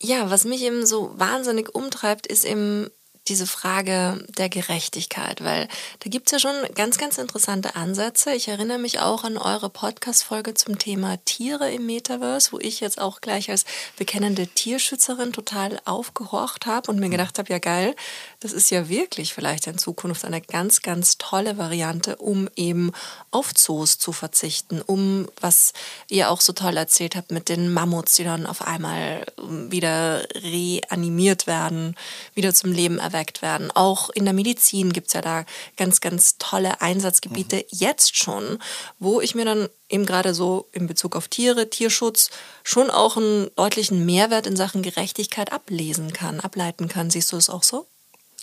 ja, 0.01 0.31
was 0.31 0.45
mich 0.45 0.63
eben 0.63 0.85
so 0.85 1.17
wahnsinnig 1.17 1.77
umtreibt, 1.77 2.27
ist 2.27 2.45
eben 2.45 2.91
diese 3.29 3.47
Frage 3.47 4.25
der 4.29 4.49
Gerechtigkeit, 4.49 5.43
weil 5.43 5.69
da 6.01 6.11
gibt 6.11 6.27
es 6.27 6.33
ja 6.33 6.39
schon 6.39 6.75
ganz, 6.75 6.99
ganz 6.99 7.19
interessante 7.19 7.75
Ansätze. 7.75 8.35
Ich 8.35 8.49
erinnere 8.49 8.79
mich 8.79 9.01
auch 9.01 9.25
an 9.25 9.39
eure 9.39 9.71
Podcast-Folge 9.71 10.55
zum 10.55 10.79
Thema 10.79 11.17
Tiere 11.25 11.73
im 11.73 11.87
Metaverse, 11.87 12.53
wo 12.53 12.59
ich 12.59 12.81
jetzt 12.81 13.01
auch 13.01 13.21
gleich 13.21 13.51
als 13.51 13.65
bekennende 13.97 14.47
Tierschützerin 14.47 15.33
total 15.33 15.81
aufgehorcht 15.85 16.67
habe 16.67 16.91
und 16.91 17.01
mir 17.01 17.09
gedacht 17.09 17.39
habe, 17.39 17.53
ja 17.53 17.59
geil, 17.59 17.97
das 18.45 18.53
ist 18.53 18.71
ja 18.71 18.89
wirklich 18.89 19.35
vielleicht 19.35 19.67
in 19.67 19.79
Zukunft 19.79 20.25
eine 20.25 20.41
ganz, 20.41 20.83
ganz 20.83 21.19
tolle 21.19 21.59
Variante, 21.59 22.17
um 22.17 22.49
eben 22.55 22.93
auf 23.33 23.53
Zoos 23.53 23.99
zu 23.99 24.13
verzichten, 24.13 24.81
um, 24.81 25.29
was 25.41 25.73
ihr 26.09 26.31
auch 26.31 26.41
so 26.41 26.53
toll 26.53 26.77
erzählt 26.77 27.17
habt 27.17 27.33
mit 27.33 27.49
den 27.49 27.73
Mammuts, 27.73 28.15
die 28.15 28.25
dann 28.25 28.47
auf 28.47 28.63
einmal 28.63 29.27
wieder 29.39 30.25
reanimiert 30.35 31.47
werden, 31.47 31.97
wieder 32.35 32.55
zum 32.55 32.71
Leben 32.71 32.99
erweckt 32.99 33.25
erweckt 33.25 33.43
werden. 33.43 33.71
Auch 33.71 34.11
in 34.11 34.25
der 34.25 34.35
Medizin 34.35 34.93
gibt 34.93 35.09
es 35.09 35.13
ja 35.15 35.23
da 35.23 35.45
ganz, 35.77 36.01
ganz 36.01 36.37
tolle 36.39 36.81
Einsatzgebiete 36.81 37.57
mhm. 37.57 37.63
jetzt 37.71 38.17
schon, 38.17 38.59
wo 38.99 39.21
ich 39.21 39.35
mir 39.35 39.45
dann 39.45 39.69
eben 39.89 40.05
gerade 40.05 40.35
so 40.35 40.69
in 40.73 40.87
Bezug 40.87 41.17
auf 41.17 41.29
Tiere, 41.29 41.71
Tierschutz 41.71 42.31
schon 42.63 42.91
auch 42.91 43.17
einen 43.17 43.51
deutlichen 43.57 44.05
Mehrwert 44.05 44.47
in 44.47 44.57
Sachen 44.57 44.83
Gerechtigkeit 44.83 45.53
ablesen 45.53 46.13
kann, 46.13 46.41
ableiten 46.41 46.89
kann. 46.89 47.11
Siehst 47.11 47.33
du 47.33 47.37
es 47.37 47.49
auch 47.49 47.63
so? 47.63 47.87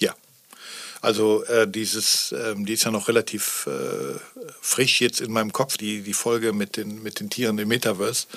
Ja, 0.02 0.14
also 1.02 1.44
äh, 1.46 1.68
dieses, 1.68 2.32
äh, 2.32 2.54
die 2.56 2.74
ist 2.74 2.84
ja 2.84 2.92
noch 2.92 3.08
relativ 3.08 3.68
äh, 3.68 4.20
frisch 4.62 5.02
jetzt 5.02 5.20
in 5.20 5.32
meinem 5.32 5.52
Kopf, 5.52 5.78
die, 5.78 6.02
die 6.04 6.14
Folge 6.14 6.54
mit 6.54 6.78
den, 6.78 7.02
mit 7.02 7.20
den 7.20 7.32
Tieren 7.32 7.58
im 7.58 7.70
Metaverse. 7.70 8.28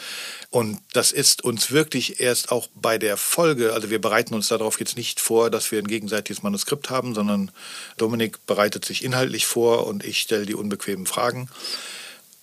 Und 0.48 0.80
das 0.94 1.12
ist 1.12 1.44
uns 1.44 1.72
wirklich 1.72 2.20
erst 2.20 2.50
auch 2.50 2.68
bei 2.74 2.96
der 2.96 3.18
Folge, 3.18 3.74
also 3.74 3.90
wir 3.90 4.00
bereiten 4.00 4.32
uns 4.32 4.48
darauf 4.48 4.80
jetzt 4.80 4.96
nicht 4.96 5.20
vor, 5.20 5.50
dass 5.50 5.70
wir 5.72 5.78
ein 5.78 5.86
gegenseitiges 5.86 6.42
Manuskript 6.42 6.88
haben, 6.88 7.14
sondern 7.14 7.50
Dominik 7.98 8.46
bereitet 8.46 8.86
sich 8.86 9.04
inhaltlich 9.04 9.44
vor 9.44 9.86
und 9.86 10.02
ich 10.02 10.20
stelle 10.20 10.46
die 10.46 10.54
unbequemen 10.54 11.04
Fragen. 11.04 11.50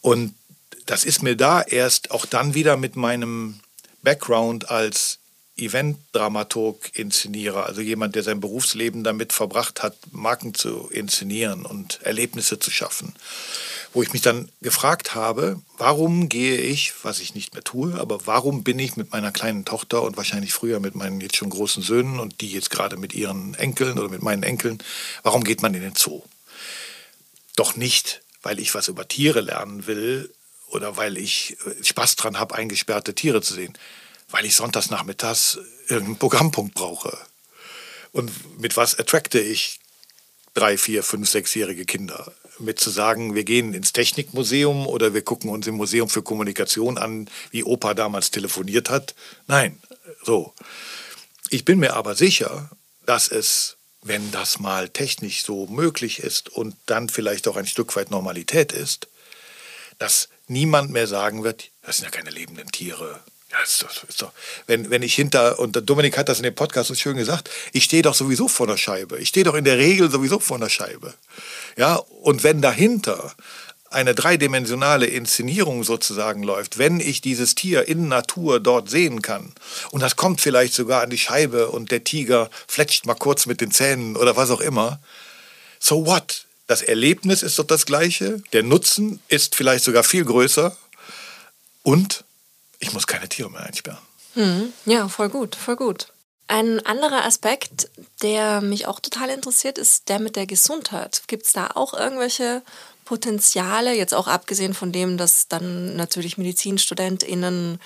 Und 0.01 0.35
das 0.85 1.03
ist 1.03 1.23
mir 1.23 1.35
da 1.35 1.63
erst 1.63 2.11
auch 2.11 2.27
dann 2.27 2.53
wieder 2.53 2.77
mit 2.77 2.95
meinem 2.95 3.59
Background 4.03 4.69
als 4.69 5.20
Event-Dramaturg, 5.61 6.91
Inszenierer, 6.93 7.65
also 7.65 7.81
jemand, 7.81 8.15
der 8.15 8.23
sein 8.23 8.39
Berufsleben 8.39 9.03
damit 9.03 9.33
verbracht 9.33 9.83
hat, 9.83 9.95
Marken 10.11 10.53
zu 10.53 10.89
inszenieren 10.89 11.65
und 11.65 12.01
Erlebnisse 12.03 12.59
zu 12.59 12.71
schaffen. 12.71 13.13
Wo 13.93 14.01
ich 14.01 14.13
mich 14.13 14.21
dann 14.21 14.49
gefragt 14.61 15.15
habe, 15.15 15.61
warum 15.77 16.29
gehe 16.29 16.57
ich, 16.57 16.93
was 17.03 17.19
ich 17.19 17.35
nicht 17.35 17.53
mehr 17.53 17.63
tue, 17.63 17.99
aber 17.99 18.25
warum 18.25 18.63
bin 18.63 18.79
ich 18.79 18.97
mit 18.97 19.11
meiner 19.11 19.31
kleinen 19.31 19.65
Tochter 19.65 20.01
und 20.01 20.17
wahrscheinlich 20.17 20.53
früher 20.53 20.79
mit 20.79 20.95
meinen 20.95 21.21
jetzt 21.21 21.37
schon 21.37 21.49
großen 21.49 21.83
Söhnen 21.83 22.19
und 22.19 22.41
die 22.41 22.51
jetzt 22.51 22.69
gerade 22.69 22.97
mit 22.97 23.13
ihren 23.13 23.53
Enkeln 23.55 23.99
oder 23.99 24.09
mit 24.09 24.21
meinen 24.21 24.43
Enkeln, 24.43 24.81
warum 25.23 25.43
geht 25.43 25.61
man 25.61 25.73
in 25.73 25.81
den 25.81 25.95
Zoo? 25.95 26.23
Doch 27.55 27.75
nicht, 27.75 28.21
weil 28.41 28.59
ich 28.59 28.73
was 28.73 28.87
über 28.87 29.07
Tiere 29.07 29.41
lernen 29.41 29.87
will 29.87 30.33
oder 30.67 30.95
weil 30.95 31.17
ich 31.17 31.57
Spaß 31.83 32.15
dran 32.15 32.39
habe, 32.39 32.55
eingesperrte 32.55 33.13
Tiere 33.13 33.41
zu 33.41 33.53
sehen 33.53 33.77
weil 34.31 34.45
ich 34.45 34.55
sonntags 34.55 34.89
nachmittags 34.89 35.59
irgendeinen 35.87 36.17
Programmpunkt 36.17 36.73
brauche. 36.73 37.17
Und 38.11 38.59
mit 38.59 38.77
was 38.77 38.97
attracte 38.97 39.39
ich 39.39 39.79
drei, 40.53 40.77
vier, 40.77 41.03
fünf, 41.03 41.29
sechsjährige 41.29 41.85
Kinder? 41.85 42.33
Mit 42.59 42.79
zu 42.79 42.89
sagen, 42.89 43.33
wir 43.33 43.43
gehen 43.43 43.73
ins 43.73 43.93
Technikmuseum 43.93 44.85
oder 44.85 45.13
wir 45.13 45.21
gucken 45.23 45.49
uns 45.49 45.67
im 45.67 45.75
Museum 45.75 46.09
für 46.09 46.21
Kommunikation 46.21 46.97
an, 46.97 47.29
wie 47.49 47.63
Opa 47.63 47.93
damals 47.93 48.31
telefoniert 48.31 48.89
hat. 48.89 49.15
Nein, 49.47 49.81
so. 50.23 50.53
Ich 51.49 51.65
bin 51.65 51.79
mir 51.79 51.95
aber 51.95 52.15
sicher, 52.15 52.69
dass 53.05 53.29
es, 53.29 53.77
wenn 54.03 54.31
das 54.31 54.59
mal 54.59 54.89
technisch 54.89 55.43
so 55.43 55.65
möglich 55.67 56.19
ist 56.19 56.49
und 56.49 56.75
dann 56.85 57.09
vielleicht 57.09 57.47
auch 57.47 57.55
ein 57.55 57.67
Stück 57.67 57.95
weit 57.95 58.11
Normalität 58.11 58.71
ist, 58.71 59.07
dass 59.97 60.29
niemand 60.47 60.91
mehr 60.91 61.07
sagen 61.07 61.43
wird, 61.43 61.69
das 61.83 61.97
sind 61.97 62.05
ja 62.05 62.11
keine 62.11 62.29
lebenden 62.29 62.71
Tiere, 62.71 63.21
ja, 63.51 63.61
ist 63.63 63.83
doch, 63.83 64.03
ist 64.07 64.21
doch. 64.21 64.31
Wenn, 64.65 64.89
wenn 64.89 65.01
ich 65.01 65.13
hinter, 65.13 65.59
und 65.59 65.77
Dominik 65.89 66.17
hat 66.17 66.29
das 66.29 66.37
in 66.37 66.43
dem 66.43 66.55
Podcast 66.55 66.87
so 66.87 66.95
schön 66.95 67.17
gesagt, 67.17 67.49
ich 67.73 67.83
stehe 67.83 68.01
doch 68.01 68.15
sowieso 68.15 68.47
vor 68.47 68.65
der 68.65 68.77
Scheibe. 68.77 69.19
Ich 69.19 69.29
stehe 69.29 69.43
doch 69.43 69.55
in 69.55 69.65
der 69.65 69.77
Regel 69.77 70.09
sowieso 70.09 70.39
vor 70.39 70.57
der 70.57 70.69
Scheibe. 70.69 71.13
Ja, 71.75 71.95
und 71.95 72.43
wenn 72.43 72.61
dahinter 72.61 73.35
eine 73.89 74.15
dreidimensionale 74.15 75.05
Inszenierung 75.05 75.83
sozusagen 75.83 76.43
läuft, 76.43 76.77
wenn 76.77 77.01
ich 77.01 77.19
dieses 77.19 77.55
Tier 77.55 77.89
in 77.89 78.07
Natur 78.07 78.61
dort 78.61 78.89
sehen 78.89 79.21
kann 79.21 79.51
und 79.91 79.99
das 79.99 80.15
kommt 80.15 80.39
vielleicht 80.39 80.73
sogar 80.73 81.01
an 81.01 81.09
die 81.09 81.17
Scheibe 81.17 81.69
und 81.69 81.91
der 81.91 82.05
Tiger 82.05 82.49
fletscht 82.67 83.05
mal 83.05 83.15
kurz 83.15 83.47
mit 83.47 83.59
den 83.59 83.71
Zähnen 83.71 84.15
oder 84.15 84.37
was 84.37 84.49
auch 84.49 84.61
immer, 84.61 85.01
so 85.77 86.05
what? 86.05 86.45
Das 86.67 86.81
Erlebnis 86.81 87.43
ist 87.43 87.59
doch 87.59 87.67
das 87.67 87.85
gleiche, 87.85 88.41
der 88.53 88.63
Nutzen 88.63 89.19
ist 89.27 89.55
vielleicht 89.55 89.83
sogar 89.83 90.05
viel 90.05 90.23
größer 90.23 90.75
und 91.83 92.23
ich 92.81 92.91
muss 92.91 93.07
keine 93.07 93.29
Tiere 93.29 93.49
mehr 93.49 93.61
einsperren. 93.61 93.99
Hm, 94.33 94.73
ja, 94.85 95.07
voll 95.07 95.29
gut, 95.29 95.55
voll 95.55 95.77
gut. 95.77 96.07
Ein 96.47 96.85
anderer 96.85 97.23
Aspekt, 97.23 97.89
der 98.21 98.59
mich 98.59 98.85
auch 98.85 98.99
total 98.99 99.29
interessiert, 99.29 99.77
ist 99.77 100.09
der 100.09 100.19
mit 100.19 100.35
der 100.35 100.47
Gesundheit. 100.47 101.23
Gibt 101.27 101.45
es 101.45 101.53
da 101.53 101.71
auch 101.75 101.93
irgendwelche 101.93 102.61
Potenziale, 103.05 103.93
jetzt 103.93 104.13
auch 104.13 104.27
abgesehen 104.27 104.73
von 104.73 104.91
dem, 104.91 105.17
dass 105.17 105.47
dann 105.47 105.95
natürlich 105.95 106.37
MedizinstudentInnen 106.37 107.79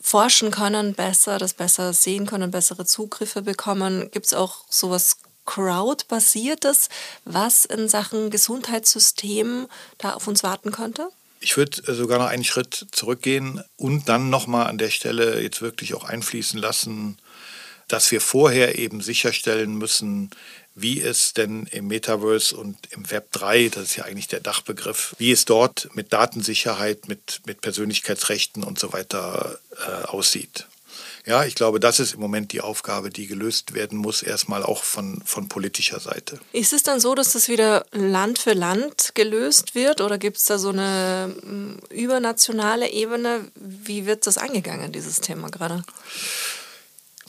forschen 0.00 0.50
können, 0.50 0.94
besser, 0.94 1.38
das 1.38 1.54
besser 1.54 1.92
sehen 1.92 2.26
können, 2.26 2.50
bessere 2.50 2.84
Zugriffe 2.84 3.42
bekommen? 3.42 4.10
Gibt 4.10 4.26
es 4.26 4.34
auch 4.34 4.64
sowas 4.68 5.16
Crowd-basiertes, 5.46 6.90
was 7.24 7.64
in 7.64 7.88
Sachen 7.88 8.28
Gesundheitssystem 8.28 9.66
da 9.96 10.12
auf 10.12 10.28
uns 10.28 10.42
warten 10.42 10.72
könnte? 10.72 11.08
Ich 11.40 11.56
würde 11.56 11.94
sogar 11.94 12.18
noch 12.18 12.26
einen 12.26 12.44
Schritt 12.44 12.86
zurückgehen 12.92 13.62
und 13.76 14.08
dann 14.08 14.30
nochmal 14.30 14.66
an 14.66 14.78
der 14.78 14.90
Stelle 14.90 15.40
jetzt 15.40 15.62
wirklich 15.62 15.94
auch 15.94 16.04
einfließen 16.04 16.58
lassen, 16.58 17.18
dass 17.86 18.10
wir 18.10 18.20
vorher 18.20 18.78
eben 18.78 19.00
sicherstellen 19.00 19.76
müssen, 19.76 20.30
wie 20.74 21.00
es 21.00 21.32
denn 21.32 21.66
im 21.72 21.88
Metaverse 21.88 22.56
und 22.56 22.76
im 22.90 23.10
Web 23.10 23.32
3, 23.32 23.68
das 23.68 23.84
ist 23.84 23.96
ja 23.96 24.04
eigentlich 24.04 24.28
der 24.28 24.40
Dachbegriff, 24.40 25.16
wie 25.18 25.32
es 25.32 25.44
dort 25.44 25.88
mit 25.94 26.12
Datensicherheit, 26.12 27.08
mit, 27.08 27.40
mit 27.46 27.60
Persönlichkeitsrechten 27.60 28.62
und 28.62 28.78
so 28.78 28.92
weiter 28.92 29.58
äh, 29.86 30.06
aussieht. 30.06 30.66
Ja, 31.28 31.44
ich 31.44 31.54
glaube, 31.54 31.78
das 31.78 32.00
ist 32.00 32.14
im 32.14 32.20
Moment 32.20 32.52
die 32.52 32.62
Aufgabe, 32.62 33.10
die 33.10 33.26
gelöst 33.26 33.74
werden 33.74 33.98
muss, 33.98 34.22
erstmal 34.22 34.62
auch 34.62 34.82
von, 34.82 35.20
von 35.26 35.46
politischer 35.46 36.00
Seite. 36.00 36.40
Ist 36.54 36.72
es 36.72 36.82
dann 36.82 37.00
so, 37.00 37.14
dass 37.14 37.32
das 37.32 37.48
wieder 37.50 37.84
Land 37.92 38.38
für 38.38 38.54
Land 38.54 39.10
gelöst 39.14 39.74
wird 39.74 40.00
oder 40.00 40.16
gibt 40.16 40.38
es 40.38 40.46
da 40.46 40.56
so 40.56 40.70
eine 40.70 41.34
mm, 41.42 41.92
übernationale 41.92 42.90
Ebene? 42.90 43.46
Wie 43.56 44.06
wird 44.06 44.26
das 44.26 44.38
angegangen, 44.38 44.90
dieses 44.90 45.20
Thema 45.20 45.50
gerade? 45.50 45.84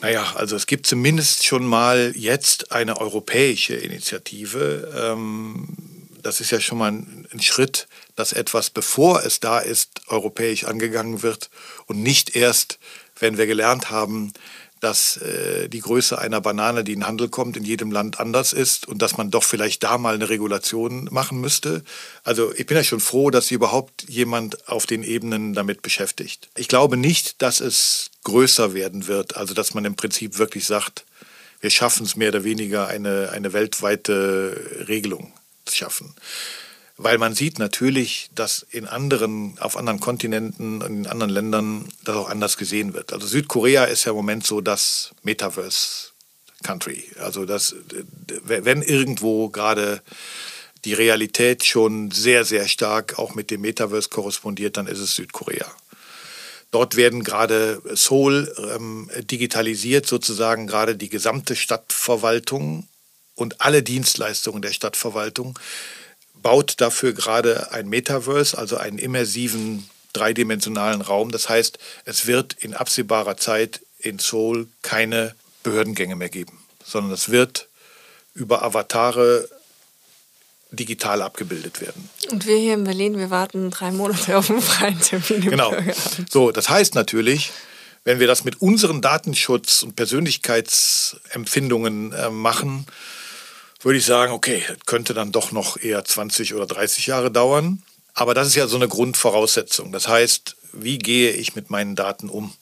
Naja, 0.02 0.34
also 0.36 0.56
es 0.56 0.66
gibt 0.66 0.88
zumindest 0.88 1.46
schon 1.46 1.66
mal 1.66 2.14
jetzt 2.16 2.72
eine 2.72 3.02
europäische 3.02 3.76
Initiative. 3.76 4.94
Ähm, 4.96 5.76
das 6.22 6.40
ist 6.40 6.52
ja 6.52 6.62
schon 6.62 6.78
mal 6.78 6.92
ein, 6.92 7.42
Schritt, 7.42 7.88
dass 8.16 8.34
etwas, 8.34 8.70
bevor 8.70 9.24
es 9.24 9.40
da 9.40 9.60
ist, 9.60 10.02
europäisch 10.08 10.64
angegangen 10.66 11.22
wird 11.22 11.50
und 11.86 12.02
nicht 12.02 12.36
erst, 12.36 12.80
wenn 13.20 13.38
wir 13.38 13.48
gelernt 13.48 13.90
haben, 13.90 14.34
dass 14.80 15.18
äh, 15.18 15.68
die 15.68 15.82
Größe 15.82 16.18
einer 16.18 16.42
Banane, 16.42 16.84
die 16.84 16.94
in 16.94 17.02
den 17.02 17.08
Handel 17.08 17.28
kommt, 17.28 17.58
in 17.58 17.64
jedem 17.64 17.92
Land 17.92 18.20
anders 18.20 18.54
ist 18.54 18.88
und 18.88 19.02
dass 19.02 19.18
man 19.18 19.30
doch 19.30 19.44
vielleicht 19.44 19.84
da 19.84 19.98
mal 19.98 20.16
eine 20.16 20.30
Regulation 20.30 21.10
machen 21.12 21.42
müsste. 21.42 21.84
Also 22.24 22.54
ich 22.56 22.66
bin 22.66 22.78
ja 22.78 22.84
schon 22.84 23.02
froh, 23.02 23.30
dass 23.30 23.48
sich 23.48 23.56
überhaupt 23.56 24.06
jemand 24.08 24.70
auf 24.70 24.86
den 24.86 25.04
Ebenen 25.04 25.54
damit 25.54 25.82
beschäftigt. 25.82 26.50
Ich 26.56 26.68
glaube 26.68 26.96
nicht, 26.96 27.42
dass 27.42 27.60
es 27.60 28.12
größer 28.24 28.74
werden 28.74 29.08
wird, 29.08 29.36
also 29.36 29.54
dass 29.54 29.74
man 29.74 29.86
im 29.86 29.96
Prinzip 29.96 30.38
wirklich 30.38 30.66
sagt, 30.66 31.06
wir 31.62 31.70
schaffen 31.70 32.06
es 32.06 32.16
mehr 32.16 32.30
oder 32.30 32.46
weniger, 32.46 32.88
eine, 32.88 33.32
eine 33.34 33.52
weltweite 33.52 34.86
Regelung 34.88 35.34
zu 35.66 35.76
schaffen 35.76 36.16
weil 37.02 37.18
man 37.18 37.34
sieht 37.34 37.60
natürlich, 37.60 38.30
dass 38.36 38.62
in 38.72 38.86
anderen, 38.86 39.58
auf 39.60 39.78
anderen 39.78 40.02
Kontinenten 40.02 40.82
und 40.82 40.98
in 40.98 41.08
anderen 41.08 41.32
Ländern 41.32 41.86
das 42.04 42.18
auch 42.18 42.30
anders 42.30 42.58
gesehen 42.58 42.94
wird. 42.94 43.14
Also 43.14 43.26
Südkorea 43.26 43.86
ist 43.86 44.04
ja 44.04 44.12
im 44.12 44.18
Moment 44.18 44.46
so 44.46 44.60
das 44.60 45.12
Metaverse 45.24 46.10
Country. 46.62 47.06
Also 47.22 47.46
das, 47.46 47.74
wenn 48.44 48.82
irgendwo 48.82 49.48
gerade 49.48 50.02
die 50.84 50.94
Realität 50.94 51.64
schon 51.64 52.12
sehr, 52.12 52.44
sehr 52.44 52.68
stark 52.68 53.18
auch 53.18 53.34
mit 53.34 53.50
dem 53.50 53.62
Metaverse 53.62 54.10
korrespondiert, 54.10 54.76
dann 54.76 54.88
ist 54.88 55.00
es 55.00 55.16
Südkorea. 55.16 55.72
Dort 56.72 56.98
werden 56.98 57.24
gerade 57.24 57.82
Seoul 57.94 58.54
ähm, 58.76 59.10
digitalisiert, 59.22 60.06
sozusagen 60.06 60.68
gerade 60.68 60.98
die 60.98 61.10
gesamte 61.10 61.56
Stadtverwaltung 61.56 62.90
und 63.36 63.62
alle 63.62 63.84
Dienstleistungen 63.84 64.62
der 64.62 64.74
Stadtverwaltung 64.74 65.58
baut 66.42 66.82
dafür 66.82 67.14
gerade 67.14 67.72
ein 67.72 67.88
Metaverse, 67.90 68.58
also 68.58 68.78
einen 68.78 68.98
immersiven 68.98 69.88
dreidimensionalen 70.14 71.02
Raum. 71.02 71.32
Das 71.32 71.50
heißt, 71.50 71.78
es 72.06 72.28
wird 72.28 72.54
in 72.60 72.74
absehbarer 72.74 73.38
Zeit 73.38 73.82
in 74.00 74.20
Seoul 74.20 74.68
keine 74.82 75.36
Behördengänge 75.64 76.16
mehr 76.16 76.30
geben, 76.30 76.58
sondern 76.84 77.12
es 77.12 77.30
wird 77.30 77.68
über 78.34 78.64
Avatare 78.64 79.48
digital 80.72 81.22
abgebildet 81.22 81.82
werden. 81.82 82.10
Und 82.32 82.46
wir 82.46 82.56
hier 82.56 82.76
in 82.76 82.84
Berlin, 82.84 83.18
wir 83.18 83.30
warten 83.30 83.72
drei 83.72 83.92
Monate 83.92 84.38
auf 84.38 84.50
einen 84.50 84.62
freien 84.62 85.02
Termin. 85.02 85.50
Genau. 85.50 85.74
So, 86.30 86.52
das 86.52 86.70
heißt 86.70 86.96
natürlich, 86.96 87.52
wenn 88.04 88.20
wir 88.20 88.28
das 88.28 88.44
mit 88.44 88.62
unseren 88.62 89.02
Datenschutz- 89.02 89.82
und 89.84 89.96
Persönlichkeitsempfindungen 89.96 92.14
äh, 92.14 92.30
machen, 92.30 92.86
würde 93.80 93.98
ich 93.98 94.06
sagen, 94.06 94.34
okay, 94.34 94.64
das 94.68 94.86
könnte 94.86 95.14
dann 95.14 95.32
doch 95.32 95.52
noch 95.52 95.78
eher 95.78 96.04
20 96.04 96.54
oder 96.54 96.66
30 96.66 97.08
Jahre 97.08 97.32
dauern. 97.32 97.84
Aber 98.14 98.34
das 98.34 98.48
ist 98.48 98.56
ja 98.56 98.68
so 98.68 98.76
eine 98.76 98.88
Grundvoraussetzung. 98.88 99.92
Das 99.92 100.08
heißt, 100.08 100.58
wie 100.74 100.98
gehe 100.98 101.32
ich 101.32 101.56
mit 101.56 101.70
meinen 101.70 101.96
Daten 101.96 102.30
um? 102.30 102.54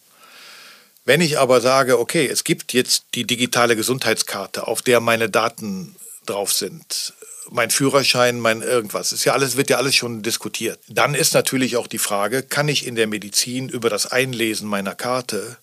Wenn 1.06 1.21
ich 1.21 1.39
aber 1.39 1.62
sage, 1.62 1.99
okay, 1.99 2.27
es 2.27 2.43
gibt 2.43 2.73
jetzt 2.73 3.06
die 3.15 3.25
digitale 3.25 3.75
Gesundheitskarte, 3.75 4.67
auf 4.67 4.82
der 4.82 4.99
meine 4.99 5.30
Daten 5.30 5.95
drauf 6.25 6.51
sind, 6.51 7.13
mein 7.49 7.69
Führerschein, 7.69 8.39
mein 8.39 8.62
irgendwas, 8.62 9.13
ist 9.13 9.23
ja 9.23 9.34
alles, 9.34 9.56
wird 9.56 9.69
ja 9.69 9.77
alles 9.77 9.95
schon 9.95 10.21
diskutiert. 10.21 10.80
Dann 10.89 11.15
ist 11.15 11.34
natürlich 11.34 11.77
auch 11.77 11.88
die 11.88 11.97
Frage, 11.97 12.43
kann 12.43 12.67
ich 12.67 12.86
in 12.86 12.95
der 12.95 13.08
Medizin 13.08 13.69
über 13.69 13.89
das 13.89 14.06
Einlesen 14.06 14.67
meiner 14.67 14.95
Karte 14.95 15.58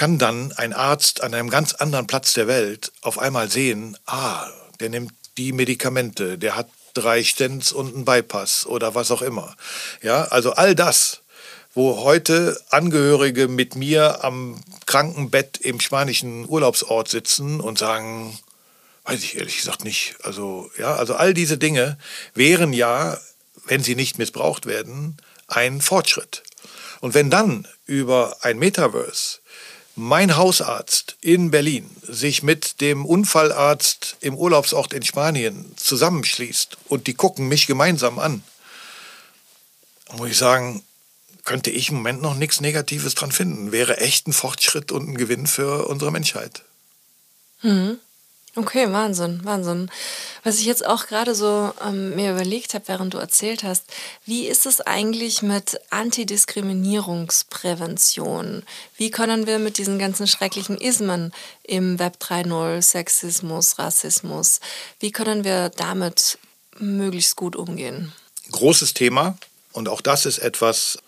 kann 0.00 0.16
dann 0.16 0.52
ein 0.52 0.72
Arzt 0.72 1.22
an 1.22 1.34
einem 1.34 1.50
ganz 1.50 1.74
anderen 1.74 2.06
Platz 2.06 2.32
der 2.32 2.48
Welt 2.48 2.90
auf 3.02 3.18
einmal 3.18 3.50
sehen, 3.50 3.98
ah, 4.06 4.48
der 4.80 4.88
nimmt 4.88 5.12
die 5.36 5.52
Medikamente, 5.52 6.38
der 6.38 6.56
hat 6.56 6.70
drei 6.94 7.22
Stents 7.22 7.70
und 7.70 7.94
einen 7.94 8.06
Bypass 8.06 8.64
oder 8.64 8.94
was 8.94 9.10
auch 9.10 9.20
immer. 9.20 9.54
Ja, 10.00 10.24
also 10.24 10.52
all 10.52 10.74
das, 10.74 11.20
wo 11.74 11.98
heute 11.98 12.58
Angehörige 12.70 13.46
mit 13.46 13.74
mir 13.74 14.24
am 14.24 14.62
Krankenbett 14.86 15.58
im 15.58 15.80
spanischen 15.80 16.48
Urlaubsort 16.48 17.08
sitzen 17.08 17.60
und 17.60 17.78
sagen, 17.78 18.38
weiß 19.04 19.22
ich 19.22 19.36
ehrlich 19.36 19.58
gesagt 19.58 19.84
nicht. 19.84 20.16
Also, 20.22 20.70
ja, 20.78 20.94
also 20.94 21.14
all 21.14 21.34
diese 21.34 21.58
Dinge 21.58 21.98
wären 22.32 22.72
ja, 22.72 23.18
wenn 23.66 23.82
sie 23.82 23.96
nicht 23.96 24.16
missbraucht 24.16 24.64
werden, 24.64 25.18
ein 25.46 25.82
Fortschritt. 25.82 26.42
Und 27.00 27.12
wenn 27.12 27.28
dann 27.28 27.68
über 27.84 28.38
ein 28.40 28.58
Metaverse 28.58 29.39
mein 29.96 30.36
Hausarzt 30.36 31.16
in 31.20 31.50
Berlin 31.50 31.90
sich 32.02 32.42
mit 32.42 32.80
dem 32.80 33.04
Unfallarzt 33.04 34.16
im 34.20 34.34
Urlaubsort 34.36 34.92
in 34.92 35.02
Spanien 35.02 35.72
zusammenschließt 35.76 36.78
und 36.88 37.06
die 37.06 37.14
gucken 37.14 37.48
mich 37.48 37.66
gemeinsam 37.66 38.18
an, 38.18 38.42
muss 40.16 40.30
ich 40.30 40.38
sagen, 40.38 40.82
könnte 41.44 41.70
ich 41.70 41.88
im 41.88 41.96
Moment 41.96 42.22
noch 42.22 42.34
nichts 42.34 42.60
Negatives 42.60 43.14
dran 43.14 43.32
finden. 43.32 43.72
Wäre 43.72 43.98
echt 43.98 44.26
ein 44.26 44.32
Fortschritt 44.32 44.92
und 44.92 45.08
ein 45.08 45.16
Gewinn 45.16 45.46
für 45.46 45.86
unsere 45.86 46.12
Menschheit. 46.12 46.62
Mhm. 47.62 47.98
Okay, 48.56 48.90
Wahnsinn, 48.90 49.44
Wahnsinn. 49.44 49.92
Was 50.42 50.58
ich 50.58 50.64
jetzt 50.64 50.84
auch 50.84 51.06
gerade 51.06 51.36
so 51.36 51.72
ähm, 51.86 52.16
mir 52.16 52.32
überlegt 52.32 52.74
habe, 52.74 52.88
während 52.88 53.14
du 53.14 53.18
erzählt 53.18 53.62
hast, 53.62 53.84
wie 54.26 54.48
ist 54.48 54.66
es 54.66 54.80
eigentlich 54.80 55.42
mit 55.42 55.80
Antidiskriminierungsprävention? 55.90 58.64
Wie 58.96 59.12
können 59.12 59.46
wir 59.46 59.60
mit 59.60 59.78
diesen 59.78 60.00
ganzen 60.00 60.26
schrecklichen 60.26 60.76
Ismen 60.76 61.32
im 61.62 62.00
Web 62.00 62.16
3.0, 62.20 62.82
Sexismus, 62.82 63.78
Rassismus, 63.78 64.58
wie 64.98 65.12
können 65.12 65.44
wir 65.44 65.68
damit 65.68 66.36
möglichst 66.76 67.36
gut 67.36 67.54
umgehen? 67.54 68.12
Großes 68.50 68.94
Thema 68.94 69.38
und 69.70 69.88
auch 69.88 70.00
das 70.00 70.26
ist 70.26 70.38
etwas, 70.38 70.98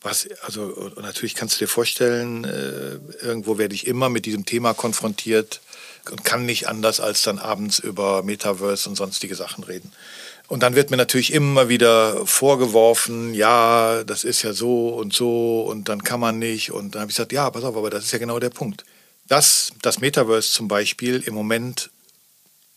was, 0.00 0.28
also 0.42 0.92
natürlich 1.00 1.34
kannst 1.34 1.56
du 1.56 1.64
dir 1.64 1.68
vorstellen, 1.68 2.44
äh, 2.44 3.00
irgendwo 3.24 3.58
werde 3.58 3.74
ich 3.74 3.88
immer 3.88 4.08
mit 4.10 4.26
diesem 4.26 4.44
Thema 4.44 4.74
konfrontiert 4.74 5.60
und 6.10 6.24
kann 6.24 6.46
nicht 6.46 6.68
anders 6.68 7.00
als 7.00 7.22
dann 7.22 7.38
abends 7.38 7.78
über 7.78 8.22
Metaverse 8.22 8.88
und 8.88 8.96
sonstige 8.96 9.34
Sachen 9.34 9.64
reden. 9.64 9.92
Und 10.46 10.62
dann 10.62 10.74
wird 10.74 10.90
mir 10.90 10.98
natürlich 10.98 11.32
immer 11.32 11.68
wieder 11.68 12.26
vorgeworfen, 12.26 13.32
ja, 13.32 14.04
das 14.04 14.24
ist 14.24 14.42
ja 14.42 14.52
so 14.52 14.90
und 14.90 15.14
so 15.14 15.62
und 15.62 15.88
dann 15.88 16.04
kann 16.04 16.20
man 16.20 16.38
nicht. 16.38 16.70
Und 16.70 16.94
dann 16.94 17.02
habe 17.02 17.10
ich 17.10 17.16
gesagt, 17.16 17.32
ja, 17.32 17.48
pass 17.50 17.64
auf, 17.64 17.76
aber 17.76 17.90
das 17.90 18.04
ist 18.04 18.12
ja 18.12 18.18
genau 18.18 18.38
der 18.38 18.50
Punkt. 18.50 18.84
Dass 19.26 19.72
das 19.80 20.00
Metaverse 20.00 20.50
zum 20.50 20.68
Beispiel 20.68 21.22
im 21.24 21.34
Moment 21.34 21.90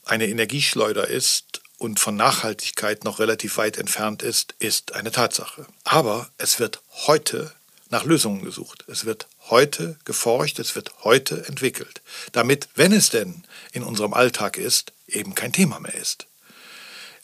eine 0.05 0.27
Energieschleuder 0.27 1.07
ist 1.09 1.61
und 1.77 1.99
von 1.99 2.15
Nachhaltigkeit 2.15 3.03
noch 3.03 3.19
relativ 3.19 3.57
weit 3.57 3.77
entfernt 3.77 4.23
ist, 4.23 4.55
ist 4.59 4.93
eine 4.93 5.11
Tatsache. 5.11 5.65
Aber 5.83 6.29
es 6.37 6.59
wird 6.59 6.81
heute 7.05 7.51
nach 7.89 8.05
Lösungen 8.05 8.43
gesucht. 8.43 8.85
Es 8.87 9.05
wird 9.05 9.27
heute 9.49 9.97
geforscht, 10.05 10.59
es 10.59 10.75
wird 10.75 10.91
heute 11.03 11.45
entwickelt, 11.47 12.01
damit, 12.31 12.69
wenn 12.75 12.91
es 12.91 13.09
denn 13.09 13.43
in 13.71 13.83
unserem 13.83 14.13
Alltag 14.13 14.57
ist, 14.57 14.93
eben 15.07 15.35
kein 15.35 15.53
Thema 15.53 15.79
mehr 15.79 15.95
ist. 15.95 16.27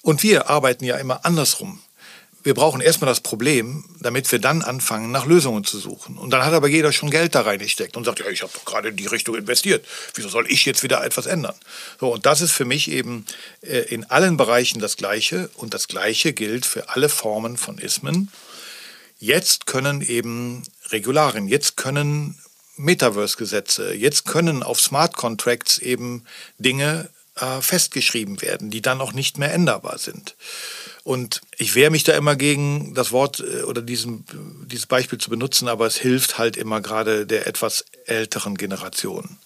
Und 0.01 0.23
wir 0.23 0.49
arbeiten 0.49 0.85
ja 0.85 0.97
immer 0.97 1.25
andersrum 1.25 1.81
wir 2.43 2.53
brauchen 2.53 2.81
erstmal 2.81 3.07
das 3.07 3.21
Problem, 3.21 3.85
damit 4.01 4.29
wir 4.31 4.39
dann 4.39 4.61
anfangen, 4.61 5.11
nach 5.11 5.25
Lösungen 5.25 5.63
zu 5.63 5.79
suchen. 5.79 6.17
Und 6.17 6.31
dann 6.31 6.43
hat 6.43 6.53
aber 6.53 6.67
jeder 6.67 6.91
schon 6.91 7.09
Geld 7.09 7.35
da 7.35 7.41
reingesteckt 7.41 7.95
und 7.95 8.03
sagt, 8.03 8.19
ja, 8.19 8.27
ich 8.27 8.41
habe 8.41 8.51
doch 8.53 8.65
gerade 8.65 8.89
in 8.89 8.97
die 8.97 9.07
Richtung 9.07 9.35
investiert. 9.35 9.85
Wieso 10.13 10.27
soll 10.27 10.51
ich 10.51 10.65
jetzt 10.65 10.83
wieder 10.83 11.03
etwas 11.05 11.25
ändern? 11.25 11.55
So, 11.99 12.13
und 12.13 12.25
das 12.25 12.41
ist 12.41 12.51
für 12.51 12.65
mich 12.65 12.91
eben 12.91 13.25
äh, 13.61 13.79
in 13.79 14.03
allen 14.09 14.35
Bereichen 14.35 14.79
das 14.79 14.97
Gleiche. 14.97 15.49
Und 15.55 15.73
das 15.73 15.87
Gleiche 15.87 16.33
gilt 16.33 16.65
für 16.65 16.89
alle 16.89 17.07
Formen 17.07 17.55
von 17.55 17.77
Ismen. 17.77 18.29
Jetzt 19.23 19.67
können 19.67 20.01
eben 20.01 20.63
Regularien, 20.89 21.47
jetzt 21.47 21.77
können 21.77 22.37
Metaverse-Gesetze, 22.75 23.93
jetzt 23.93 24.25
können 24.25 24.63
auf 24.63 24.81
Smart 24.81 25.15
Contracts 25.15 25.77
eben 25.77 26.25
Dinge 26.57 27.09
äh, 27.37 27.61
festgeschrieben 27.61 28.41
werden, 28.41 28.69
die 28.69 28.81
dann 28.81 28.99
auch 28.99 29.13
nicht 29.13 29.37
mehr 29.37 29.53
änderbar 29.53 29.97
sind. 29.97 30.35
Und 31.05 31.39
ich 31.57 31.73
wehre 31.73 31.89
mich 31.89 32.03
da 32.03 32.17
immer 32.17 32.35
gegen 32.35 32.93
das 32.95 33.13
Wort 33.13 33.39
äh, 33.39 33.61
oder 33.61 33.81
diesen, 33.81 34.25
dieses 34.65 34.87
Beispiel 34.87 35.19
zu 35.19 35.29
benutzen, 35.29 35.69
aber 35.69 35.87
es 35.87 35.95
hilft 35.95 36.37
halt 36.37 36.57
immer 36.57 36.81
gerade 36.81 37.25
der 37.25 37.47
etwas 37.47 37.85
älteren 38.05 38.55
Generation. 38.55 39.37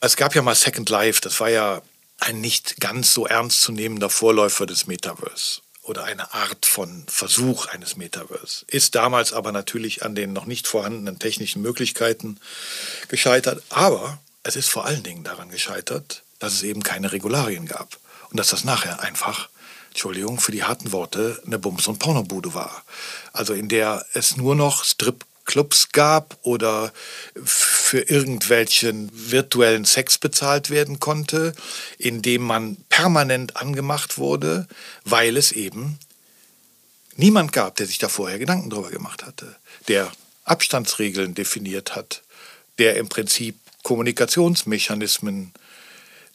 Es 0.00 0.16
gab 0.16 0.34
ja 0.34 0.42
mal 0.42 0.56
Second 0.56 0.90
Life, 0.90 1.20
das 1.20 1.38
war 1.38 1.50
ja 1.50 1.82
ein 2.18 2.40
nicht 2.40 2.80
ganz 2.80 3.14
so 3.14 3.28
ernstzunehmender 3.28 4.10
Vorläufer 4.10 4.66
des 4.66 4.88
Metaverse 4.88 5.60
oder 5.86 6.04
eine 6.04 6.34
Art 6.34 6.66
von 6.66 7.04
Versuch 7.06 7.66
eines 7.66 7.96
Metaverse. 7.96 8.64
Ist 8.68 8.94
damals 8.94 9.32
aber 9.32 9.52
natürlich 9.52 10.04
an 10.04 10.14
den 10.14 10.32
noch 10.32 10.46
nicht 10.46 10.66
vorhandenen 10.66 11.18
technischen 11.18 11.62
Möglichkeiten 11.62 12.38
gescheitert. 13.08 13.62
Aber 13.70 14.18
es 14.42 14.56
ist 14.56 14.68
vor 14.68 14.84
allen 14.84 15.02
Dingen 15.02 15.24
daran 15.24 15.50
gescheitert, 15.50 16.22
dass 16.38 16.52
es 16.54 16.62
eben 16.62 16.82
keine 16.82 17.12
Regularien 17.12 17.66
gab 17.66 17.98
und 18.30 18.38
dass 18.38 18.48
das 18.48 18.64
nachher 18.64 19.00
einfach 19.00 19.48
Entschuldigung 19.90 20.40
für 20.40 20.52
die 20.52 20.64
harten 20.64 20.92
Worte, 20.92 21.40
eine 21.46 21.58
Bums- 21.58 21.86
und 21.86 21.98
Pornobude 21.98 22.52
war. 22.52 22.84
Also 23.32 23.54
in 23.54 23.68
der 23.68 24.04
es 24.12 24.36
nur 24.36 24.54
noch 24.54 24.84
Stripclubs 25.46 25.90
gab 25.92 26.36
oder 26.42 26.92
für 27.44 28.00
irgendwelchen 28.00 29.10
virtuellen 29.12 29.84
Sex 29.84 30.18
bezahlt 30.18 30.70
werden 30.70 31.00
konnte, 31.00 31.54
in 31.98 32.22
dem 32.22 32.42
man 32.42 32.76
permanent 32.88 33.56
angemacht 33.56 34.18
wurde, 34.18 34.66
weil 35.04 35.36
es 35.36 35.52
eben 35.52 35.98
niemand 37.16 37.52
gab, 37.52 37.76
der 37.76 37.86
sich 37.86 37.98
da 37.98 38.08
vorher 38.08 38.38
Gedanken 38.38 38.70
drüber 38.70 38.90
gemacht 38.90 39.24
hatte, 39.24 39.56
der 39.88 40.10
Abstandsregeln 40.44 41.34
definiert 41.34 41.94
hat, 41.94 42.22
der 42.78 42.96
im 42.96 43.08
Prinzip 43.08 43.56
Kommunikationsmechanismen, 43.82 45.52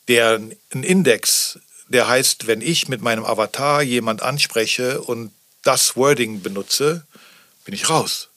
der 0.07 0.35
einen 0.71 0.83
Index 0.83 1.59
der 1.89 2.07
heißt, 2.07 2.47
wenn 2.47 2.61
ich 2.61 2.87
mit 2.87 3.01
meinem 3.01 3.25
Avatar 3.25 3.81
jemand 3.81 4.21
anspreche 4.21 5.01
und 5.01 5.33
das 5.61 5.97
Wording 5.97 6.41
benutze, 6.41 7.05
bin 7.65 7.73
ich 7.73 7.89
raus. 7.89 8.30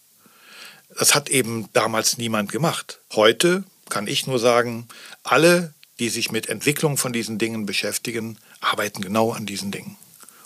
Das 0.98 1.14
hat 1.14 1.28
eben 1.28 1.68
damals 1.72 2.18
niemand 2.18 2.50
gemacht. 2.52 3.00
Heute 3.14 3.64
kann 3.88 4.06
ich 4.06 4.26
nur 4.26 4.38
sagen, 4.38 4.88
alle, 5.22 5.74
die 5.98 6.08
sich 6.08 6.30
mit 6.30 6.48
Entwicklung 6.48 6.96
von 6.96 7.12
diesen 7.12 7.38
Dingen 7.38 7.66
beschäftigen, 7.66 8.38
arbeiten 8.60 9.02
genau 9.02 9.32
an 9.32 9.46
diesen 9.46 9.70
Dingen 9.70 9.96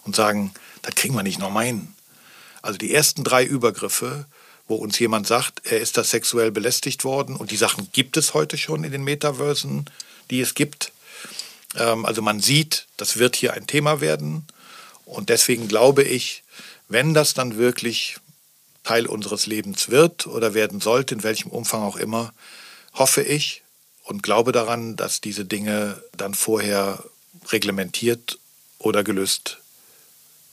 und 0.05 0.17
sagen, 0.17 0.53
das 0.83 0.95
kriegen 0.95 1.15
wir 1.15 1.23
nicht 1.23 1.39
noch 1.39 1.51
meinen. 1.51 1.95
Also 2.63 2.79
die 2.79 2.95
ersten 2.95 3.25
drei 3.25 3.45
Übergriffe, 3.45 4.27
wo 4.67 4.77
uns 4.77 4.99
jemand 4.99 5.27
sagt, 5.27 5.67
er 5.67 5.81
ist 5.81 5.97
da 5.97 6.05
sexuell 6.05 6.51
belästigt 6.51 7.05
worden 7.05 7.37
und 7.37 7.51
die 7.51 7.57
Sachen 7.57 7.89
gibt 7.93 8.17
es 8.17 8.35
heute 8.35 8.59
schon 8.59 8.85
in 8.85 8.93
den 8.93 9.05
Metaversen, 9.05 9.89
die 10.31 10.41
es 10.41 10.55
gibt, 10.55 10.93
ähm, 11.77 12.05
also 12.05 12.23
man 12.23 12.41
sieht, 12.41 12.87
das 12.97 13.19
wird 13.19 13.37
hier 13.37 13.55
ein 13.55 13.67
Thema 13.67 14.01
werden. 14.01 14.47
Und 15.05 15.29
deswegen 15.29 15.69
glaube 15.69 16.03
ich, 16.03 16.43
wenn 16.89 17.15
das 17.15 17.35
dann 17.35 17.57
wirklich 17.57 18.17
Teil 18.89 19.07
unseres 19.07 19.45
Lebens 19.45 19.91
wird 19.91 20.27
oder 20.27 20.55
werden 20.55 20.81
sollte, 20.81 21.15
in 21.15 21.23
welchem 21.23 21.51
Umfang 21.51 21.83
auch 21.83 21.97
immer, 21.97 22.33
hoffe 22.95 23.21
ich 23.21 23.63
und 24.05 24.23
glaube 24.23 24.51
daran, 24.51 24.97
dass 24.97 25.21
diese 25.21 25.45
Dinge 25.45 26.03
dann 26.17 26.33
vorher 26.33 27.05
reglementiert 27.49 28.39
oder 28.79 29.05
gelöst 29.05 29.59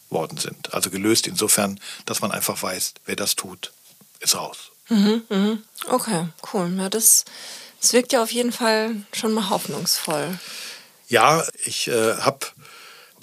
worden 0.10 0.38
sind. 0.38 0.74
Also 0.74 0.90
gelöst 0.90 1.28
insofern, 1.28 1.80
dass 2.06 2.20
man 2.20 2.34
einfach 2.34 2.62
weiß, 2.62 2.96
wer 3.06 3.16
das 3.16 3.38
tut, 3.38 3.72
ist 4.20 4.36
raus. 4.36 4.72
Mhm, 4.90 5.24
mh. 5.30 5.58
Okay, 5.88 6.28
cool. 6.52 6.74
Ja, 6.78 6.90
das, 6.90 7.24
das 7.80 7.94
wirkt 7.94 8.12
ja 8.12 8.22
auf 8.22 8.34
jeden 8.34 8.52
Fall 8.52 8.98
schon 9.14 9.32
mal 9.32 9.50
hoffnungsvoll. 9.50 10.38
Ja, 11.08 11.46
ich 11.64 11.88
äh, 11.88 12.18
habe 12.18 12.48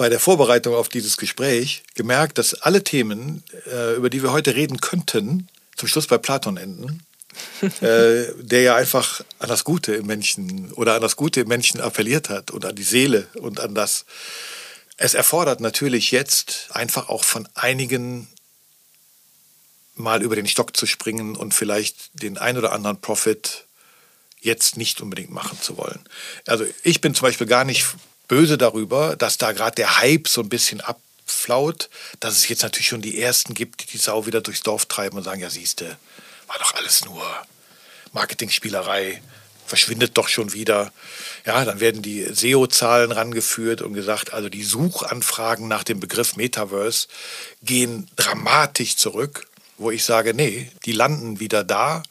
bei 0.03 0.09
der 0.09 0.19
Vorbereitung 0.19 0.75
auf 0.75 0.89
dieses 0.89 1.17
Gespräch 1.17 1.85
gemerkt, 1.95 2.37
dass 2.37 2.55
alle 2.55 2.83
Themen, 2.83 3.45
äh, 3.71 3.95
über 3.95 4.11
die 4.11 4.21
wir 4.21 4.33
heute 4.33 4.57
reden 4.57 4.81
könnten, 4.81 5.47
zum 5.77 5.87
Schluss 5.87 6.09
bei 6.09 6.19
Platon 6.19 6.57
enden. 6.57 7.05
äh, 7.81 8.25
der 8.37 8.63
ja 8.63 8.75
einfach 8.75 9.21
an 9.39 9.49
das 9.49 9.63
Gute 9.63 9.95
im 9.95 10.07
Menschen 10.07 10.73
oder 10.73 10.97
an 10.97 11.03
das 11.03 11.15
Gute 11.15 11.43
im 11.43 11.47
Menschen 11.47 11.81
appelliert 11.81 12.31
hat 12.31 12.51
und 12.51 12.65
an 12.65 12.75
die 12.75 12.83
Seele 12.83 13.29
und 13.35 13.61
an 13.61 13.77
das. 13.77 14.05
Es 14.97 15.15
erfordert 15.15 15.61
natürlich 15.61 16.11
jetzt 16.11 16.71
einfach 16.73 17.09
auch 17.09 17.23
von 17.23 17.49
einigen 17.55 18.27
mal 19.95 20.21
über 20.21 20.35
den 20.35 20.49
Stock 20.49 20.77
zu 20.77 20.87
springen 20.87 21.37
und 21.37 21.55
vielleicht 21.55 22.11
den 22.21 22.39
ein 22.39 22.59
oder 22.59 22.73
anderen 22.73 23.01
Profit 23.01 23.67
jetzt 24.41 24.77
nicht 24.77 25.01
unbedingt 25.01 25.31
machen 25.31 25.61
zu 25.61 25.77
wollen. 25.77 26.01
Also 26.49 26.67
ich 26.83 27.01
bin 27.01 27.15
zum 27.15 27.29
Beispiel 27.29 27.47
gar 27.47 27.65
nicht 27.65 27.87
böse 28.29 28.59
darüber, 28.59 29.17
dass 29.17 29.39
da 29.39 29.53
gerade 29.53 29.77
der 29.77 29.99
Hype 29.99 30.29
so 30.29 30.41
ein 30.41 30.49
bisschen 30.49 30.81
abflaut, 30.81 31.91
dass 32.21 32.37
es 32.37 32.49
jetzt 32.49 32.63
natürlich 32.63 32.89
schon 32.89 33.03
die 33.03 33.21
Ersten 33.21 33.55
gibt, 33.55 33.83
die 33.83 33.87
die 33.87 33.99
Sau 33.99 34.27
wieder 34.27 34.41
durchs 34.41 34.63
Dorf 34.63 34.87
treiben 34.87 35.17
und 35.17 35.25
sagen, 35.25 35.41
ja 35.41 35.51
siehste, 35.51 35.97
war 36.47 36.59
doch 36.59 36.75
alles 36.75 37.05
nur 37.05 37.25
Marketingspielerei, 38.13 39.23
verschwindet 39.67 40.19
doch 40.19 40.29
schon 40.29 40.53
wieder. 40.53 40.93
Ja, 41.47 41.65
dann 41.65 41.81
werden 41.81 42.03
die 42.03 42.25
SEO-Zahlen 42.25 43.13
rangeführt 43.13 43.83
und 43.83 43.95
gesagt, 43.95 44.33
also 44.33 44.49
die 44.49 44.65
Suchanfragen 44.65 45.69
nach 45.69 45.85
dem 45.85 46.01
Begriff 46.01 46.37
Metaverse 46.37 47.09
gehen 47.63 48.09
dramatisch 48.17 48.97
zurück 48.97 49.47
wo 49.79 49.91
ich 49.91 50.05
sage, 50.05 50.35
nee, 50.35 50.71
die 50.85 50.93
landen 50.93 51.41
wieder 51.41 51.65
da, 51.65 52.03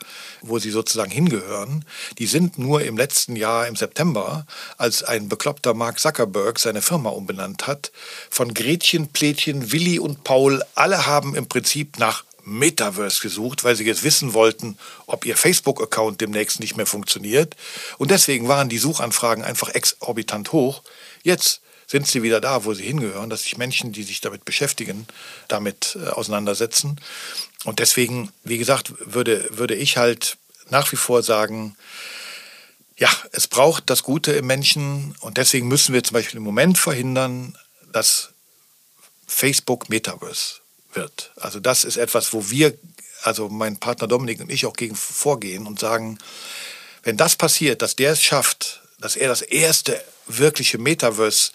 wo 0.41 0.59
sie 0.59 0.71
sozusagen 0.71 1.11
hingehören. 1.11 1.85
Die 2.17 2.27
sind 2.27 2.57
nur 2.57 2.81
im 2.81 2.97
letzten 2.97 3.35
Jahr, 3.35 3.67
im 3.67 3.75
September, 3.75 4.45
als 4.77 5.03
ein 5.03 5.29
bekloppter 5.29 5.73
Mark 5.73 5.99
Zuckerberg 5.99 6.59
seine 6.59 6.81
Firma 6.81 7.09
umbenannt 7.09 7.67
hat, 7.67 7.91
von 8.29 8.53
Gretchen, 8.53 9.07
Plätchen, 9.07 9.71
Willi 9.71 9.99
und 9.99 10.23
Paul, 10.23 10.63
alle 10.75 11.05
haben 11.05 11.35
im 11.35 11.47
Prinzip 11.47 11.99
nach 11.99 12.23
Metaverse 12.43 13.21
gesucht, 13.21 13.63
weil 13.63 13.75
sie 13.75 13.85
jetzt 13.85 14.03
wissen 14.03 14.33
wollten, 14.33 14.77
ob 15.05 15.25
ihr 15.25 15.37
Facebook-Account 15.37 16.21
demnächst 16.21 16.59
nicht 16.59 16.75
mehr 16.75 16.87
funktioniert. 16.87 17.55
Und 17.97 18.11
deswegen 18.11 18.47
waren 18.47 18.69
die 18.69 18.79
Suchanfragen 18.79 19.43
einfach 19.43 19.69
exorbitant 19.69 20.51
hoch. 20.51 20.81
Jetzt 21.23 21.61
sind 21.91 22.07
sie 22.07 22.23
wieder 22.23 22.39
da, 22.39 22.63
wo 22.63 22.73
sie 22.73 22.85
hingehören, 22.85 23.29
dass 23.29 23.43
sich 23.43 23.57
Menschen, 23.57 23.91
die 23.91 24.03
sich 24.03 24.21
damit 24.21 24.45
beschäftigen, 24.45 25.05
damit 25.49 25.97
äh, 26.01 26.07
auseinandersetzen. 26.07 26.95
Und 27.63 27.79
deswegen, 27.79 28.31
wie 28.43 28.57
gesagt, 28.57 28.93
würde, 28.99 29.47
würde 29.51 29.75
ich 29.75 29.97
halt 29.97 30.37
nach 30.69 30.91
wie 30.91 30.95
vor 30.97 31.21
sagen, 31.21 31.75
ja, 32.97 33.09
es 33.31 33.47
braucht 33.47 33.89
das 33.89 34.03
Gute 34.03 34.31
im 34.33 34.47
Menschen 34.47 35.15
und 35.21 35.37
deswegen 35.37 35.67
müssen 35.67 35.93
wir 35.93 36.03
zum 36.03 36.13
Beispiel 36.13 36.37
im 36.37 36.43
Moment 36.43 36.77
verhindern, 36.77 37.57
dass 37.91 38.29
Facebook 39.27 39.89
Metaverse 39.89 40.55
wird. 40.93 41.31
Also 41.35 41.59
das 41.59 41.83
ist 41.83 41.97
etwas, 41.97 42.33
wo 42.33 42.49
wir, 42.49 42.77
also 43.23 43.49
mein 43.49 43.77
Partner 43.77 44.07
Dominik 44.07 44.39
und 44.39 44.51
ich 44.51 44.65
auch 44.65 44.75
gegen 44.75 44.95
vorgehen 44.95 45.67
und 45.67 45.79
sagen, 45.79 46.19
wenn 47.03 47.17
das 47.17 47.35
passiert, 47.35 47.81
dass 47.81 47.95
der 47.95 48.11
es 48.11 48.21
schafft, 48.21 48.81
dass 48.99 49.15
er 49.15 49.29
das 49.29 49.41
erste 49.41 50.03
wirkliche 50.27 50.77
Metaverse 50.77 51.51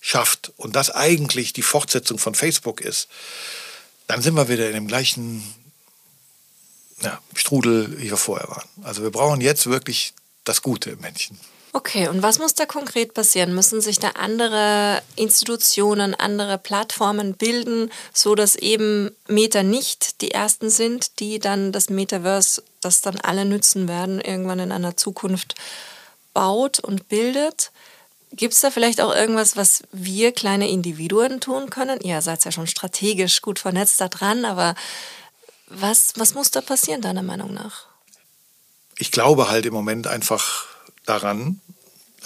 schafft 0.00 0.52
und 0.56 0.76
das 0.76 0.90
eigentlich 0.90 1.52
die 1.52 1.62
Fortsetzung 1.62 2.18
von 2.18 2.34
Facebook 2.34 2.80
ist, 2.80 3.08
dann 4.10 4.22
sind 4.22 4.34
wir 4.34 4.48
wieder 4.48 4.66
in 4.66 4.74
dem 4.74 4.88
gleichen 4.88 5.42
ja, 7.00 7.20
Strudel, 7.32 7.96
wie 8.00 8.10
wir 8.10 8.16
vorher 8.16 8.48
waren. 8.48 8.68
Also 8.82 9.04
wir 9.04 9.10
brauchen 9.10 9.40
jetzt 9.40 9.68
wirklich 9.68 10.14
das 10.44 10.62
Gute 10.62 10.90
im 10.90 11.00
Menschen. 11.00 11.38
Okay, 11.72 12.08
und 12.08 12.20
was 12.20 12.40
muss 12.40 12.54
da 12.54 12.66
konkret 12.66 13.14
passieren? 13.14 13.54
Müssen 13.54 13.80
sich 13.80 14.00
da 14.00 14.08
andere 14.10 15.00
Institutionen, 15.14 16.16
andere 16.16 16.58
Plattformen 16.58 17.34
bilden, 17.34 17.92
so 18.12 18.34
dass 18.34 18.56
eben 18.56 19.12
Meta 19.28 19.62
nicht 19.62 20.20
die 20.22 20.32
ersten 20.32 20.70
sind, 20.70 21.20
die 21.20 21.38
dann 21.38 21.70
das 21.70 21.88
Metaverse, 21.88 22.64
das 22.80 23.02
dann 23.02 23.20
alle 23.20 23.44
nützen 23.44 23.86
werden, 23.86 24.20
irgendwann 24.20 24.58
in 24.58 24.72
einer 24.72 24.96
Zukunft 24.96 25.54
baut 26.34 26.80
und 26.80 27.08
bildet? 27.08 27.70
Gibt 28.32 28.54
es 28.54 28.60
da 28.60 28.70
vielleicht 28.70 29.00
auch 29.00 29.14
irgendwas, 29.14 29.56
was 29.56 29.82
wir 29.92 30.32
kleine 30.32 30.68
Individuen 30.68 31.40
tun 31.40 31.68
können? 31.68 32.00
Ihr 32.00 32.22
seid 32.22 32.44
ja 32.44 32.52
schon 32.52 32.68
strategisch 32.68 33.42
gut 33.42 33.58
vernetzt 33.58 34.00
da 34.00 34.08
dran, 34.08 34.44
aber 34.44 34.74
was, 35.66 36.12
was 36.16 36.34
muss 36.34 36.50
da 36.50 36.60
passieren, 36.60 37.00
deiner 37.00 37.22
Meinung 37.22 37.52
nach? 37.54 37.86
Ich 38.96 39.10
glaube 39.10 39.48
halt 39.48 39.66
im 39.66 39.72
Moment 39.72 40.06
einfach 40.06 40.66
daran, 41.06 41.60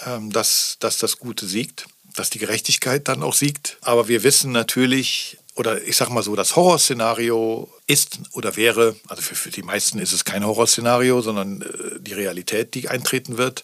ähm, 0.05 0.31
dass, 0.31 0.77
dass 0.79 0.97
das 0.97 1.17
Gute 1.17 1.47
siegt, 1.47 1.87
dass 2.15 2.29
die 2.29 2.39
Gerechtigkeit 2.39 3.07
dann 3.07 3.23
auch 3.23 3.33
siegt. 3.33 3.77
Aber 3.81 4.07
wir 4.07 4.23
wissen 4.23 4.51
natürlich, 4.51 5.37
oder 5.55 5.81
ich 5.83 5.95
sag 5.95 6.09
mal 6.09 6.23
so, 6.23 6.35
das 6.35 6.55
Horrorszenario 6.55 7.69
ist 7.87 8.19
oder 8.33 8.55
wäre, 8.57 8.95
also 9.07 9.21
für, 9.21 9.35
für 9.35 9.51
die 9.51 9.63
meisten 9.63 9.99
ist 9.99 10.13
es 10.13 10.25
kein 10.25 10.45
Horrorszenario, 10.45 11.21
sondern 11.21 11.61
äh, 11.61 11.99
die 11.99 12.13
Realität, 12.13 12.73
die 12.73 12.89
eintreten 12.89 13.37
wird. 13.37 13.63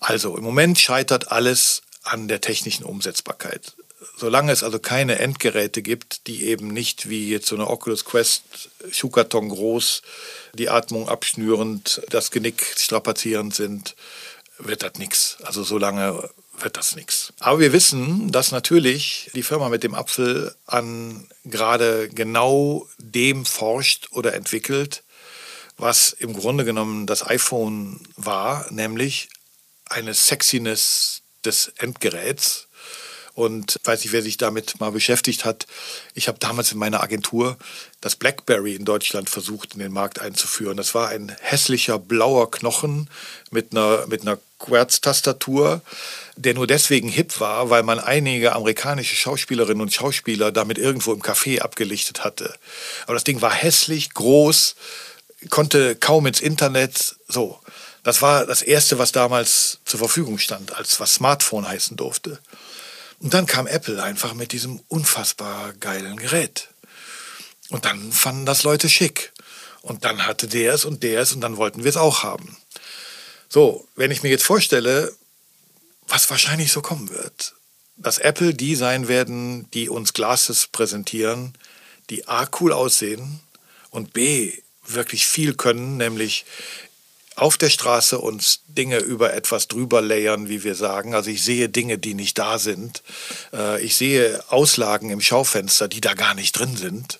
Also 0.00 0.36
im 0.36 0.42
Moment 0.42 0.78
scheitert 0.78 1.30
alles 1.30 1.82
an 2.02 2.26
der 2.26 2.40
technischen 2.40 2.84
Umsetzbarkeit. 2.84 3.74
Solange 4.16 4.52
es 4.52 4.62
also 4.62 4.78
keine 4.78 5.18
Endgeräte 5.18 5.82
gibt, 5.82 6.26
die 6.26 6.46
eben 6.46 6.68
nicht 6.68 7.08
wie 7.08 7.30
jetzt 7.30 7.46
so 7.46 7.54
eine 7.54 7.68
Oculus 7.68 8.04
Quest 8.04 8.42
Schuhkarton 8.90 9.50
groß, 9.50 10.02
die 10.54 10.70
Atmung 10.70 11.08
abschnürend, 11.08 12.02
das 12.08 12.30
Genick 12.30 12.74
strapazierend 12.76 13.54
sind, 13.54 13.94
wird 14.58 14.82
das 14.82 14.94
nichts. 14.94 15.36
Also 15.42 15.62
solange 15.62 16.28
wird 16.58 16.76
das 16.76 16.96
nichts. 16.96 17.32
Aber 17.38 17.60
wir 17.60 17.72
wissen, 17.72 18.32
dass 18.32 18.52
natürlich 18.52 19.30
die 19.34 19.42
Firma 19.42 19.68
mit 19.68 19.82
dem 19.82 19.94
Apfel 19.94 20.54
an 20.66 21.26
gerade 21.44 22.08
genau 22.08 22.88
dem 22.98 23.44
forscht 23.46 24.08
oder 24.12 24.34
entwickelt, 24.34 25.02
was 25.76 26.12
im 26.12 26.34
Grunde 26.34 26.64
genommen 26.64 27.06
das 27.06 27.26
iPhone 27.26 28.00
war, 28.16 28.66
nämlich 28.70 29.28
eine 29.90 30.14
Sexiness 30.14 31.22
des 31.44 31.72
Endgeräts. 31.78 32.66
Und 33.34 33.78
weiß 33.84 34.02
nicht, 34.02 34.12
wer 34.12 34.22
sich 34.22 34.36
damit 34.36 34.80
mal 34.80 34.90
beschäftigt 34.90 35.44
hat. 35.44 35.66
Ich 36.14 36.28
habe 36.28 36.38
damals 36.38 36.72
in 36.72 36.78
meiner 36.78 37.00
Agentur 37.00 37.56
das 38.00 38.16
BlackBerry 38.16 38.74
in 38.74 38.84
Deutschland 38.84 39.30
versucht, 39.30 39.74
in 39.74 39.78
den 39.78 39.92
Markt 39.92 40.18
einzuführen. 40.18 40.76
Das 40.76 40.94
war 40.94 41.08
ein 41.08 41.34
hässlicher 41.40 41.98
blauer 41.98 42.50
Knochen 42.50 43.08
mit 43.50 43.70
einer, 43.70 44.06
mit 44.08 44.22
einer 44.22 44.38
Quartz-Tastatur, 44.58 45.80
der 46.36 46.54
nur 46.54 46.66
deswegen 46.66 47.08
hip 47.08 47.40
war, 47.40 47.70
weil 47.70 47.82
man 47.82 47.98
einige 47.98 48.52
amerikanische 48.52 49.16
Schauspielerinnen 49.16 49.80
und 49.80 49.94
Schauspieler 49.94 50.52
damit 50.52 50.76
irgendwo 50.76 51.12
im 51.12 51.22
Café 51.22 51.60
abgelichtet 51.60 52.24
hatte. 52.24 52.54
Aber 53.04 53.14
das 53.14 53.24
Ding 53.24 53.40
war 53.40 53.52
hässlich, 53.52 54.12
groß, 54.12 54.74
konnte 55.48 55.96
kaum 55.96 56.26
ins 56.26 56.40
Internet, 56.40 57.16
so. 57.28 57.58
Das 58.02 58.22
war 58.22 58.46
das 58.46 58.62
Erste, 58.62 58.98
was 58.98 59.12
damals 59.12 59.78
zur 59.84 59.98
Verfügung 59.98 60.38
stand, 60.38 60.74
als 60.74 61.00
was 61.00 61.14
Smartphone 61.14 61.68
heißen 61.68 61.96
durfte. 61.96 62.40
Und 63.20 63.34
dann 63.34 63.46
kam 63.46 63.66
Apple 63.66 64.02
einfach 64.02 64.34
mit 64.34 64.52
diesem 64.52 64.80
unfassbar 64.88 65.74
geilen 65.74 66.16
Gerät. 66.16 66.68
Und 67.68 67.84
dann 67.84 68.12
fanden 68.12 68.46
das 68.46 68.62
Leute 68.62 68.88
schick. 68.88 69.32
Und 69.82 70.04
dann 70.04 70.26
hatte 70.26 70.48
der 70.48 70.74
es 70.74 70.84
und 70.84 71.02
der 71.02 71.20
es 71.20 71.32
und 71.32 71.40
dann 71.40 71.56
wollten 71.56 71.84
wir 71.84 71.90
es 71.90 71.96
auch 71.96 72.22
haben. 72.22 72.56
So, 73.48 73.86
wenn 73.96 74.10
ich 74.10 74.22
mir 74.22 74.30
jetzt 74.30 74.44
vorstelle, 74.44 75.14
was 76.06 76.28
wahrscheinlich 76.30 76.72
so 76.72 76.82
kommen 76.82 77.10
wird, 77.10 77.54
dass 77.96 78.18
Apple 78.18 78.54
die 78.54 78.74
sein 78.74 79.08
werden, 79.08 79.70
die 79.72 79.88
uns 79.88 80.12
Glasses 80.12 80.66
präsentieren, 80.66 81.54
die 82.08 82.26
A 82.28 82.48
cool 82.60 82.72
aussehen 82.72 83.40
und 83.90 84.12
B 84.12 84.52
wirklich 84.86 85.26
viel 85.26 85.54
können, 85.54 85.96
nämlich 85.96 86.44
auf 87.36 87.56
der 87.56 87.70
Straße 87.70 88.18
uns 88.18 88.60
Dinge 88.66 88.98
über 88.98 89.32
etwas 89.32 89.68
drüber 89.68 90.02
layern, 90.02 90.48
wie 90.48 90.64
wir 90.64 90.74
sagen. 90.74 91.14
Also 91.14 91.30
ich 91.30 91.42
sehe 91.42 91.68
Dinge, 91.68 91.98
die 91.98 92.14
nicht 92.14 92.38
da 92.38 92.58
sind. 92.58 93.02
Äh, 93.52 93.80
ich 93.82 93.96
sehe 93.96 94.42
Auslagen 94.48 95.10
im 95.10 95.20
Schaufenster, 95.20 95.88
die 95.88 96.00
da 96.00 96.14
gar 96.14 96.34
nicht 96.34 96.52
drin 96.52 96.76
sind. 96.76 97.18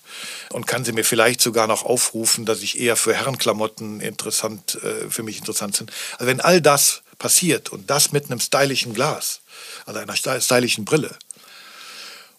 Und 0.52 0.66
kann 0.66 0.84
sie 0.84 0.92
mir 0.92 1.04
vielleicht 1.04 1.40
sogar 1.40 1.66
noch 1.66 1.84
aufrufen, 1.84 2.44
dass 2.44 2.62
ich 2.62 2.78
eher 2.78 2.96
für 2.96 3.14
Herrenklamotten 3.14 4.00
interessant, 4.00 4.78
äh, 4.82 5.08
für 5.08 5.22
mich 5.22 5.38
interessant 5.38 5.76
sind. 5.76 5.90
Also 6.18 6.26
wenn 6.26 6.40
all 6.40 6.60
das 6.60 7.02
passiert 7.18 7.70
und 7.70 7.88
das 7.88 8.12
mit 8.12 8.26
einem 8.26 8.40
stylischen 8.40 8.94
Glas, 8.94 9.40
also 9.86 10.00
einer 10.00 10.16
stylischen 10.16 10.84
Brille, 10.84 11.16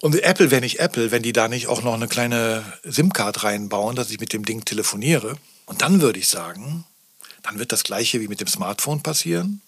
und 0.02 0.16
Apple 0.16 0.50
wäre 0.50 0.62
nicht 0.62 0.80
Apple, 0.80 1.12
wenn 1.12 1.22
die 1.22 1.32
da 1.32 1.48
nicht 1.48 1.68
auch 1.68 1.84
noch 1.84 1.94
eine 1.94 2.08
kleine 2.08 2.64
SIM-Card 2.84 3.44
reinbauen, 3.44 3.96
dass 3.96 4.10
ich 4.10 4.20
mit 4.20 4.34
dem 4.34 4.44
Ding 4.44 4.66
telefoniere. 4.66 5.36
Und 5.68 5.84
dann 5.84 6.02
würde 6.02 6.18
ich 6.18 6.28
sagen, 6.28 6.86
dann 7.44 7.60
wird 7.60 7.72
das 7.72 7.84
gleiche 7.84 8.22
wie 8.22 8.28
mit 8.28 8.40
dem 8.40 8.48
Smartphone 8.48 9.02
passieren. 9.02 9.62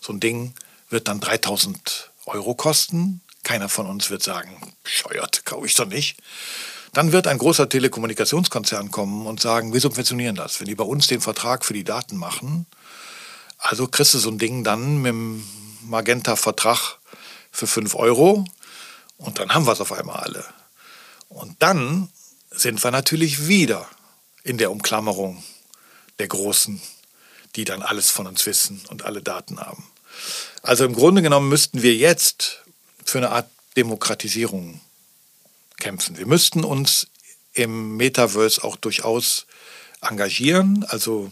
So 0.00 0.12
ein 0.12 0.20
Ding 0.20 0.54
wird 0.90 1.08
dann 1.08 1.20
3000 1.20 2.10
Euro 2.26 2.54
kosten. 2.54 3.20
Keiner 3.42 3.68
von 3.68 3.86
uns 3.86 4.10
wird 4.10 4.22
sagen, 4.22 4.74
scheuert, 4.84 5.44
kaufe 5.44 5.66
ich 5.66 5.74
doch 5.74 5.86
nicht. 5.86 6.16
Dann 6.92 7.12
wird 7.12 7.26
ein 7.26 7.38
großer 7.38 7.68
Telekommunikationskonzern 7.68 8.90
kommen 8.90 9.26
und 9.26 9.40
sagen, 9.40 9.72
wir 9.72 9.80
subventionieren 9.80 10.36
das. 10.36 10.60
Wenn 10.60 10.68
die 10.68 10.74
bei 10.74 10.84
uns 10.84 11.08
den 11.08 11.20
Vertrag 11.20 11.64
für 11.64 11.74
die 11.74 11.84
Daten 11.84 12.16
machen, 12.16 12.66
also 13.58 13.88
kriegst 13.88 14.14
du 14.14 14.18
so 14.18 14.30
ein 14.30 14.38
Ding 14.38 14.62
dann 14.62 15.02
mit 15.02 15.10
dem 15.10 15.46
Magenta-Vertrag 15.82 16.98
für 17.50 17.66
5 17.66 17.94
Euro 17.94 18.44
und 19.16 19.38
dann 19.38 19.52
haben 19.54 19.66
wir 19.66 19.72
es 19.72 19.80
auf 19.80 19.92
einmal 19.92 20.16
alle. 20.16 20.44
Und 21.28 21.62
dann 21.62 22.08
sind 22.50 22.82
wir 22.82 22.90
natürlich 22.90 23.48
wieder 23.48 23.88
in 24.44 24.58
der 24.58 24.70
Umklammerung 24.70 25.42
der 26.18 26.28
Großen 26.28 26.80
die 27.56 27.64
dann 27.64 27.82
alles 27.82 28.10
von 28.10 28.26
uns 28.26 28.46
wissen 28.46 28.82
und 28.88 29.04
alle 29.04 29.22
Daten 29.22 29.60
haben. 29.60 29.86
Also 30.62 30.84
im 30.84 30.94
Grunde 30.94 31.22
genommen 31.22 31.48
müssten 31.48 31.82
wir 31.82 31.94
jetzt 31.94 32.62
für 33.04 33.18
eine 33.18 33.30
Art 33.30 33.48
Demokratisierung 33.76 34.80
kämpfen. 35.78 36.16
Wir 36.16 36.26
müssten 36.26 36.64
uns 36.64 37.08
im 37.52 37.96
Metaverse 37.96 38.62
auch 38.62 38.76
durchaus 38.76 39.46
engagieren. 40.00 40.84
Also 40.88 41.30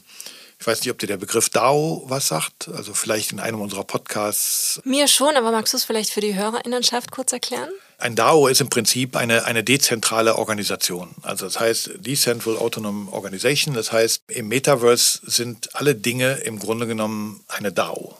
ich 0.58 0.66
weiß 0.66 0.80
nicht, 0.80 0.90
ob 0.90 0.98
dir 0.98 1.06
der 1.06 1.16
Begriff 1.16 1.48
DAO 1.48 2.04
was 2.06 2.28
sagt. 2.28 2.68
Also 2.68 2.94
vielleicht 2.94 3.32
in 3.32 3.40
einem 3.40 3.60
unserer 3.60 3.84
Podcasts. 3.84 4.80
Mir 4.84 5.08
schon, 5.08 5.36
aber 5.36 5.50
magst 5.50 5.72
du 5.72 5.76
es 5.76 5.84
vielleicht 5.84 6.10
für 6.10 6.20
die 6.20 6.34
Hörerinnenschaft 6.34 7.10
kurz 7.10 7.32
erklären? 7.32 7.70
Ein 8.03 8.16
DAO 8.16 8.48
ist 8.48 8.61
im 8.61 8.68
Prinzip 8.68 9.14
eine, 9.14 9.44
eine 9.44 9.62
dezentrale 9.62 10.34
Organisation. 10.34 11.14
Also 11.22 11.44
das 11.44 11.61
heißt 11.61 11.90
Decentral 11.98 12.57
Autonomous 12.57 13.12
Organization. 13.14 13.74
Das 13.74 13.92
heißt, 13.92 14.24
im 14.26 14.48
Metaverse 14.48 15.20
sind 15.22 15.76
alle 15.76 15.94
Dinge 15.94 16.32
im 16.38 16.59
Grunde 16.59 16.88
genommen 16.88 17.44
eine 17.46 17.70
DAO. 17.70 18.18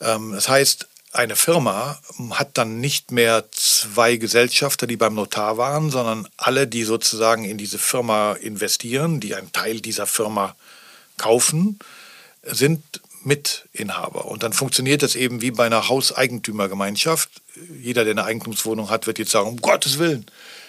Ähm, 0.00 0.30
das 0.34 0.48
heißt, 0.48 0.86
eine 1.10 1.34
Firma 1.34 1.98
hat 2.30 2.56
dann 2.58 2.78
nicht 2.78 3.10
mehr 3.10 3.46
zwei 3.50 4.14
Gesellschafter, 4.18 4.86
die 4.86 4.96
beim 4.96 5.14
Notar 5.14 5.58
waren, 5.58 5.90
sondern 5.90 6.28
alle, 6.36 6.68
die 6.68 6.84
sozusagen 6.84 7.44
in 7.44 7.58
diese 7.58 7.78
Firma 7.78 8.34
investieren, 8.34 9.18
die 9.18 9.34
einen 9.34 9.50
Teil 9.50 9.80
dieser 9.80 10.06
Firma 10.06 10.54
kaufen, 11.16 11.80
sind 12.44 12.84
Mitinhaber. 13.24 14.26
Und 14.26 14.44
dann 14.44 14.52
funktioniert 14.52 15.02
das 15.02 15.16
eben 15.16 15.42
wie 15.42 15.50
bei 15.50 15.66
einer 15.66 15.88
Hauseigentümergemeinschaft. 15.88 17.42
Jeder, 17.82 18.04
der 18.04 18.12
eine 18.12 18.24
Eigentumswohnung 18.24 18.90
hat, 18.90 19.06
wird 19.06 19.18
jetzt 19.18 19.30
sagen, 19.30 19.48
um 19.48 19.60
Gottes 19.60 19.98
Willen, 19.98 20.26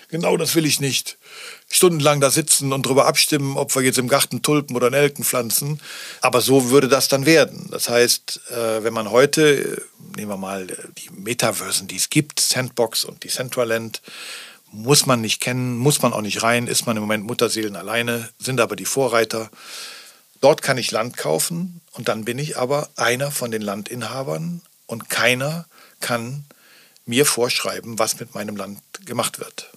genau 0.09 0.37
das 0.37 0.55
will 0.55 0.65
ich 0.65 0.79
nicht. 0.79 1.17
Stundenlang 1.69 2.21
da 2.21 2.29
sitzen 2.29 2.71
und 2.71 2.85
darüber 2.85 3.05
abstimmen, 3.07 3.57
ob 3.57 3.75
wir 3.75 3.81
jetzt 3.81 3.97
im 3.97 4.07
Garten 4.07 4.41
Tulpen 4.41 4.75
oder 4.75 4.89
Nelken 4.89 5.23
pflanzen. 5.23 5.81
Aber 6.21 6.41
so 6.41 6.69
würde 6.69 6.87
das 6.87 7.07
dann 7.07 7.25
werden. 7.25 7.67
Das 7.71 7.89
heißt, 7.89 8.41
äh, 8.51 8.83
wenn 8.83 8.93
man 8.93 9.11
heute, 9.11 9.81
nehmen 10.15 10.31
wir 10.31 10.37
mal 10.37 10.67
die 10.97 11.09
Metaversen, 11.11 11.87
die 11.87 11.97
es 11.97 12.09
gibt, 12.09 12.39
Sandbox 12.39 13.03
und 13.03 13.23
die 13.23 13.27
Decentraland, 13.27 14.01
muss 14.71 15.05
man 15.05 15.21
nicht 15.21 15.41
kennen, 15.41 15.77
muss 15.77 16.01
man 16.01 16.13
auch 16.13 16.21
nicht 16.21 16.43
rein, 16.43 16.67
ist 16.67 16.85
man 16.85 16.97
im 16.97 17.03
Moment 17.03 17.25
Mutterseelen 17.25 17.75
alleine, 17.75 18.29
sind 18.37 18.59
aber 18.59 18.75
die 18.75 18.85
Vorreiter. 18.85 19.49
Dort 20.41 20.61
kann 20.61 20.77
ich 20.77 20.91
Land 20.91 21.17
kaufen 21.17 21.81
und 21.93 22.09
dann 22.09 22.25
bin 22.25 22.37
ich 22.37 22.57
aber 22.57 22.89
einer 22.95 23.31
von 23.31 23.49
den 23.49 23.61
Landinhabern 23.61 24.61
und 24.85 25.09
keiner 25.09 25.65
kann 25.99 26.45
mir 27.07 27.25
vorschreiben, 27.25 27.99
was 27.99 28.19
mit 28.19 28.35
meinem 28.35 28.55
Land 28.55 28.81
gemacht 29.05 29.39
wird. 29.39 29.71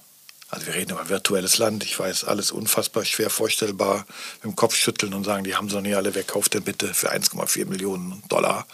Also 0.49 0.67
wir 0.67 0.75
reden 0.75 0.91
über 0.93 1.09
virtuelles 1.09 1.59
Land, 1.59 1.85
ich 1.85 1.97
weiß, 1.97 2.25
alles 2.25 2.51
unfassbar 2.51 3.05
schwer 3.05 3.31
vorstellbar, 3.31 4.05
mit 4.43 4.45
dem 4.45 4.57
Kopf 4.57 4.75
schütteln 4.75 5.15
und 5.15 5.25
sagen, 5.25 5.45
die 5.45 5.55
haben 5.55 5.71
sie 5.71 5.81
nicht 5.81 5.95
alle, 5.95 6.15
wer 6.15 6.25
kauft 6.25 6.55
denn 6.55 6.65
bitte 6.65 6.93
für 6.93 7.13
1,4 7.13 7.67
Millionen 7.67 8.23
Dollar 8.29 8.67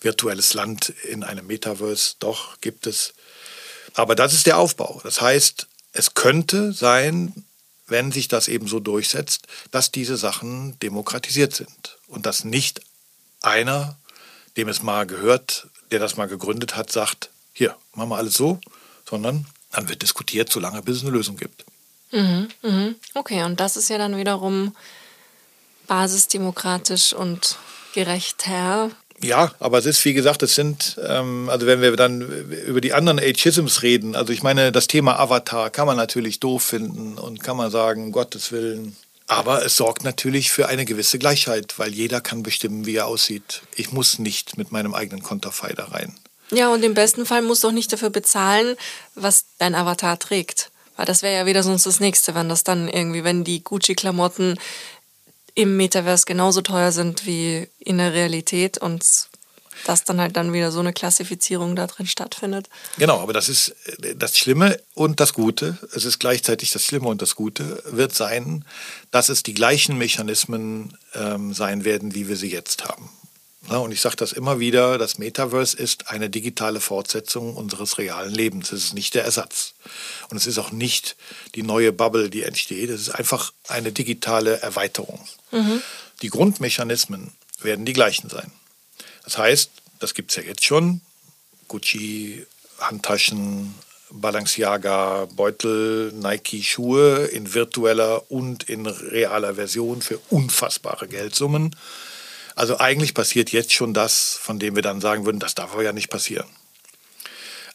virtuelles 0.00 0.54
Land 0.54 0.90
in 1.08 1.22
einem 1.22 1.46
Metaverse? 1.46 2.14
Doch, 2.20 2.60
gibt 2.60 2.86
es. 2.86 3.12
Aber 3.92 4.14
das 4.14 4.32
ist 4.32 4.46
der 4.46 4.58
Aufbau. 4.58 5.00
Das 5.04 5.20
heißt, 5.20 5.66
es 5.92 6.14
könnte 6.14 6.72
sein, 6.72 7.32
wenn 7.86 8.10
sich 8.10 8.28
das 8.28 8.48
eben 8.48 8.66
so 8.66 8.80
durchsetzt, 8.80 9.46
dass 9.70 9.92
diese 9.92 10.16
Sachen 10.16 10.78
demokratisiert 10.80 11.54
sind 11.54 11.98
und 12.06 12.24
dass 12.24 12.44
nicht 12.44 12.80
einer, 13.42 13.98
dem 14.56 14.68
es 14.68 14.82
mal 14.82 15.06
gehört, 15.06 15.68
der 15.90 16.00
das 16.00 16.16
mal 16.16 16.26
gegründet 16.26 16.76
hat, 16.76 16.90
sagt, 16.90 17.30
hier, 17.54 17.74
machen 17.94 18.10
wir 18.10 18.16
alles 18.16 18.34
so, 18.34 18.60
sondern 19.08 19.46
dann 19.72 19.88
wird 19.88 20.02
diskutiert, 20.02 20.52
solange 20.52 20.82
bis 20.82 20.98
es 20.98 21.02
eine 21.02 21.12
Lösung 21.12 21.36
gibt. 21.36 21.64
Mhm, 22.12 22.48
mhm. 22.62 22.94
Okay, 23.14 23.42
und 23.44 23.58
das 23.60 23.76
ist 23.76 23.88
ja 23.88 23.98
dann 23.98 24.16
wiederum 24.16 24.74
basisdemokratisch 25.86 27.12
und 27.12 27.56
gerechter. 27.94 28.90
Ja, 29.22 29.52
aber 29.58 29.78
es 29.78 29.86
ist, 29.86 30.04
wie 30.04 30.12
gesagt, 30.12 30.42
es 30.42 30.54
sind, 30.54 30.98
ähm, 31.06 31.48
also 31.48 31.66
wenn 31.66 31.80
wir 31.80 31.94
dann 31.96 32.20
über 32.66 32.80
die 32.80 32.92
anderen 32.92 33.18
Ageisms 33.18 33.82
reden, 33.82 34.16
also 34.16 34.32
ich 34.32 34.42
meine, 34.42 34.72
das 34.72 34.86
Thema 34.86 35.18
Avatar 35.18 35.70
kann 35.70 35.86
man 35.86 35.96
natürlich 35.96 36.40
doof 36.40 36.62
finden 36.62 37.16
und 37.18 37.42
kann 37.42 37.56
man 37.56 37.70
sagen, 37.70 38.04
um 38.04 38.12
Gottes 38.12 38.52
Willen. 38.52 38.96
Aber 39.26 39.64
es 39.64 39.76
sorgt 39.76 40.04
natürlich 40.04 40.50
für 40.50 40.68
eine 40.68 40.84
gewisse 40.84 41.18
Gleichheit, 41.18 41.78
weil 41.78 41.94
jeder 41.94 42.20
kann 42.20 42.42
bestimmen, 42.42 42.84
wie 42.84 42.96
er 42.96 43.06
aussieht. 43.06 43.62
Ich 43.74 43.92
muss 43.92 44.18
nicht 44.18 44.58
mit 44.58 44.70
meinem 44.72 44.94
eigenen 44.94 45.22
Konterfei 45.22 45.72
da 45.72 45.86
rein. 45.86 46.14
Ja, 46.50 46.72
und 46.72 46.84
im 46.84 46.94
besten 46.94 47.26
Fall 47.26 47.42
musst 47.42 47.64
du 47.64 47.68
auch 47.68 47.72
nicht 47.72 47.92
dafür 47.92 48.10
bezahlen, 48.10 48.76
was 49.14 49.46
dein 49.58 49.74
Avatar 49.74 50.18
trägt. 50.18 50.70
Weil 50.96 51.06
das 51.06 51.22
wäre 51.22 51.34
ja 51.34 51.46
wieder 51.46 51.62
sonst 51.62 51.86
das 51.86 52.00
Nächste, 52.00 52.34
wenn 52.34 52.48
das 52.48 52.64
dann 52.64 52.88
irgendwie, 52.88 53.24
wenn 53.24 53.44
die 53.44 53.64
Gucci-Klamotten 53.64 54.58
im 55.54 55.76
Metaverse 55.76 56.24
genauso 56.26 56.60
teuer 56.60 56.92
sind 56.92 57.26
wie 57.26 57.68
in 57.78 57.98
der 57.98 58.12
Realität 58.12 58.78
und 58.78 59.04
dass 59.84 60.04
dann 60.04 60.20
halt 60.20 60.36
dann 60.36 60.52
wieder 60.52 60.70
so 60.70 60.80
eine 60.80 60.92
Klassifizierung 60.92 61.76
da 61.76 61.86
drin 61.86 62.06
stattfindet. 62.06 62.68
Genau, 62.96 63.20
aber 63.20 63.32
das 63.32 63.48
ist 63.48 63.74
äh, 64.02 64.14
das 64.14 64.38
Schlimme 64.38 64.80
und 64.94 65.20
das 65.20 65.34
Gute. 65.34 65.78
Es 65.94 66.04
ist 66.04 66.18
gleichzeitig 66.18 66.70
das 66.70 66.84
Schlimme 66.84 67.08
und 67.08 67.22
das 67.22 67.34
Gute 67.34 67.82
wird 67.86 68.14
sein, 68.14 68.64
dass 69.10 69.28
es 69.28 69.42
die 69.42 69.54
gleichen 69.54 69.98
Mechanismen 69.98 70.96
ähm, 71.14 71.52
sein 71.52 71.84
werden, 71.84 72.14
wie 72.14 72.28
wir 72.28 72.36
sie 72.36 72.50
jetzt 72.50 72.84
haben. 72.84 73.10
Und 73.68 73.92
ich 73.92 74.00
sage 74.00 74.16
das 74.16 74.32
immer 74.32 74.60
wieder, 74.60 74.98
das 74.98 75.18
Metaverse 75.18 75.76
ist 75.76 76.10
eine 76.10 76.28
digitale 76.28 76.80
Fortsetzung 76.80 77.56
unseres 77.56 77.98
realen 77.98 78.32
Lebens. 78.32 78.72
Es 78.72 78.84
ist 78.84 78.94
nicht 78.94 79.14
der 79.14 79.24
Ersatz. 79.24 79.74
Und 80.28 80.36
es 80.36 80.46
ist 80.46 80.58
auch 80.58 80.70
nicht 80.70 81.16
die 81.54 81.62
neue 81.62 81.92
Bubble, 81.92 82.28
die 82.28 82.42
entsteht. 82.42 82.90
Es 82.90 83.00
ist 83.02 83.10
einfach 83.10 83.52
eine 83.68 83.90
digitale 83.90 84.60
Erweiterung. 84.60 85.20
Mhm. 85.50 85.82
Die 86.20 86.28
Grundmechanismen 86.28 87.32
werden 87.60 87.86
die 87.86 87.94
gleichen 87.94 88.28
sein. 88.28 88.52
Das 89.24 89.38
heißt, 89.38 89.70
das 89.98 90.14
gibt 90.14 90.30
es 90.30 90.36
ja 90.36 90.42
jetzt 90.42 90.64
schon. 90.64 91.00
Gucci, 91.68 92.46
Handtaschen, 92.78 93.74
Balenciaga, 94.10 95.26
Beutel, 95.34 96.12
Nike, 96.12 96.62
Schuhe 96.62 97.24
in 97.26 97.54
virtueller 97.54 98.30
und 98.30 98.64
in 98.64 98.86
realer 98.86 99.54
Version 99.54 100.02
für 100.02 100.20
unfassbare 100.28 101.08
Geldsummen. 101.08 101.74
Also 102.54 102.78
eigentlich 102.78 103.14
passiert 103.14 103.50
jetzt 103.50 103.72
schon 103.72 103.94
das, 103.94 104.34
von 104.34 104.58
dem 104.58 104.76
wir 104.76 104.82
dann 104.82 105.00
sagen 105.00 105.24
würden, 105.24 105.40
das 105.40 105.54
darf 105.54 105.72
aber 105.72 105.82
ja 105.82 105.92
nicht 105.92 106.10
passieren. 106.10 106.46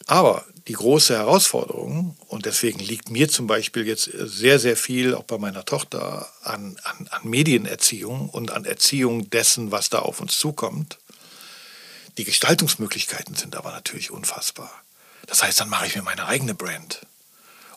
Aber 0.06 0.44
die 0.66 0.72
große 0.72 1.16
Herausforderung, 1.16 2.16
und 2.26 2.46
deswegen 2.46 2.78
liegt 2.78 3.10
mir 3.10 3.28
zum 3.28 3.46
Beispiel 3.46 3.86
jetzt 3.86 4.10
sehr, 4.12 4.58
sehr 4.58 4.76
viel, 4.76 5.14
auch 5.14 5.24
bei 5.24 5.38
meiner 5.38 5.64
Tochter, 5.64 6.32
an, 6.42 6.78
an, 6.84 7.08
an 7.10 7.28
Medienerziehung 7.28 8.28
und 8.28 8.50
an 8.50 8.64
Erziehung 8.64 9.30
dessen, 9.30 9.70
was 9.70 9.90
da 9.90 10.00
auf 10.00 10.20
uns 10.20 10.38
zukommt, 10.38 10.98
die 12.18 12.24
Gestaltungsmöglichkeiten 12.24 13.34
sind 13.34 13.56
aber 13.56 13.70
natürlich 13.70 14.10
unfassbar. 14.10 14.70
Das 15.26 15.42
heißt, 15.42 15.60
dann 15.60 15.68
mache 15.68 15.86
ich 15.86 15.94
mir 15.94 16.02
meine 16.02 16.26
eigene 16.26 16.54
Brand 16.54 17.06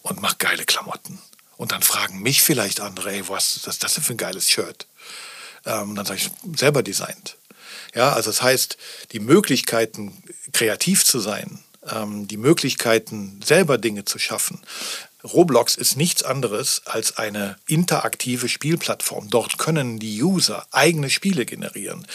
und 0.01 0.21
mache 0.21 0.37
geile 0.37 0.65
Klamotten. 0.65 1.19
Und 1.55 1.71
dann 1.71 1.83
fragen 1.83 2.19
mich 2.19 2.41
vielleicht 2.41 2.79
andere, 2.79 3.11
ey, 3.11 3.29
was 3.29 3.57
ist 3.57 3.83
das 3.83 3.93
denn 3.93 4.03
für 4.03 4.13
ein 4.13 4.17
geiles 4.17 4.49
Shirt? 4.49 4.87
Ähm, 5.65 5.95
dann 5.95 6.05
sage 6.05 6.19
ich, 6.19 6.57
selber 6.57 6.83
designt. 6.83 7.37
Ja, 7.95 8.13
also 8.13 8.29
das 8.29 8.41
heißt, 8.41 8.77
die 9.11 9.19
Möglichkeiten, 9.19 10.23
kreativ 10.51 11.05
zu 11.05 11.19
sein, 11.19 11.59
ähm, 11.89 12.27
die 12.27 12.37
Möglichkeiten, 12.37 13.39
selber 13.43 13.77
Dinge 13.77 14.05
zu 14.05 14.19
schaffen. 14.19 14.61
Roblox 15.23 15.75
ist 15.75 15.95
nichts 15.95 16.23
anderes 16.23 16.81
als 16.85 17.17
eine 17.17 17.55
interaktive 17.65 18.49
Spielplattform. 18.49 19.29
Dort 19.29 19.57
können 19.57 19.99
die 19.99 20.21
User 20.21 20.65
eigene 20.71 21.09
Spiele 21.09 21.45
generieren. 21.45 22.05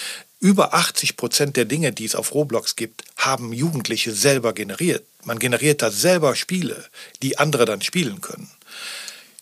Über 0.41 0.75
80 0.75 1.17
Prozent 1.17 1.57
der 1.57 1.65
Dinge, 1.65 1.93
die 1.93 2.05
es 2.05 2.15
auf 2.15 2.35
Roblox 2.35 2.77
gibt, 2.77 3.05
haben 3.17 3.53
Jugendliche 3.53 4.13
selber 4.13 4.53
generiert. 4.53 5.05
Man 5.25 5.39
generiert 5.39 5.83
da 5.83 5.91
selber 5.91 6.37
Spiele, 6.37 6.85
die 7.23 7.39
andere 7.39 7.65
dann 7.65 7.81
spielen 7.81 8.21
können. 8.21 8.51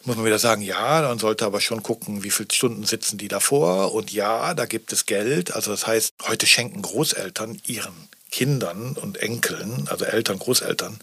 Muss 0.07 0.14
man 0.14 0.24
wieder 0.24 0.38
sagen, 0.38 0.62
ja, 0.62 1.02
man 1.02 1.18
sollte 1.18 1.44
aber 1.44 1.61
schon 1.61 1.82
gucken, 1.82 2.22
wie 2.22 2.30
viele 2.30 2.48
Stunden 2.52 2.84
sitzen 2.84 3.18
die 3.18 3.26
davor. 3.26 3.92
Und 3.92 4.12
ja, 4.12 4.54
da 4.54 4.64
gibt 4.64 4.92
es 4.92 5.04
Geld. 5.04 5.52
Also 5.52 5.72
das 5.72 5.88
heißt, 5.88 6.14
heute 6.28 6.46
schenken 6.46 6.80
Großeltern 6.80 7.61
ihren 7.66 8.09
Kindern 8.30 8.92
und 8.92 9.16
Enkeln, 9.16 9.88
also 9.90 10.04
Eltern, 10.04 10.38
Großeltern, 10.38 11.00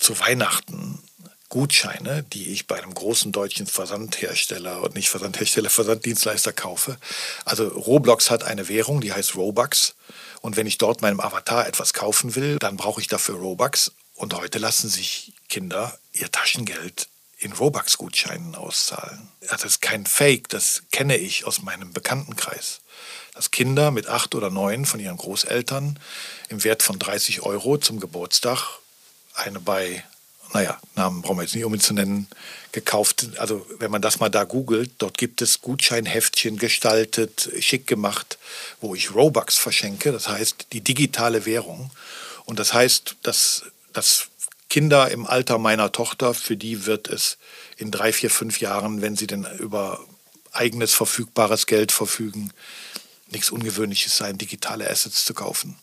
zu 0.00 0.18
Weihnachten 0.18 0.98
Gutscheine, 1.48 2.24
die 2.24 2.52
ich 2.52 2.66
bei 2.66 2.82
einem 2.82 2.92
großen 2.92 3.30
deutschen 3.30 3.68
Versandhersteller 3.68 4.82
und 4.82 4.96
nicht 4.96 5.10
Versandhersteller, 5.10 5.70
Versanddienstleister 5.70 6.52
kaufe. 6.52 6.96
Also 7.44 7.68
Roblox 7.68 8.30
hat 8.30 8.42
eine 8.42 8.68
Währung, 8.68 9.00
die 9.00 9.12
heißt 9.12 9.36
Robux. 9.36 9.94
Und 10.40 10.56
wenn 10.56 10.66
ich 10.66 10.78
dort 10.78 11.02
meinem 11.02 11.20
Avatar 11.20 11.68
etwas 11.68 11.92
kaufen 11.92 12.34
will, 12.34 12.58
dann 12.58 12.76
brauche 12.76 13.00
ich 13.00 13.06
dafür 13.06 13.36
Robux. 13.36 13.92
Und 14.16 14.34
heute 14.34 14.58
lassen 14.58 14.88
sich 14.88 15.34
Kinder 15.48 15.96
ihr 16.12 16.32
Taschengeld 16.32 17.06
in 17.38 17.52
Robux-Gutscheinen 17.52 18.54
auszahlen. 18.54 19.28
Das 19.48 19.64
ist 19.64 19.80
kein 19.80 20.06
Fake, 20.06 20.48
das 20.48 20.82
kenne 20.90 21.16
ich 21.16 21.44
aus 21.44 21.62
meinem 21.62 21.92
Bekanntenkreis. 21.92 22.80
Dass 23.34 23.50
Kinder 23.50 23.90
mit 23.90 24.08
acht 24.08 24.34
oder 24.34 24.50
neun 24.50 24.84
von 24.84 24.98
ihren 24.98 25.16
Großeltern 25.16 25.98
im 26.48 26.64
Wert 26.64 26.82
von 26.82 26.98
30 26.98 27.42
Euro 27.42 27.78
zum 27.78 28.00
Geburtstag 28.00 28.80
eine 29.34 29.60
bei 29.60 30.02
naja, 30.54 30.80
Namen 30.94 31.22
brauchen 31.22 31.36
wir 31.36 31.42
jetzt 31.42 31.54
nicht 31.54 31.64
um 31.64 31.74
ihn 31.74 31.80
zu 31.80 31.92
nennen, 31.92 32.26
gekauft. 32.72 33.28
Also 33.38 33.66
wenn 33.78 33.90
man 33.90 34.02
das 34.02 34.18
mal 34.18 34.28
da 34.28 34.44
googelt, 34.44 34.90
dort 34.98 35.18
gibt 35.18 35.42
es 35.42 35.60
Gutscheinheftchen 35.60 36.58
gestaltet, 36.58 37.50
schick 37.60 37.86
gemacht, 37.86 38.38
wo 38.80 38.94
ich 38.94 39.14
Robux 39.14 39.56
verschenke, 39.56 40.12
das 40.12 40.28
heißt 40.28 40.68
die 40.72 40.80
digitale 40.80 41.44
Währung. 41.44 41.90
Und 42.44 42.58
das 42.58 42.72
heißt, 42.72 43.16
dass, 43.22 43.64
dass 43.92 44.28
Kinder 44.68 45.10
im 45.10 45.26
Alter 45.26 45.58
meiner 45.58 45.92
Tochter, 45.92 46.34
für 46.34 46.56
die 46.56 46.86
wird 46.86 47.08
es 47.08 47.38
in 47.76 47.90
drei, 47.90 48.12
vier, 48.12 48.30
fünf 48.30 48.60
Jahren, 48.60 49.00
wenn 49.00 49.16
sie 49.16 49.26
denn 49.26 49.46
über 49.58 50.00
eigenes 50.52 50.94
verfügbares 50.94 51.66
Geld 51.66 51.92
verfügen, 51.92 52.52
nichts 53.30 53.50
Ungewöhnliches 53.50 54.16
sein, 54.16 54.38
digitale 54.38 54.90
Assets 54.90 55.24
zu 55.24 55.34
kaufen. 55.34 55.78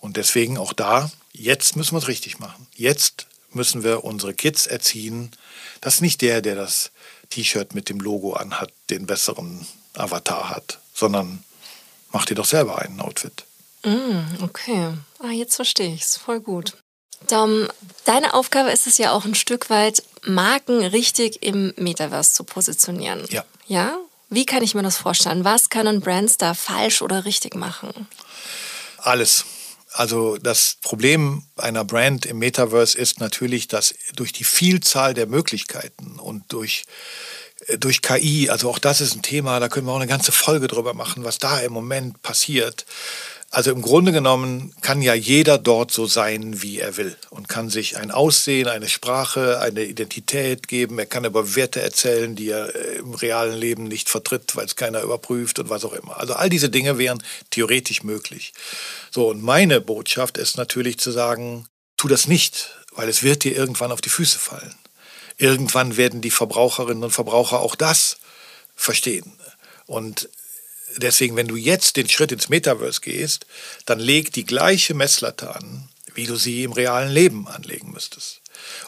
Und 0.00 0.16
deswegen 0.16 0.58
auch 0.58 0.72
da, 0.72 1.10
jetzt 1.32 1.76
müssen 1.76 1.92
wir 1.92 1.98
es 1.98 2.08
richtig 2.08 2.38
machen. 2.38 2.66
Jetzt 2.74 3.26
müssen 3.52 3.82
wir 3.82 4.04
unsere 4.04 4.34
Kids 4.34 4.66
erziehen, 4.66 5.30
dass 5.80 6.00
nicht 6.00 6.20
der, 6.22 6.42
der 6.42 6.54
das 6.54 6.90
T-Shirt 7.30 7.74
mit 7.74 7.88
dem 7.88 8.00
Logo 8.00 8.34
anhat, 8.34 8.72
den 8.90 9.06
besseren 9.06 9.66
Avatar 9.94 10.50
hat, 10.50 10.80
sondern 10.94 11.42
mach 12.12 12.24
dir 12.24 12.34
doch 12.34 12.44
selber 12.44 12.78
einen 12.78 13.00
Outfit. 13.00 13.44
Mm, 13.84 14.42
okay. 14.42 14.92
Ah, 15.20 15.30
jetzt 15.30 15.56
verstehe 15.56 15.94
ich 15.94 16.02
es. 16.02 16.16
Voll 16.16 16.40
gut. 16.40 16.76
Dom, 17.28 17.68
deine 18.04 18.34
Aufgabe 18.34 18.70
ist 18.70 18.86
es 18.86 18.98
ja 18.98 19.12
auch 19.12 19.24
ein 19.24 19.34
Stück 19.34 19.70
weit, 19.70 20.02
Marken 20.24 20.84
richtig 20.84 21.42
im 21.42 21.72
Metaverse 21.76 22.32
zu 22.32 22.44
positionieren. 22.44 23.24
Ja. 23.30 23.44
Ja? 23.66 23.98
Wie 24.30 24.44
kann 24.44 24.62
ich 24.62 24.74
mir 24.74 24.82
das 24.82 24.98
vorstellen? 24.98 25.44
Was 25.44 25.70
können 25.70 26.00
Brands 26.00 26.36
da 26.36 26.54
falsch 26.54 27.02
oder 27.02 27.24
richtig 27.24 27.54
machen? 27.54 28.06
Alles. 28.98 29.44
Also 29.92 30.36
das 30.36 30.76
Problem 30.82 31.44
einer 31.56 31.84
Brand 31.84 32.26
im 32.26 32.38
Metaverse 32.38 32.96
ist 32.96 33.20
natürlich, 33.20 33.68
dass 33.68 33.94
durch 34.14 34.32
die 34.32 34.44
Vielzahl 34.44 35.14
der 35.14 35.26
Möglichkeiten 35.26 36.18
und 36.18 36.52
durch 36.52 36.84
äh, 37.66 37.78
durch 37.78 38.02
KI, 38.02 38.50
also 38.50 38.70
auch 38.70 38.78
das 38.78 39.00
ist 39.00 39.16
ein 39.16 39.22
Thema, 39.22 39.60
da 39.60 39.68
können 39.68 39.86
wir 39.86 39.92
auch 39.92 39.96
eine 39.96 40.06
ganze 40.06 40.32
Folge 40.32 40.68
drüber 40.68 40.94
machen, 40.94 41.24
was 41.24 41.38
da 41.38 41.58
im 41.60 41.72
Moment 41.72 42.22
passiert. 42.22 42.84
Also 43.50 43.70
im 43.70 43.80
Grunde 43.80 44.12
genommen 44.12 44.74
kann 44.82 45.00
ja 45.00 45.14
jeder 45.14 45.56
dort 45.56 45.90
so 45.90 46.06
sein, 46.06 46.60
wie 46.60 46.80
er 46.80 46.98
will 46.98 47.16
und 47.30 47.48
kann 47.48 47.70
sich 47.70 47.96
ein 47.96 48.10
Aussehen, 48.10 48.68
eine 48.68 48.90
Sprache, 48.90 49.60
eine 49.60 49.84
Identität 49.84 50.68
geben. 50.68 50.98
Er 50.98 51.06
kann 51.06 51.24
über 51.24 51.56
Werte 51.56 51.80
erzählen, 51.80 52.36
die 52.36 52.50
er 52.50 52.74
äh, 52.74 52.98
im 52.98 53.14
realen 53.14 53.56
Leben 53.56 53.84
nicht 53.84 54.10
vertritt, 54.10 54.54
weil 54.54 54.66
es 54.66 54.76
keiner 54.76 55.00
überprüft 55.00 55.58
und 55.60 55.70
was 55.70 55.86
auch 55.86 55.94
immer. 55.94 56.18
Also 56.20 56.34
all 56.34 56.50
diese 56.50 56.68
Dinge 56.68 56.98
wären 56.98 57.22
theoretisch 57.48 58.02
möglich. 58.02 58.52
So, 59.10 59.28
und 59.28 59.42
meine 59.42 59.80
Botschaft 59.80 60.36
ist 60.36 60.58
natürlich 60.58 60.98
zu 60.98 61.10
sagen, 61.10 61.66
tu 61.96 62.06
das 62.06 62.28
nicht, 62.28 62.76
weil 62.92 63.08
es 63.08 63.22
wird 63.22 63.44
dir 63.44 63.56
irgendwann 63.56 63.92
auf 63.92 64.02
die 64.02 64.10
Füße 64.10 64.38
fallen. 64.38 64.74
Irgendwann 65.38 65.96
werden 65.96 66.20
die 66.20 66.30
Verbraucherinnen 66.30 67.04
und 67.04 67.12
Verbraucher 67.12 67.60
auch 67.60 67.76
das 67.76 68.18
verstehen. 68.76 69.32
Und 69.86 70.28
deswegen, 70.96 71.36
wenn 71.36 71.48
du 71.48 71.56
jetzt 71.56 71.96
den 71.96 72.08
Schritt 72.08 72.32
ins 72.32 72.48
Metaverse 72.48 73.00
gehst, 73.00 73.46
dann 73.86 73.98
leg 73.98 74.32
die 74.32 74.44
gleiche 74.44 74.94
Messlatte 74.94 75.54
an, 75.54 75.88
wie 76.14 76.26
du 76.26 76.36
sie 76.36 76.64
im 76.64 76.72
realen 76.72 77.10
Leben 77.10 77.48
anlegen 77.48 77.92
müsstest. 77.92 78.40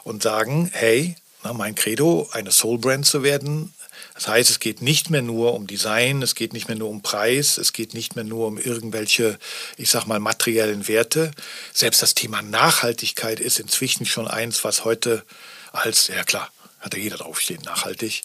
Und 0.03 0.23
sagen, 0.23 0.69
hey, 0.73 1.15
na, 1.43 1.53
mein 1.53 1.75
Credo, 1.75 2.29
eine 2.33 2.51
Soul-Brand 2.51 3.05
zu 3.05 3.23
werden, 3.23 3.73
das 4.13 4.27
heißt, 4.27 4.49
es 4.49 4.59
geht 4.59 4.81
nicht 4.81 5.09
mehr 5.09 5.21
nur 5.21 5.53
um 5.53 5.67
Design, 5.67 6.21
es 6.21 6.35
geht 6.35 6.53
nicht 6.53 6.67
mehr 6.67 6.77
nur 6.77 6.89
um 6.89 7.01
Preis, 7.01 7.57
es 7.57 7.73
geht 7.73 7.93
nicht 7.93 8.15
mehr 8.15 8.23
nur 8.23 8.47
um 8.47 8.57
irgendwelche, 8.57 9.39
ich 9.77 9.89
sag 9.89 10.05
mal, 10.05 10.19
materiellen 10.19 10.87
Werte. 10.87 11.31
Selbst 11.73 12.01
das 12.01 12.13
Thema 12.13 12.41
Nachhaltigkeit 12.41 13.39
ist 13.39 13.59
inzwischen 13.59 14.05
schon 14.05 14.27
eins, 14.27 14.63
was 14.63 14.85
heute 14.85 15.23
als, 15.71 16.07
ja 16.07 16.23
klar, 16.23 16.51
hat 16.79 16.93
ja 16.93 16.99
jeder 16.99 17.17
draufstehen, 17.17 17.61
nachhaltig. 17.63 18.23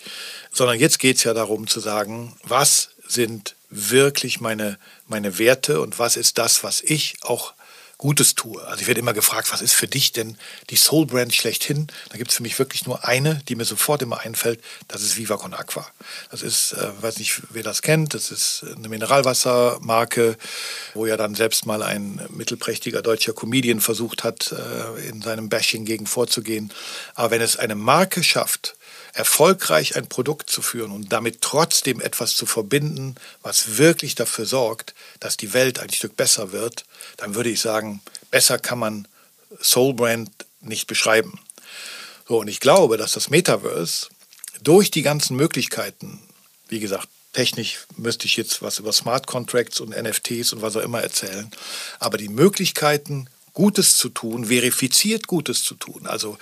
Sondern 0.51 0.79
jetzt 0.79 0.99
geht 0.99 1.19
es 1.19 1.25
ja 1.25 1.35
darum 1.35 1.67
zu 1.67 1.81
sagen, 1.81 2.37
was 2.43 2.91
sind 3.07 3.55
wirklich 3.71 4.41
meine, 4.41 4.79
meine 5.07 5.39
Werte 5.39 5.81
und 5.81 5.99
was 5.99 6.17
ist 6.17 6.39
das, 6.39 6.63
was 6.63 6.81
ich 6.83 7.17
auch 7.23 7.55
Gutes 7.99 8.35
tue. 8.35 8.63
Also 8.67 8.83
ich 8.83 8.89
werde 8.89 9.01
immer 9.01 9.15
gefragt, 9.15 9.51
was 9.53 9.63
ist 9.63 9.73
für 9.73 9.89
dich 9.89 10.13
denn 10.13 10.37
die 10.69 10.77
Soul 10.77 11.07
Brand 11.07 11.35
schlechthin? 11.35 11.87
Da 12.11 12.19
gibt 12.19 12.31
es 12.31 12.37
für 12.37 12.43
mich 12.43 12.59
wirklich 12.59 12.85
nur 12.85 13.07
eine, 13.07 13.37
die 13.49 13.55
mir 13.55 13.65
sofort 13.65 14.03
immer 14.03 14.21
einfällt. 14.21 14.61
Das 14.87 15.03
ist 15.03 15.17
Viva 15.17 15.39
Con 15.39 15.55
Aqua. 15.55 15.87
Das 16.31 16.43
ist, 16.43 16.73
äh, 16.73 16.91
weiß 17.01 17.19
nicht, 17.19 17.41
wer 17.51 17.63
das 17.63 17.81
kennt, 17.81 18.13
das 18.13 18.31
ist 18.31 18.67
eine 18.77 18.91
Mineralwassermarke, 18.91 20.37
wo 20.93 21.07
ja 21.07 21.17
dann 21.17 21.35
selbst 21.35 21.65
mal 21.65 21.83
ein 21.83 22.21
mittelprächtiger 22.29 23.01
deutscher 23.01 23.33
Comedian 23.33 23.81
versucht 23.81 24.25
hat, 24.25 24.53
äh, 24.53 25.09
in 25.09 25.23
seinem 25.23 25.49
Bashing 25.49 25.87
gegen 25.87 26.07
vorzugehen. 26.07 26.75
Aber 27.15 27.31
wenn 27.31 27.41
es 27.41 27.57
eine 27.57 27.77
Marke 27.77 28.23
schafft, 28.23 28.77
erfolgreich 29.17 29.97
ein 29.97 30.09
Produkt 30.09 30.51
zu 30.51 30.61
führen 30.61 30.93
und 30.93 31.13
damit 31.13 31.41
trotzdem 31.41 32.01
etwas 32.01 32.37
zu 32.37 32.45
verbinden, 32.45 33.15
was 33.43 33.79
wirklich 33.79 34.15
dafür 34.15 34.45
sorgt, 34.45 34.95
dass 35.21 35.37
die 35.37 35.55
Welt 35.55 35.79
ein 35.79 35.91
Stück 35.91 36.17
besser 36.17 36.53
wird, 36.53 36.85
dann 37.17 37.35
würde 37.35 37.51
ich 37.51 37.61
sagen, 37.61 38.03
besser 38.31 38.59
kann 38.59 38.79
man 38.79 39.09
Soul 39.63 39.95
Brand 39.95 40.31
nicht 40.61 40.87
beschreiben. 40.87 41.41
So, 42.29 42.41
und 42.41 42.49
ich 42.49 42.61
glaube, 42.61 42.97
dass 42.99 43.13
das 43.13 43.31
Metaverse 43.31 44.09
durch 44.63 44.91
die 44.91 45.03
ganzen 45.03 45.37
Möglichkeiten, 45.37 46.21
wie 46.69 46.81
gesagt, 46.81 47.09
technisch 47.33 47.87
müsste 47.97 48.27
ich 48.27 48.37
jetzt 48.37 48.61
was 48.63 48.79
über 48.79 48.93
Smart 48.93 49.27
Contracts 49.27 49.81
und 49.81 49.91
NFTs 49.91 50.53
und 50.53 50.63
was 50.63 50.77
auch 50.77 50.83
immer 50.83 51.01
erzählen, 51.01 51.51
aber 51.99 52.19
die 52.19 52.29
Möglichkeiten, 52.29 53.29
Gutes 53.57 53.97
zu 53.97 54.11
tun, 54.11 54.45
verifiziert 54.45 55.27
Gutes 55.27 55.65
zu 55.65 55.77
tun, 55.77 56.07
also 56.07 56.37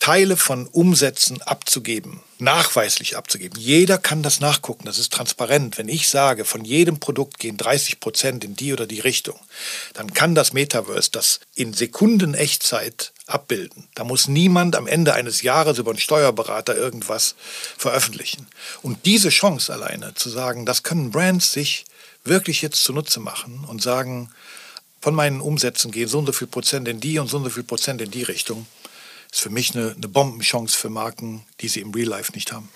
Teile 0.00 0.36
von 0.36 0.66
Umsätzen 0.66 1.40
abzugeben, 1.42 2.22
nachweislich 2.40 3.16
abzugeben. 3.16 3.56
Jeder 3.60 3.98
kann 3.98 4.24
das 4.24 4.40
nachgucken, 4.40 4.84
das 4.84 4.98
ist 4.98 5.12
transparent. 5.12 5.78
Wenn 5.78 5.88
ich 5.88 6.08
sage, 6.08 6.44
von 6.44 6.64
jedem 6.64 6.98
Produkt 6.98 7.38
gehen 7.38 7.56
30 7.56 8.00
Prozent 8.00 8.42
in 8.42 8.56
die 8.56 8.72
oder 8.72 8.88
die 8.88 8.98
Richtung, 8.98 9.38
dann 9.94 10.12
kann 10.12 10.34
das 10.34 10.52
Metaverse 10.52 11.12
das 11.12 11.38
in 11.54 11.72
Sekunden 11.72 12.34
Echtzeit 12.34 13.12
abbilden. 13.26 13.86
Da 13.94 14.02
muss 14.02 14.26
niemand 14.26 14.74
am 14.74 14.88
Ende 14.88 15.14
eines 15.14 15.42
Jahres 15.42 15.78
über 15.78 15.92
einen 15.92 16.00
Steuerberater 16.00 16.76
irgendwas 16.76 17.36
veröffentlichen. 17.78 18.48
Und 18.82 19.06
diese 19.06 19.28
Chance 19.28 19.72
alleine 19.72 20.14
zu 20.14 20.30
sagen, 20.30 20.66
das 20.66 20.82
können 20.82 21.12
Brands 21.12 21.52
sich 21.52 21.84
wirklich 22.24 22.60
jetzt 22.60 22.82
zunutze 22.82 23.20
machen 23.20 23.64
und 23.68 23.80
sagen, 23.80 24.32
von 25.06 25.14
meinen 25.14 25.40
Umsätzen 25.40 25.92
gehen 25.92 26.08
so 26.08 26.18
und 26.18 26.26
so 26.26 26.32
viel 26.32 26.48
Prozent 26.48 26.88
in 26.88 26.98
die 26.98 27.20
und 27.20 27.28
so 27.28 27.36
und 27.36 27.44
so 27.44 27.50
viel 27.50 27.62
Prozent 27.62 28.00
in 28.00 28.10
die 28.10 28.24
Richtung, 28.24 28.66
ist 29.30 29.40
für 29.40 29.50
mich 29.50 29.72
eine, 29.72 29.92
eine 29.92 30.08
Bombenchance 30.08 30.76
für 30.76 30.90
Marken, 30.90 31.44
die 31.60 31.68
sie 31.68 31.78
im 31.78 31.92
Real 31.92 32.08
Life 32.08 32.32
nicht 32.32 32.50
haben. 32.50 32.68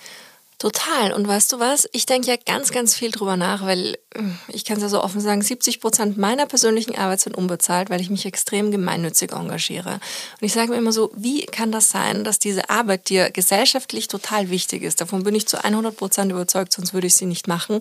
Total. 0.60 1.12
Und 1.12 1.26
weißt 1.26 1.50
du 1.50 1.58
was? 1.58 1.88
Ich 1.90 2.06
denke 2.06 2.28
ja 2.28 2.36
ganz, 2.36 2.70
ganz 2.70 2.94
viel 2.94 3.10
drüber 3.10 3.36
nach, 3.36 3.66
weil 3.66 3.98
äh, 4.14 4.22
ich 4.46 4.64
kann 4.64 4.76
es 4.76 4.84
ja 4.84 4.88
so 4.88 5.02
offen 5.02 5.20
sagen, 5.20 5.42
70 5.42 5.80
Prozent 5.80 6.18
meiner 6.18 6.46
persönlichen 6.46 6.94
Arbeit 6.94 7.20
sind 7.20 7.36
unbezahlt, 7.36 7.90
weil 7.90 8.00
ich 8.00 8.10
mich 8.10 8.24
extrem 8.24 8.70
gemeinnützig 8.70 9.32
engagiere. 9.32 9.94
Und 9.94 10.46
ich 10.46 10.52
sage 10.52 10.70
mir 10.70 10.78
immer 10.78 10.92
so, 10.92 11.10
wie 11.16 11.46
kann 11.46 11.72
das 11.72 11.88
sein, 11.88 12.22
dass 12.22 12.38
diese 12.38 12.70
Arbeit 12.70 13.08
dir 13.08 13.30
gesellschaftlich 13.30 14.06
total 14.06 14.50
wichtig 14.50 14.84
ist? 14.84 15.00
Davon 15.00 15.24
bin 15.24 15.34
ich 15.34 15.48
zu 15.48 15.64
100 15.64 15.96
Prozent 15.96 16.30
überzeugt, 16.30 16.74
sonst 16.74 16.94
würde 16.94 17.08
ich 17.08 17.16
sie 17.16 17.26
nicht 17.26 17.48
machen 17.48 17.80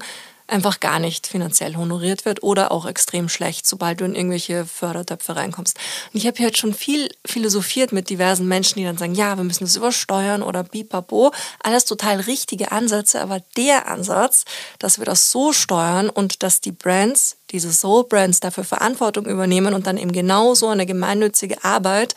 einfach 0.49 0.79
gar 0.79 0.99
nicht 0.99 1.27
finanziell 1.27 1.75
honoriert 1.75 2.25
wird 2.25 2.43
oder 2.43 2.71
auch 2.71 2.85
extrem 2.85 3.29
schlecht, 3.29 3.67
sobald 3.67 4.01
du 4.01 4.05
in 4.05 4.15
irgendwelche 4.15 4.65
Fördertöpfe 4.65 5.35
reinkommst. 5.35 5.77
Und 6.13 6.17
ich 6.19 6.27
habe 6.27 6.37
hier 6.37 6.47
jetzt 6.47 6.57
schon 6.57 6.73
viel 6.73 7.09
philosophiert 7.25 7.91
mit 7.91 8.09
diversen 8.09 8.47
Menschen, 8.47 8.79
die 8.79 8.85
dann 8.85 8.97
sagen, 8.97 9.15
ja, 9.15 9.37
wir 9.37 9.43
müssen 9.43 9.65
das 9.65 9.75
übersteuern 9.75 10.41
oder 10.41 10.63
bipabo. 10.63 11.31
Alles 11.63 11.85
total 11.85 12.19
richtige 12.21 12.71
Ansätze, 12.71 13.21
aber 13.21 13.41
der 13.57 13.87
Ansatz, 13.87 14.45
dass 14.79 14.99
wir 14.99 15.05
das 15.05 15.31
so 15.31 15.53
steuern 15.53 16.09
und 16.09 16.43
dass 16.43 16.61
die 16.61 16.71
Brands, 16.71 17.37
diese 17.51 17.71
Soul 17.71 18.05
Brands 18.05 18.39
dafür 18.39 18.63
Verantwortung 18.63 19.25
übernehmen 19.25 19.73
und 19.73 19.87
dann 19.87 19.97
eben 19.97 20.11
genauso 20.11 20.67
eine 20.67 20.85
gemeinnützige 20.85 21.63
Arbeit 21.63 22.15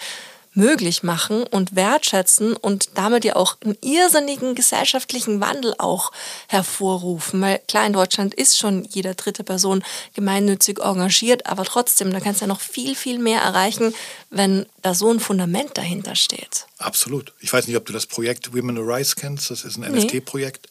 möglich 0.54 1.02
machen 1.02 1.44
und 1.44 1.74
wertschätzen 1.76 2.54
und 2.54 2.90
damit 2.94 3.24
ja 3.24 3.36
auch 3.36 3.56
einen 3.64 3.76
irrsinnigen 3.80 4.54
gesellschaftlichen 4.54 5.40
Wandel 5.40 5.74
auch 5.78 6.12
hervorrufen. 6.48 7.40
Weil 7.40 7.60
klar, 7.68 7.86
in 7.86 7.92
Deutschland 7.92 8.34
ist 8.34 8.58
schon 8.58 8.84
jede 8.84 9.14
dritte 9.14 9.44
Person 9.44 9.82
gemeinnützig 10.14 10.80
engagiert, 10.80 11.46
aber 11.46 11.64
trotzdem, 11.64 12.12
da 12.12 12.20
kannst 12.20 12.40
du 12.40 12.44
ja 12.44 12.48
noch 12.48 12.60
viel, 12.60 12.94
viel 12.94 13.18
mehr 13.18 13.40
erreichen, 13.40 13.94
wenn 14.30 14.66
da 14.82 14.94
so 14.94 15.10
ein 15.10 15.20
Fundament 15.20 15.78
dahinter 15.78 16.14
steht. 16.14 16.66
Absolut. 16.82 17.32
Ich 17.40 17.52
weiß 17.52 17.66
nicht, 17.68 17.76
ob 17.76 17.84
du 17.86 17.92
das 17.92 18.06
Projekt 18.06 18.54
Women 18.54 18.78
Arise 18.78 19.14
kennst. 19.14 19.50
Das 19.50 19.64
ist 19.64 19.76
ein 19.76 19.90
nee. 19.90 20.00
NFT-Projekt. 20.00 20.68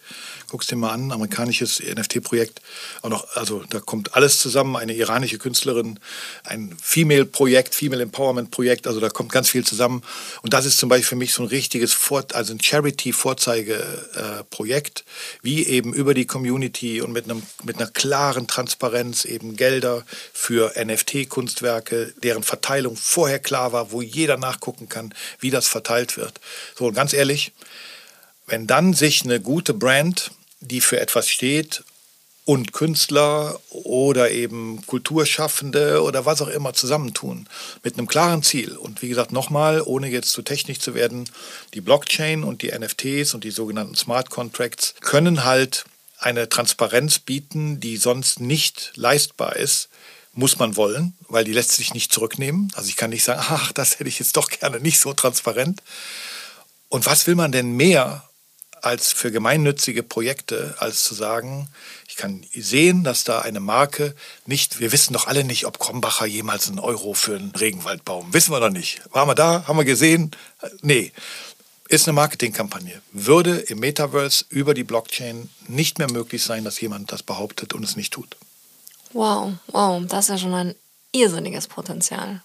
Guckst 0.49 0.69
dir 0.69 0.75
mal 0.75 0.91
an, 0.91 1.11
amerikanisches 1.11 1.79
NFT-Projekt. 1.79 2.61
also 3.35 3.63
da 3.69 3.79
kommt 3.79 4.15
alles 4.15 4.39
zusammen. 4.39 4.75
Eine 4.75 4.93
iranische 4.93 5.37
Künstlerin, 5.37 5.97
ein 6.43 6.75
Female-Projekt, 6.81 7.73
Female 7.73 8.03
Empowerment-Projekt. 8.03 8.87
Also 8.87 8.99
da 8.99 9.07
kommt 9.09 9.31
ganz 9.31 9.49
viel 9.49 9.65
zusammen. 9.65 10.03
Und 10.41 10.51
das 10.53 10.65
ist 10.65 10.77
zum 10.77 10.89
Beispiel 10.89 11.07
für 11.07 11.15
mich 11.15 11.31
so 11.33 11.43
ein 11.43 11.47
richtiges, 11.47 11.93
Vor 11.93 12.25
also 12.33 12.53
ein 12.53 12.61
Charity-Vorzeige-Projekt, 12.61 15.05
wie 15.41 15.65
eben 15.65 15.93
über 15.93 16.13
die 16.13 16.25
Community 16.25 16.99
und 17.01 17.13
mit, 17.13 17.29
einem, 17.29 17.41
mit 17.63 17.77
einer 17.77 17.87
klaren 17.87 18.47
Transparenz 18.47 19.23
eben 19.23 19.55
Gelder 19.55 20.03
für 20.33 20.73
NFT-Kunstwerke, 20.75 22.13
deren 22.21 22.43
Verteilung 22.43 22.97
vorher 22.97 23.39
klar 23.39 23.71
war, 23.71 23.91
wo 23.91 24.01
jeder 24.01 24.35
nachgucken 24.37 24.89
kann, 24.89 25.13
wie 25.39 25.51
das 25.51 25.67
verteilt 25.67 26.00
wird. 26.17 26.39
So, 26.77 26.91
ganz 26.91 27.13
ehrlich, 27.13 27.51
wenn 28.47 28.67
dann 28.67 28.93
sich 28.93 29.23
eine 29.23 29.39
gute 29.39 29.73
Brand, 29.73 30.31
die 30.59 30.81
für 30.81 30.99
etwas 30.99 31.29
steht, 31.29 31.83
und 32.43 32.73
Künstler 32.73 33.59
oder 33.69 34.31
eben 34.31 34.83
Kulturschaffende 34.85 36.01
oder 36.01 36.25
was 36.25 36.41
auch 36.41 36.47
immer 36.47 36.73
zusammentun 36.73 37.47
mit 37.83 37.97
einem 37.97 38.07
klaren 38.07 38.43
Ziel. 38.43 38.75
Und 38.75 39.01
wie 39.01 39.09
gesagt, 39.09 39.31
nochmal, 39.31 39.81
ohne 39.81 40.09
jetzt 40.09 40.31
zu 40.31 40.41
technisch 40.41 40.79
zu 40.79 40.95
werden, 40.95 41.29
die 41.73 41.81
Blockchain 41.81 42.43
und 42.43 42.61
die 42.63 42.71
NFTs 42.77 43.35
und 43.35 43.43
die 43.43 43.51
sogenannten 43.51 43.95
Smart 43.95 44.29
Contracts 44.29 44.95
können 45.01 45.43
halt 45.43 45.85
eine 46.17 46.49
Transparenz 46.49 47.19
bieten, 47.19 47.79
die 47.79 47.97
sonst 47.97 48.39
nicht 48.39 48.91
leistbar 48.95 49.55
ist 49.55 49.89
muss 50.33 50.59
man 50.59 50.75
wollen, 50.75 51.13
weil 51.27 51.43
die 51.43 51.53
lässt 51.53 51.71
sich 51.71 51.93
nicht 51.93 52.13
zurücknehmen. 52.13 52.71
Also 52.75 52.89
ich 52.89 52.95
kann 52.95 53.09
nicht 53.09 53.23
sagen, 53.23 53.41
ach, 53.49 53.71
das 53.71 53.99
hätte 53.99 54.09
ich 54.09 54.19
jetzt 54.19 54.37
doch 54.37 54.49
gerne 54.49 54.79
nicht 54.79 54.99
so 54.99 55.13
transparent. 55.13 55.81
Und 56.89 57.05
was 57.05 57.27
will 57.27 57.35
man 57.35 57.51
denn 57.51 57.71
mehr 57.71 58.27
als 58.81 59.11
für 59.11 59.31
gemeinnützige 59.31 60.03
Projekte, 60.03 60.75
als 60.79 61.03
zu 61.03 61.13
sagen, 61.13 61.69
ich 62.07 62.15
kann 62.15 62.43
sehen, 62.53 63.03
dass 63.03 63.23
da 63.23 63.39
eine 63.39 63.59
Marke 63.59 64.15
nicht, 64.45 64.79
wir 64.79 64.91
wissen 64.91 65.13
doch 65.13 65.27
alle 65.27 65.43
nicht, 65.43 65.65
ob 65.65 65.79
Krombacher 65.79 66.25
jemals 66.25 66.67
einen 66.67 66.79
Euro 66.79 67.13
für 67.13 67.35
einen 67.35 67.51
Regenwaldbaum, 67.51 68.33
wissen 68.33 68.51
wir 68.51 68.59
doch 68.59 68.71
nicht. 68.71 69.01
Waren 69.11 69.29
wir 69.29 69.35
da, 69.35 69.65
haben 69.67 69.77
wir 69.77 69.85
gesehen? 69.85 70.31
Nee, 70.81 71.11
ist 71.87 72.07
eine 72.07 72.13
Marketingkampagne. 72.13 73.01
Würde 73.11 73.57
im 73.59 73.79
Metaverse 73.79 74.45
über 74.49 74.73
die 74.73 74.83
Blockchain 74.83 75.49
nicht 75.67 75.99
mehr 75.99 76.11
möglich 76.11 76.41
sein, 76.43 76.63
dass 76.63 76.81
jemand 76.81 77.11
das 77.11 77.21
behauptet 77.21 77.73
und 77.73 77.83
es 77.83 77.95
nicht 77.95 78.13
tut. 78.13 78.35
Wow, 79.13 79.53
wow, 79.67 80.01
das 80.07 80.25
ist 80.25 80.29
ja 80.29 80.37
schon 80.37 80.53
ein 80.53 80.75
irrsinniges 81.11 81.67
Potenzial. 81.67 82.41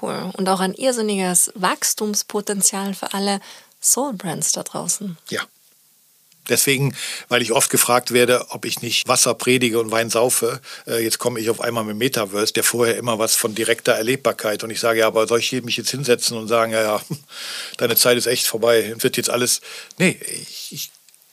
Cool. 0.00 0.30
Und 0.36 0.48
auch 0.48 0.60
ein 0.60 0.74
irrsinniges 0.74 1.52
Wachstumspotenzial 1.54 2.94
für 2.94 3.12
alle 3.14 3.40
Soul 3.80 4.12
Brands 4.12 4.52
da 4.52 4.62
draußen. 4.62 5.16
Ja. 5.30 5.42
Deswegen, 6.48 6.96
weil 7.28 7.42
ich 7.42 7.52
oft 7.52 7.70
gefragt 7.70 8.10
werde, 8.10 8.46
ob 8.48 8.64
ich 8.64 8.82
nicht 8.82 9.06
Wasser 9.06 9.34
predige 9.34 9.78
und 9.78 9.92
Wein 9.92 10.10
saufe, 10.10 10.60
äh, 10.86 11.02
jetzt 11.02 11.18
komme 11.18 11.38
ich 11.38 11.48
auf 11.48 11.60
einmal 11.60 11.84
mit 11.84 11.96
Metaverse, 11.96 12.52
der 12.52 12.64
vorher 12.64 12.96
immer 12.96 13.18
was 13.18 13.36
von 13.36 13.54
direkter 13.54 13.92
Erlebbarkeit. 13.92 14.64
Und 14.64 14.70
ich 14.70 14.80
sage, 14.80 15.00
ja, 15.00 15.06
aber 15.06 15.28
soll 15.28 15.38
ich 15.38 15.52
mich 15.62 15.76
jetzt 15.76 15.90
hinsetzen 15.90 16.36
und 16.36 16.48
sagen, 16.48 16.72
ja, 16.72 16.82
ja, 16.82 17.00
deine 17.76 17.94
Zeit 17.94 18.18
ist 18.18 18.26
echt 18.26 18.46
vorbei, 18.46 18.94
wird 18.98 19.16
jetzt 19.16 19.30
alles. 19.30 19.60
Nee, 19.98 20.18
ich, 20.28 20.72
ich 20.72 20.90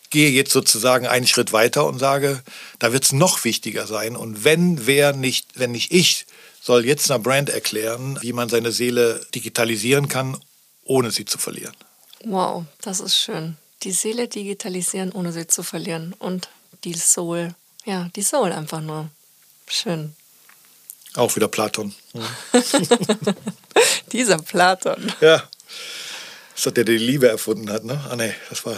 gehe 0.09 0.29
jetzt 0.29 0.51
sozusagen 0.51 1.07
einen 1.07 1.27
Schritt 1.27 1.53
weiter 1.53 1.85
und 1.85 1.99
sage, 1.99 2.41
da 2.79 2.93
wird 2.93 3.03
es 3.03 3.11
noch 3.11 3.43
wichtiger 3.43 3.87
sein. 3.87 4.15
Und 4.15 4.43
wenn 4.43 4.87
wer 4.87 5.13
nicht, 5.13 5.47
wenn 5.55 5.71
nicht 5.71 5.91
ich, 5.91 6.25
soll 6.61 6.85
jetzt 6.85 7.09
einer 7.09 7.19
Brand 7.19 7.49
erklären, 7.49 8.17
wie 8.21 8.33
man 8.33 8.49
seine 8.49 8.71
Seele 8.71 9.25
digitalisieren 9.33 10.07
kann, 10.07 10.37
ohne 10.83 11.11
sie 11.11 11.25
zu 11.25 11.37
verlieren. 11.37 11.75
Wow, 12.23 12.65
das 12.81 12.99
ist 12.99 13.17
schön. 13.17 13.57
Die 13.83 13.91
Seele 13.91 14.27
digitalisieren, 14.27 15.11
ohne 15.11 15.31
sie 15.31 15.47
zu 15.47 15.63
verlieren. 15.63 16.13
Und 16.19 16.49
die 16.83 16.93
Soul, 16.93 17.53
ja, 17.85 18.09
die 18.15 18.23
Soul 18.23 18.51
einfach 18.51 18.81
nur. 18.81 19.09
Schön. 19.67 20.15
Auch 21.15 21.35
wieder 21.35 21.47
Platon. 21.47 21.95
Dieser 24.11 24.37
Platon. 24.37 25.11
Ja. 25.21 25.43
Das 26.55 26.65
hat 26.65 26.77
der 26.77 26.85
die 26.85 26.97
Liebe 26.97 27.27
erfunden 27.27 27.71
hat, 27.71 27.83
ne? 27.83 28.03
Ah, 28.09 28.15
nee, 28.15 28.33
das 28.49 28.65
war. 28.65 28.77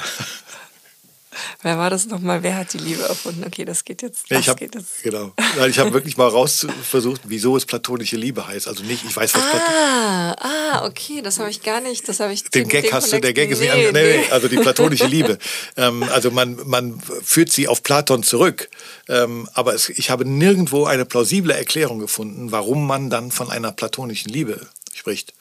Wer 1.61 1.77
war 1.77 1.89
das 1.89 2.07
nochmal? 2.07 2.41
Wer 2.41 2.55
hat 2.57 2.73
die 2.73 2.79
Liebe 2.79 3.03
erfunden? 3.03 3.43
Okay, 3.45 3.63
das 3.65 3.85
geht 3.85 4.01
jetzt. 4.01 4.29
Das 4.29 4.39
ich 4.39 4.49
habe 4.49 4.67
genau. 5.03 5.33
Ich 5.67 5.77
habe 5.77 5.93
wirklich 5.93 6.17
mal 6.17 6.27
raus 6.27 6.65
versucht, 6.83 7.21
wieso 7.25 7.55
es 7.55 7.65
platonische 7.65 8.17
Liebe 8.17 8.47
heißt. 8.47 8.67
Also 8.67 8.83
nicht, 8.83 9.05
ich 9.05 9.15
weiß 9.15 9.35
was. 9.35 9.43
Ah, 9.43 10.31
ah, 10.39 10.85
okay, 10.85 11.21
das 11.21 11.39
habe 11.39 11.49
ich 11.49 11.61
gar 11.61 11.81
nicht. 11.81 12.07
Das 12.07 12.19
habe 12.19 12.33
ich. 12.33 12.43
Den, 12.43 12.63
den 12.63 12.69
Gag 12.69 12.85
den 12.85 12.93
hast 12.93 13.13
du. 13.13 13.19
Der 13.19 13.33
Gag 13.33 13.51
ist 13.51 13.59
nee, 13.59 13.73
nicht. 13.73 13.93
Nee, 13.93 14.17
nee. 14.17 14.29
Also 14.31 14.47
die 14.47 14.57
platonische 14.57 15.05
Liebe. 15.07 15.37
ähm, 15.77 16.03
also 16.03 16.31
man 16.31 16.57
man 16.65 16.99
führt 17.23 17.51
sie 17.51 17.67
auf 17.67 17.83
Platon 17.83 18.23
zurück. 18.23 18.69
Ähm, 19.07 19.47
aber 19.53 19.73
es, 19.75 19.89
ich 19.89 20.09
habe 20.09 20.25
nirgendwo 20.25 20.85
eine 20.85 21.05
plausible 21.05 21.53
Erklärung 21.53 21.99
gefunden, 21.99 22.51
warum 22.51 22.87
man 22.87 23.09
dann 23.09 23.31
von 23.31 23.51
einer 23.51 23.71
platonischen 23.71 24.31
Liebe 24.31 24.67
spricht. 24.99 25.33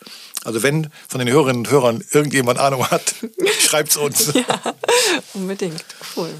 Also 0.44 0.62
wenn 0.62 0.90
von 1.09 1.18
den 1.18 1.28
Hörerinnen 1.28 1.66
und 1.66 1.70
Hörern 1.70 2.04
irgendjemand 2.12 2.59
Ahnung 2.59 2.88
hat, 2.90 3.14
schreibt 3.61 3.90
es 3.90 3.96
uns. 3.96 4.32
ja, 4.34 4.74
unbedingt. 5.34 5.84
Cool. 6.16 6.30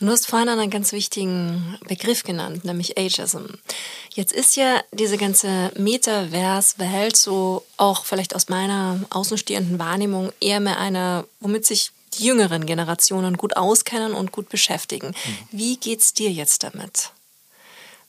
Du 0.00 0.06
hast 0.06 0.28
vorhin 0.28 0.48
einen 0.48 0.70
ganz 0.70 0.92
wichtigen 0.92 1.76
Begriff 1.88 2.22
genannt, 2.22 2.64
nämlich 2.64 2.96
Ageism. 2.96 3.46
Jetzt 4.14 4.32
ist 4.32 4.54
ja 4.54 4.80
diese 4.92 5.18
ganze 5.18 5.72
Metaverse-Welt 5.76 7.16
so 7.16 7.66
auch 7.76 8.04
vielleicht 8.04 8.36
aus 8.36 8.48
meiner 8.48 9.00
außenstehenden 9.10 9.80
Wahrnehmung 9.80 10.32
eher 10.40 10.60
mehr 10.60 10.78
eine, 10.78 11.24
womit 11.40 11.66
sich 11.66 11.90
die 12.14 12.26
jüngeren 12.26 12.64
Generationen 12.64 13.36
gut 13.36 13.56
auskennen 13.56 14.14
und 14.14 14.30
gut 14.30 14.48
beschäftigen. 14.50 15.08
Mhm. 15.08 15.38
Wie 15.50 15.76
geht's 15.76 16.14
dir 16.14 16.30
jetzt 16.30 16.62
damit? 16.62 17.10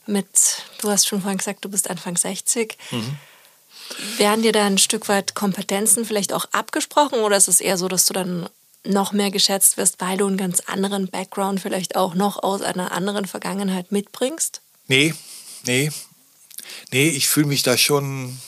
Mit, 0.06 0.62
du 0.80 0.90
hast 0.90 1.08
schon 1.08 1.20
vorhin 1.20 1.38
gesagt, 1.38 1.64
du 1.64 1.68
bist 1.68 1.90
Anfang 1.90 2.16
60. 2.16 2.78
Mhm. 2.92 3.18
Werden 4.18 4.42
dir 4.42 4.52
da 4.52 4.64
ein 4.64 4.78
Stück 4.78 5.08
weit 5.08 5.34
Kompetenzen 5.34 6.04
vielleicht 6.04 6.32
auch 6.32 6.46
abgesprochen 6.52 7.20
oder 7.20 7.36
ist 7.36 7.48
es 7.48 7.60
eher 7.60 7.76
so, 7.76 7.88
dass 7.88 8.06
du 8.06 8.12
dann 8.12 8.48
noch 8.84 9.12
mehr 9.12 9.30
geschätzt 9.30 9.76
wirst, 9.76 10.00
weil 10.00 10.16
du 10.16 10.26
einen 10.26 10.36
ganz 10.36 10.60
anderen 10.60 11.08
Background 11.08 11.60
vielleicht 11.60 11.96
auch 11.96 12.14
noch 12.14 12.42
aus 12.42 12.62
einer 12.62 12.92
anderen 12.92 13.26
Vergangenheit 13.26 13.92
mitbringst? 13.92 14.62
Nee, 14.88 15.14
nee. 15.64 15.90
Nee, 16.92 17.08
ich 17.08 17.28
fühle 17.28 17.46
mich 17.46 17.62
da 17.62 17.76
schon, 17.76 18.38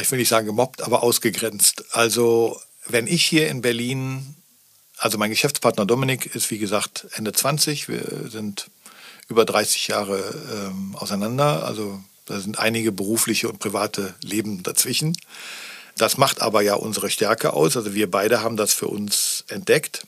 ich 0.00 0.10
will 0.10 0.18
nicht 0.18 0.28
sagen 0.28 0.46
gemobbt, 0.46 0.82
aber 0.82 1.02
ausgegrenzt. 1.02 1.84
Also, 1.92 2.60
wenn 2.86 3.06
ich 3.06 3.24
hier 3.24 3.48
in 3.48 3.62
Berlin, 3.62 4.36
also 4.96 5.18
mein 5.18 5.30
Geschäftspartner 5.30 5.86
Dominik 5.86 6.34
ist 6.34 6.50
wie 6.50 6.58
gesagt 6.58 7.06
Ende 7.12 7.32
20, 7.32 7.88
wir 7.88 8.28
sind 8.30 8.70
über 9.28 9.44
30 9.44 9.88
Jahre 9.88 10.18
ähm, 10.52 10.96
auseinander, 10.96 11.64
also 11.64 12.02
da 12.28 12.40
sind 12.40 12.58
einige 12.58 12.92
berufliche 12.92 13.48
und 13.48 13.58
private 13.58 14.14
Leben 14.22 14.62
dazwischen. 14.62 15.16
Das 15.96 16.16
macht 16.18 16.42
aber 16.42 16.62
ja 16.62 16.74
unsere 16.74 17.10
Stärke 17.10 17.54
aus. 17.54 17.76
Also 17.76 17.94
wir 17.94 18.10
beide 18.10 18.42
haben 18.42 18.56
das 18.56 18.72
für 18.72 18.86
uns 18.86 19.44
entdeckt. 19.48 20.06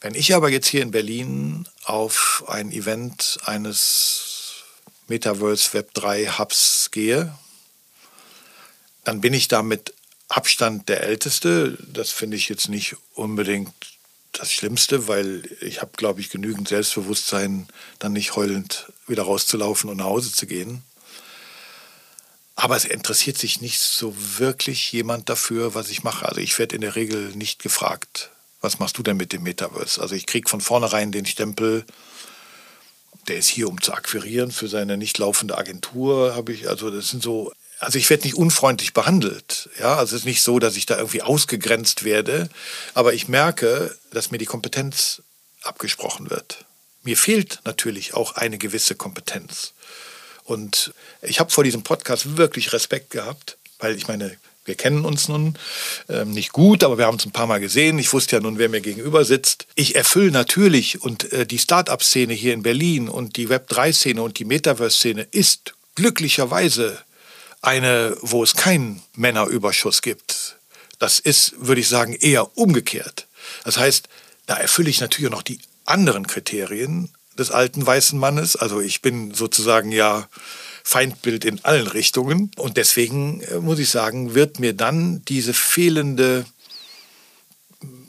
Wenn 0.00 0.14
ich 0.14 0.34
aber 0.34 0.50
jetzt 0.50 0.68
hier 0.68 0.82
in 0.82 0.90
Berlin 0.90 1.68
auf 1.84 2.44
ein 2.46 2.70
Event 2.70 3.38
eines 3.44 4.62
Metaverse 5.08 5.72
Web 5.74 5.94
3 5.94 6.38
Hubs 6.38 6.90
gehe, 6.92 7.36
dann 9.04 9.20
bin 9.20 9.34
ich 9.34 9.48
da 9.48 9.62
mit 9.62 9.94
Abstand 10.28 10.88
der 10.88 11.02
Älteste. 11.02 11.76
Das 11.92 12.10
finde 12.10 12.36
ich 12.36 12.48
jetzt 12.48 12.68
nicht 12.68 12.96
unbedingt 13.14 13.72
das 14.32 14.52
Schlimmste, 14.52 15.08
weil 15.08 15.48
ich 15.60 15.80
habe, 15.80 15.92
glaube 15.96 16.20
ich, 16.20 16.30
genügend 16.30 16.68
Selbstbewusstsein, 16.68 17.68
dann 17.98 18.12
nicht 18.12 18.36
heulend 18.36 18.92
wieder 19.06 19.22
rauszulaufen 19.22 19.90
und 19.90 19.98
nach 19.98 20.04
Hause 20.04 20.32
zu 20.32 20.46
gehen. 20.46 20.82
Aber 22.56 22.74
es 22.74 22.86
interessiert 22.86 23.36
sich 23.36 23.60
nicht 23.60 23.78
so 23.78 24.14
wirklich 24.38 24.90
jemand 24.90 25.28
dafür, 25.28 25.74
was 25.74 25.90
ich 25.90 26.02
mache. 26.02 26.26
Also 26.26 26.40
ich 26.40 26.58
werde 26.58 26.74
in 26.74 26.80
der 26.80 26.96
Regel 26.96 27.32
nicht 27.36 27.62
gefragt, 27.62 28.30
was 28.62 28.78
machst 28.78 28.96
du 28.96 29.02
denn 29.02 29.18
mit 29.18 29.34
dem 29.34 29.42
Metaverse? 29.42 30.00
Also 30.00 30.14
ich 30.14 30.26
kriege 30.26 30.48
von 30.48 30.62
vornherein 30.62 31.12
den 31.12 31.26
Stempel, 31.26 31.84
der 33.28 33.36
ist 33.36 33.48
hier, 33.48 33.68
um 33.68 33.82
zu 33.82 33.92
akquirieren 33.92 34.50
für 34.50 34.68
seine 34.68 34.96
nicht 34.96 35.18
laufende 35.18 35.58
Agentur, 35.58 36.34
habe 36.34 36.52
ich, 36.52 36.68
also 36.68 36.90
das 36.90 37.08
sind 37.08 37.22
so, 37.22 37.52
also 37.78 37.98
ich 37.98 38.08
werde 38.08 38.24
nicht 38.24 38.36
unfreundlich 38.36 38.94
behandelt. 38.94 39.68
Ja, 39.78 39.96
also 39.96 40.16
es 40.16 40.22
ist 40.22 40.26
nicht 40.26 40.42
so, 40.42 40.58
dass 40.58 40.76
ich 40.76 40.86
da 40.86 40.96
irgendwie 40.96 41.22
ausgegrenzt 41.22 42.04
werde, 42.04 42.48
aber 42.94 43.12
ich 43.12 43.28
merke, 43.28 43.94
dass 44.12 44.30
mir 44.30 44.38
die 44.38 44.46
Kompetenz 44.46 45.22
abgesprochen 45.62 46.30
wird. 46.30 46.64
Mir 47.02 47.18
fehlt 47.18 47.60
natürlich 47.64 48.14
auch 48.14 48.32
eine 48.32 48.56
gewisse 48.56 48.94
Kompetenz. 48.94 49.74
Und 50.46 50.94
ich 51.22 51.40
habe 51.40 51.50
vor 51.50 51.64
diesem 51.64 51.82
Podcast 51.82 52.36
wirklich 52.36 52.72
Respekt 52.72 53.10
gehabt, 53.10 53.58
weil 53.78 53.96
ich 53.96 54.08
meine, 54.08 54.36
wir 54.64 54.74
kennen 54.74 55.04
uns 55.04 55.28
nun 55.28 55.56
ähm, 56.08 56.32
nicht 56.32 56.52
gut, 56.52 56.82
aber 56.82 56.98
wir 56.98 57.06
haben 57.06 57.14
uns 57.14 57.26
ein 57.26 57.32
paar 57.32 57.46
Mal 57.46 57.60
gesehen. 57.60 57.98
Ich 57.98 58.12
wusste 58.12 58.36
ja 58.36 58.42
nun, 58.42 58.58
wer 58.58 58.68
mir 58.68 58.80
gegenüber 58.80 59.24
sitzt. 59.24 59.66
Ich 59.74 59.94
erfülle 59.94 60.30
natürlich 60.30 61.02
und 61.02 61.32
äh, 61.32 61.46
die 61.46 61.58
Start-up-Szene 61.58 62.34
hier 62.34 62.52
in 62.52 62.62
Berlin 62.62 63.08
und 63.08 63.36
die 63.36 63.48
Web3-Szene 63.48 64.22
und 64.22 64.38
die 64.38 64.44
Metaverse-Szene 64.44 65.26
ist 65.30 65.74
glücklicherweise 65.94 66.98
eine, 67.62 68.16
wo 68.20 68.42
es 68.42 68.54
keinen 68.54 69.02
Männerüberschuss 69.14 70.02
gibt. 70.02 70.56
Das 70.98 71.18
ist, 71.18 71.54
würde 71.58 71.80
ich 71.80 71.88
sagen, 71.88 72.14
eher 72.14 72.56
umgekehrt. 72.56 73.26
Das 73.64 73.78
heißt, 73.78 74.08
da 74.46 74.56
erfülle 74.56 74.90
ich 74.90 75.00
natürlich 75.00 75.28
auch 75.28 75.36
noch 75.36 75.42
die 75.42 75.60
anderen 75.84 76.26
Kriterien, 76.26 77.10
des 77.38 77.50
alten 77.50 77.86
weißen 77.86 78.18
Mannes. 78.18 78.56
Also 78.56 78.80
ich 78.80 79.02
bin 79.02 79.34
sozusagen 79.34 79.92
ja 79.92 80.28
Feindbild 80.82 81.44
in 81.44 81.64
allen 81.64 81.88
Richtungen. 81.88 82.52
Und 82.56 82.76
deswegen 82.76 83.40
äh, 83.42 83.58
muss 83.58 83.78
ich 83.78 83.90
sagen, 83.90 84.34
wird 84.34 84.60
mir 84.60 84.72
dann 84.72 85.24
diese 85.24 85.52
fehlende 85.52 86.46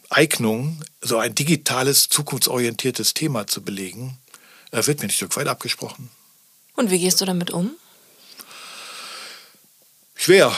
Eignung, 0.09 0.81
so 1.01 1.17
ein 1.17 1.35
digitales, 1.35 2.07
zukunftsorientiertes 2.09 3.13
Thema 3.13 3.47
zu 3.47 3.63
belegen, 3.63 4.17
äh, 4.71 4.85
wird 4.85 4.99
mir 4.99 5.07
ein 5.07 5.11
Stück 5.11 5.35
weit 5.35 5.47
abgesprochen. 5.47 6.09
Und 6.75 6.91
wie 6.91 6.99
gehst 6.99 7.19
du 7.19 7.25
damit 7.25 7.51
um? 7.51 7.71
Schwer. 10.15 10.55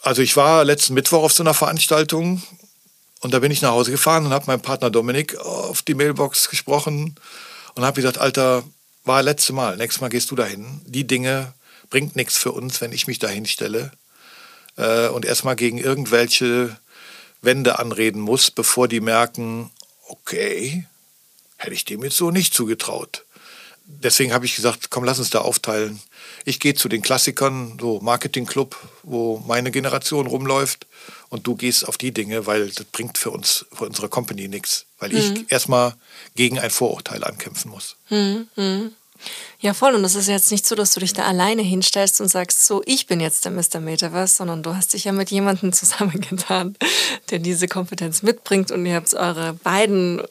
Also 0.00 0.22
ich 0.22 0.36
war 0.36 0.64
letzten 0.64 0.94
Mittwoch 0.94 1.22
auf 1.22 1.32
so 1.32 1.42
einer 1.42 1.54
Veranstaltung 1.54 2.42
und 3.20 3.34
da 3.34 3.40
bin 3.40 3.50
ich 3.50 3.60
nach 3.60 3.72
Hause 3.72 3.90
gefahren 3.90 4.24
und 4.24 4.32
habe 4.32 4.46
meinem 4.46 4.62
Partner 4.62 4.88
Dominik 4.88 5.36
auf 5.36 5.82
die 5.82 5.94
Mailbox 5.94 6.48
gesprochen 6.48 7.16
und 7.76 7.84
habe 7.84 7.96
gesagt, 7.96 8.18
Alter, 8.18 8.64
war 9.04 9.22
letzte 9.22 9.52
Mal, 9.52 9.76
nächstes 9.76 10.00
Mal 10.00 10.08
gehst 10.08 10.30
du 10.30 10.34
dahin. 10.34 10.80
Die 10.84 11.06
Dinge 11.06 11.52
bringt 11.90 12.16
nichts 12.16 12.36
für 12.36 12.50
uns, 12.50 12.80
wenn 12.80 12.90
ich 12.90 13.06
mich 13.06 13.20
dahin 13.20 13.46
stelle 13.46 13.92
äh, 14.76 15.08
und 15.08 15.24
erstmal 15.24 15.54
gegen 15.54 15.78
irgendwelche 15.78 16.76
Wände 17.42 17.78
anreden 17.78 18.20
muss, 18.20 18.50
bevor 18.50 18.88
die 18.88 19.00
merken, 19.00 19.70
okay, 20.08 20.86
hätte 21.58 21.74
ich 21.74 21.84
dem 21.84 22.02
jetzt 22.02 22.16
so 22.16 22.30
nicht 22.30 22.54
zugetraut. 22.54 23.24
Deswegen 23.84 24.32
habe 24.32 24.46
ich 24.46 24.56
gesagt, 24.56 24.90
komm, 24.90 25.04
lass 25.04 25.20
uns 25.20 25.30
da 25.30 25.42
aufteilen. 25.42 26.00
Ich 26.44 26.58
gehe 26.58 26.74
zu 26.74 26.88
den 26.88 27.02
Klassikern, 27.02 27.78
so 27.80 28.00
Marketingclub, 28.00 28.76
wo 29.04 29.38
meine 29.46 29.70
Generation 29.70 30.26
rumläuft 30.26 30.86
und 31.28 31.46
du 31.46 31.54
gehst 31.54 31.86
auf 31.86 31.96
die 31.96 32.10
Dinge, 32.10 32.46
weil 32.46 32.68
das 32.70 32.86
bringt 32.86 33.16
für 33.16 33.30
uns, 33.30 33.66
für 33.72 33.84
unsere 33.84 34.08
Company 34.08 34.48
nichts. 34.48 34.85
Weil 34.98 35.10
mhm. 35.10 35.16
ich 35.16 35.52
erstmal 35.52 35.94
gegen 36.34 36.58
ein 36.58 36.70
Vorurteil 36.70 37.22
ankämpfen 37.24 37.70
muss. 37.70 37.96
Mhm. 38.08 38.92
Ja, 39.60 39.74
voll. 39.74 39.94
Und 39.94 40.04
es 40.04 40.14
ist 40.14 40.28
jetzt 40.28 40.50
nicht 40.50 40.66
so, 40.66 40.74
dass 40.74 40.92
du 40.92 41.00
dich 41.00 41.12
da 41.12 41.24
alleine 41.24 41.62
hinstellst 41.62 42.20
und 42.20 42.28
sagst, 42.28 42.66
so, 42.66 42.82
ich 42.86 43.06
bin 43.06 43.20
jetzt 43.20 43.44
der 43.44 43.52
Mr. 43.52 43.80
Metaverse, 43.80 44.36
sondern 44.36 44.62
du 44.62 44.74
hast 44.74 44.92
dich 44.92 45.04
ja 45.04 45.12
mit 45.12 45.30
jemandem 45.30 45.72
zusammengetan, 45.72 46.76
der 47.30 47.38
diese 47.38 47.68
Kompetenz 47.68 48.22
mitbringt 48.22 48.70
und 48.70 48.84
ihr 48.86 48.96
habt 48.96 49.14
eure 49.14 49.54
beiden 49.54 50.22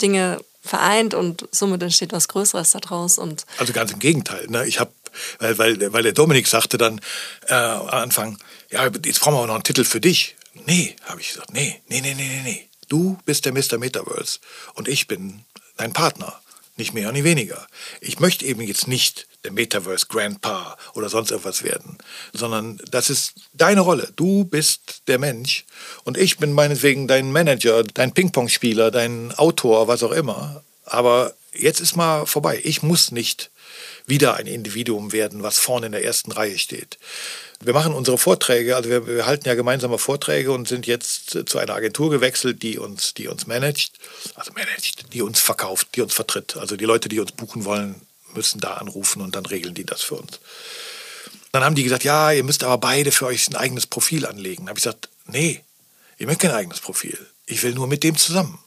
Dinge 0.00 0.38
vereint 0.62 1.14
und 1.14 1.46
somit 1.50 1.82
entsteht 1.82 2.12
was 2.12 2.28
Größeres 2.28 2.72
daraus. 2.72 3.18
Und 3.18 3.44
also 3.58 3.72
ganz 3.72 3.92
im 3.92 3.98
Gegenteil. 3.98 4.46
Ne? 4.48 4.66
Ich 4.66 4.80
habe, 4.80 4.90
weil, 5.38 5.58
weil, 5.58 5.92
weil 5.92 6.02
der 6.02 6.12
Dominik 6.12 6.46
sagte 6.46 6.78
dann 6.78 7.00
äh, 7.48 7.54
am 7.54 7.88
Anfang, 7.88 8.38
ja, 8.70 8.86
jetzt 9.04 9.20
brauchen 9.20 9.34
wir 9.34 9.40
auch 9.40 9.46
noch 9.46 9.54
einen 9.54 9.64
Titel 9.64 9.84
für 9.84 10.00
dich. 10.00 10.36
Nee, 10.66 10.96
habe 11.04 11.20
ich 11.20 11.28
gesagt, 11.28 11.52
nee, 11.52 11.80
nee, 11.88 12.00
nee, 12.00 12.14
nee, 12.14 12.40
nee. 12.42 12.68
Du 12.94 13.18
bist 13.24 13.44
der 13.44 13.52
Mr. 13.52 13.76
Metaverse 13.76 14.38
und 14.74 14.86
ich 14.86 15.08
bin 15.08 15.40
dein 15.76 15.92
Partner. 15.92 16.40
Nicht 16.76 16.94
mehr 16.94 17.08
und 17.08 17.14
nicht 17.14 17.24
weniger. 17.24 17.66
Ich 18.00 18.20
möchte 18.20 18.44
eben 18.44 18.60
jetzt 18.60 18.86
nicht 18.86 19.26
der 19.42 19.50
Metaverse 19.50 20.06
Grandpa 20.06 20.78
oder 20.92 21.08
sonst 21.08 21.32
irgendwas 21.32 21.64
werden, 21.64 21.98
sondern 22.32 22.80
das 22.92 23.10
ist 23.10 23.34
deine 23.52 23.80
Rolle. 23.80 24.12
Du 24.14 24.44
bist 24.44 25.02
der 25.08 25.18
Mensch 25.18 25.64
und 26.04 26.16
ich 26.16 26.36
bin 26.36 26.52
meinetwegen 26.52 27.08
dein 27.08 27.32
Manager, 27.32 27.82
dein 27.82 28.14
Ping-Pong-Spieler, 28.14 28.92
dein 28.92 29.34
Autor, 29.34 29.88
was 29.88 30.04
auch 30.04 30.12
immer. 30.12 30.62
Aber 30.84 31.34
jetzt 31.52 31.80
ist 31.80 31.96
mal 31.96 32.26
vorbei. 32.26 32.60
Ich 32.62 32.84
muss 32.84 33.10
nicht 33.10 33.50
wieder 34.06 34.34
ein 34.34 34.46
Individuum 34.46 35.10
werden, 35.10 35.42
was 35.42 35.58
vorne 35.58 35.86
in 35.86 35.92
der 35.92 36.04
ersten 36.04 36.30
Reihe 36.30 36.60
steht. 36.60 36.98
Wir 37.64 37.72
machen 37.72 37.94
unsere 37.94 38.18
Vorträge, 38.18 38.76
also 38.76 38.90
wir, 38.90 39.06
wir, 39.06 39.24
halten 39.24 39.48
ja 39.48 39.54
gemeinsame 39.54 39.98
Vorträge 39.98 40.52
und 40.52 40.68
sind 40.68 40.86
jetzt 40.86 41.38
zu 41.46 41.58
einer 41.58 41.74
Agentur 41.74 42.10
gewechselt, 42.10 42.62
die 42.62 42.78
uns, 42.78 43.14
die 43.14 43.26
uns 43.26 43.46
managt, 43.46 43.92
also 44.34 44.52
managt, 44.52 45.14
die 45.14 45.22
uns 45.22 45.40
verkauft, 45.40 45.88
die 45.94 46.02
uns 46.02 46.12
vertritt. 46.12 46.58
Also 46.58 46.76
die 46.76 46.84
Leute, 46.84 47.08
die 47.08 47.20
uns 47.20 47.32
buchen 47.32 47.64
wollen, 47.64 48.02
müssen 48.34 48.60
da 48.60 48.74
anrufen 48.74 49.22
und 49.22 49.34
dann 49.34 49.46
regeln 49.46 49.74
die 49.74 49.84
das 49.84 50.02
für 50.02 50.16
uns. 50.16 50.40
Dann 51.52 51.64
haben 51.64 51.74
die 51.74 51.84
gesagt, 51.84 52.04
ja, 52.04 52.32
ihr 52.32 52.44
müsst 52.44 52.64
aber 52.64 52.78
beide 52.78 53.12
für 53.12 53.26
euch 53.26 53.48
ein 53.48 53.56
eigenes 53.56 53.86
Profil 53.86 54.26
anlegen. 54.26 54.64
Da 54.64 54.70
habe 54.70 54.78
ich 54.78 54.84
gesagt, 54.84 55.08
nee, 55.26 55.62
ich 56.18 56.26
möchte 56.26 56.46
kein 56.46 56.56
eigenes 56.56 56.80
Profil. 56.80 57.18
Ich 57.46 57.62
will 57.62 57.74
nur 57.74 57.86
mit 57.86 58.02
dem 58.02 58.16
zusammen. 58.16 58.58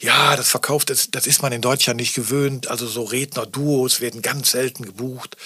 Ja, 0.00 0.36
das 0.36 0.48
verkauft, 0.48 0.88
das, 0.88 1.10
das 1.10 1.26
ist 1.26 1.42
man 1.42 1.52
in 1.52 1.60
Deutschland 1.60 2.00
nicht 2.00 2.14
gewöhnt. 2.14 2.68
Also 2.68 2.86
so 2.86 3.04
Redner-Duos 3.04 4.00
werden 4.00 4.22
ganz 4.22 4.52
selten 4.52 4.84
gebucht. 4.84 5.36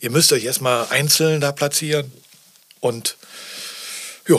Ihr 0.00 0.10
müsst 0.10 0.32
euch 0.32 0.44
erstmal 0.44 0.86
einzeln 0.90 1.40
da 1.40 1.50
platzieren. 1.50 2.12
Und 2.82 3.16
ja, 4.26 4.38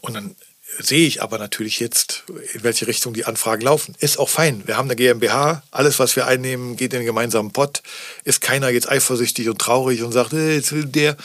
und 0.00 0.14
dann 0.14 0.34
sehe 0.78 1.06
ich 1.06 1.22
aber 1.22 1.38
natürlich 1.38 1.78
jetzt, 1.78 2.24
in 2.54 2.64
welche 2.64 2.86
Richtung 2.86 3.12
die 3.12 3.26
Anfragen 3.26 3.62
laufen. 3.62 3.94
Ist 3.98 4.18
auch 4.18 4.28
fein. 4.28 4.66
Wir 4.66 4.76
haben 4.76 4.86
eine 4.86 4.96
GmbH, 4.96 5.62
alles, 5.70 5.98
was 5.98 6.16
wir 6.16 6.26
einnehmen, 6.26 6.76
geht 6.76 6.94
in 6.94 7.00
den 7.00 7.06
gemeinsamen 7.06 7.52
Pott. 7.52 7.82
Ist 8.24 8.40
keiner 8.40 8.70
jetzt 8.70 8.88
eifersüchtig 8.88 9.48
und 9.50 9.60
traurig 9.60 10.02
und 10.02 10.12
sagt, 10.12 10.32
äh, 10.32 10.54
jetzt 10.54 10.72
will 10.72 10.86
der. 10.86 11.16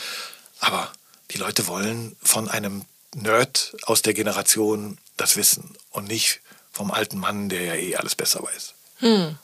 Aber 0.60 0.92
die 1.30 1.38
Leute 1.38 1.66
wollen 1.66 2.14
von 2.22 2.48
einem 2.48 2.84
Nerd 3.14 3.74
aus 3.84 4.02
der 4.02 4.14
Generation 4.14 4.98
das 5.16 5.36
wissen 5.36 5.74
und 5.90 6.08
nicht 6.08 6.40
vom 6.70 6.90
alten 6.90 7.18
Mann, 7.18 7.48
der 7.48 7.62
ja 7.62 7.74
eh 7.74 7.96
alles 7.96 8.14
besser 8.14 8.42
weiß. 8.42 8.74
Hm. 8.98 9.38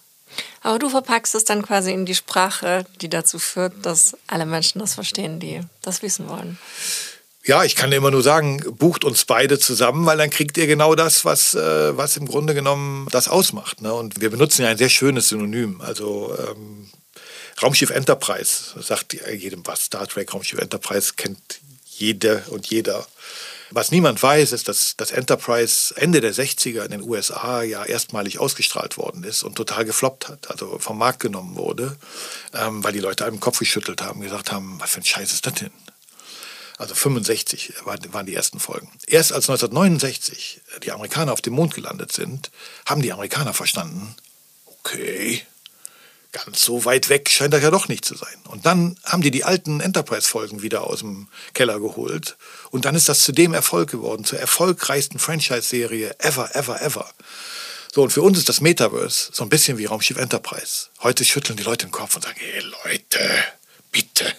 Aber 0.63 0.79
du 0.79 0.89
verpackst 0.89 1.35
es 1.35 1.45
dann 1.45 1.63
quasi 1.63 1.93
in 1.93 2.07
die 2.07 2.15
Sprache, 2.15 2.85
die 3.01 3.09
dazu 3.09 3.39
führt, 3.39 3.73
dass 3.83 4.17
alle 4.27 4.47
Menschen 4.47 4.81
das 4.81 4.95
verstehen, 4.95 5.41
die 5.41 5.61
das 5.83 6.03
wissen 6.03 6.29
wollen. 6.29 6.59
Ja, 7.45 7.63
ich 7.63 7.77
kann 7.77 7.93
immer 7.93 8.11
nur 8.11 8.25
sagen, 8.25 8.61
bucht 8.77 9.05
uns 9.05 9.25
beide 9.25 9.61
zusammen, 9.61 10.05
weil 10.05 10.19
dann 10.19 10.31
kriegt 10.31 10.59
ihr 10.59 10.67
genau 10.67 10.97
das, 10.97 11.25
was, 11.25 11.55
äh, 11.55 11.97
was 11.97 12.17
im 12.17 12.27
Grunde 12.27 12.55
genommen 12.55 13.07
das 13.13 13.29
ausmacht. 13.29 13.83
Ne? 13.83 13.95
Und 13.95 14.21
wir 14.21 14.31
benutzen 14.31 14.63
ja 14.63 14.69
ein 14.69 14.79
sehr 14.79 14.89
schönes 14.89 15.29
Synonym. 15.29 15.81
Also 15.81 16.37
ähm, 16.37 16.91
Raumschiff 17.63 17.91
Enterprise 17.91 18.75
sagt 18.83 19.13
jedem 19.15 19.65
was. 19.65 19.85
Star 19.85 20.09
Trek 20.09 20.35
Raumschiff 20.35 20.59
Enterprise 20.59 21.13
kennt 21.17 21.61
jede 21.85 22.43
und 22.51 22.67
jeder. 22.67 23.07
Was 23.71 23.91
niemand 23.91 24.23
weiß, 24.23 24.53
ist, 24.53 24.69
dass 24.69 24.97
das 24.97 25.11
Enterprise 25.11 25.95
Ende 25.97 26.21
der 26.21 26.33
60er 26.33 26.85
in 26.85 26.91
den 26.93 27.03
USA 27.03 27.63
ja 27.63 27.85
erstmalig 27.85 28.39
ausgestrahlt 28.39 28.97
worden 28.97 29.25
ist 29.25 29.43
und 29.43 29.57
total 29.57 29.85
gefloppt 29.85 30.29
hat, 30.29 30.51
also 30.51 30.79
vom 30.79 30.99
Markt 30.99 31.21
genommen 31.21 31.57
wurde, 31.57 31.97
ähm, 32.55 32.85
weil 32.85 32.93
die 32.93 33.01
Leute 33.01 33.25
einem 33.25 33.41
Kopf 33.41 33.59
geschüttelt 33.59 34.03
haben, 34.03 34.21
gesagt 34.21 34.53
haben, 34.53 34.77
was 34.81 34.91
für 34.91 35.01
ein 35.01 35.05
Scheiß 35.05 35.33
ist 35.33 35.47
das 35.47 35.55
denn? 35.55 35.73
Also 36.79 36.95
65 36.95 37.73
waren 37.85 38.27
die 38.27 38.35
ersten 38.35 38.61
Folgen. 38.61 38.91
Erst 39.07 39.33
als 39.33 39.49
1969 39.49 40.61
die 40.83 40.93
Amerikaner 40.93 41.33
auf 41.33 41.41
dem 41.41 41.55
Mond 41.55 41.75
gelandet 41.75 42.13
sind, 42.13 42.51
haben 42.85 43.01
die 43.01 43.13
Amerikaner 43.13 43.55
verstanden, 43.55 44.15
okay, 44.67 45.43
ganz 46.33 46.63
so 46.63 46.85
weit 46.85 47.09
weg 47.09 47.31
scheint 47.31 47.55
das 47.55 47.63
ja 47.63 47.71
doch 47.71 47.89
nicht 47.89 48.05
zu 48.05 48.17
sein. 48.17 48.37
Und 48.49 48.67
dann 48.67 48.99
haben 49.05 49.23
die 49.23 49.31
die 49.31 49.45
alten 49.45 49.81
Enterprise-Folgen 49.81 50.63
wieder 50.63 50.85
aus 50.85 51.01
dem 51.01 51.29
Keller 51.55 51.81
geholt. 51.81 52.37
Und 52.71 52.85
dann 52.85 52.95
ist 52.95 53.09
das 53.09 53.21
zu 53.21 53.33
dem 53.33 53.55
Erfolg 53.55 53.91
geworden, 53.91 54.25
zur 54.25 54.39
erfolgreichsten 54.39 55.19
Franchise-Serie 55.19 56.17
ever, 56.19 56.55
ever, 56.55 56.81
ever. 56.83 57.09
So, 57.95 58.03
und 58.03 58.11
für 58.11 58.23
uns 58.23 58.37
ist 58.37 58.49
das 58.49 58.61
Metaverse 58.61 59.31
so 59.33 59.43
ein 59.43 59.49
bisschen 59.49 59.79
wie 59.79 59.87
Raumschiff 59.87 60.19
Enterprise. 60.19 60.89
Heute 61.03 61.25
schütteln 61.25 61.57
die 61.57 61.63
Leute 61.63 61.87
den 61.87 61.93
Kopf 61.93 62.15
und 62.17 62.23
sagen, 62.23 62.37
hey 62.39 62.63
Leute, 62.85 63.21
bitte, 63.91 64.31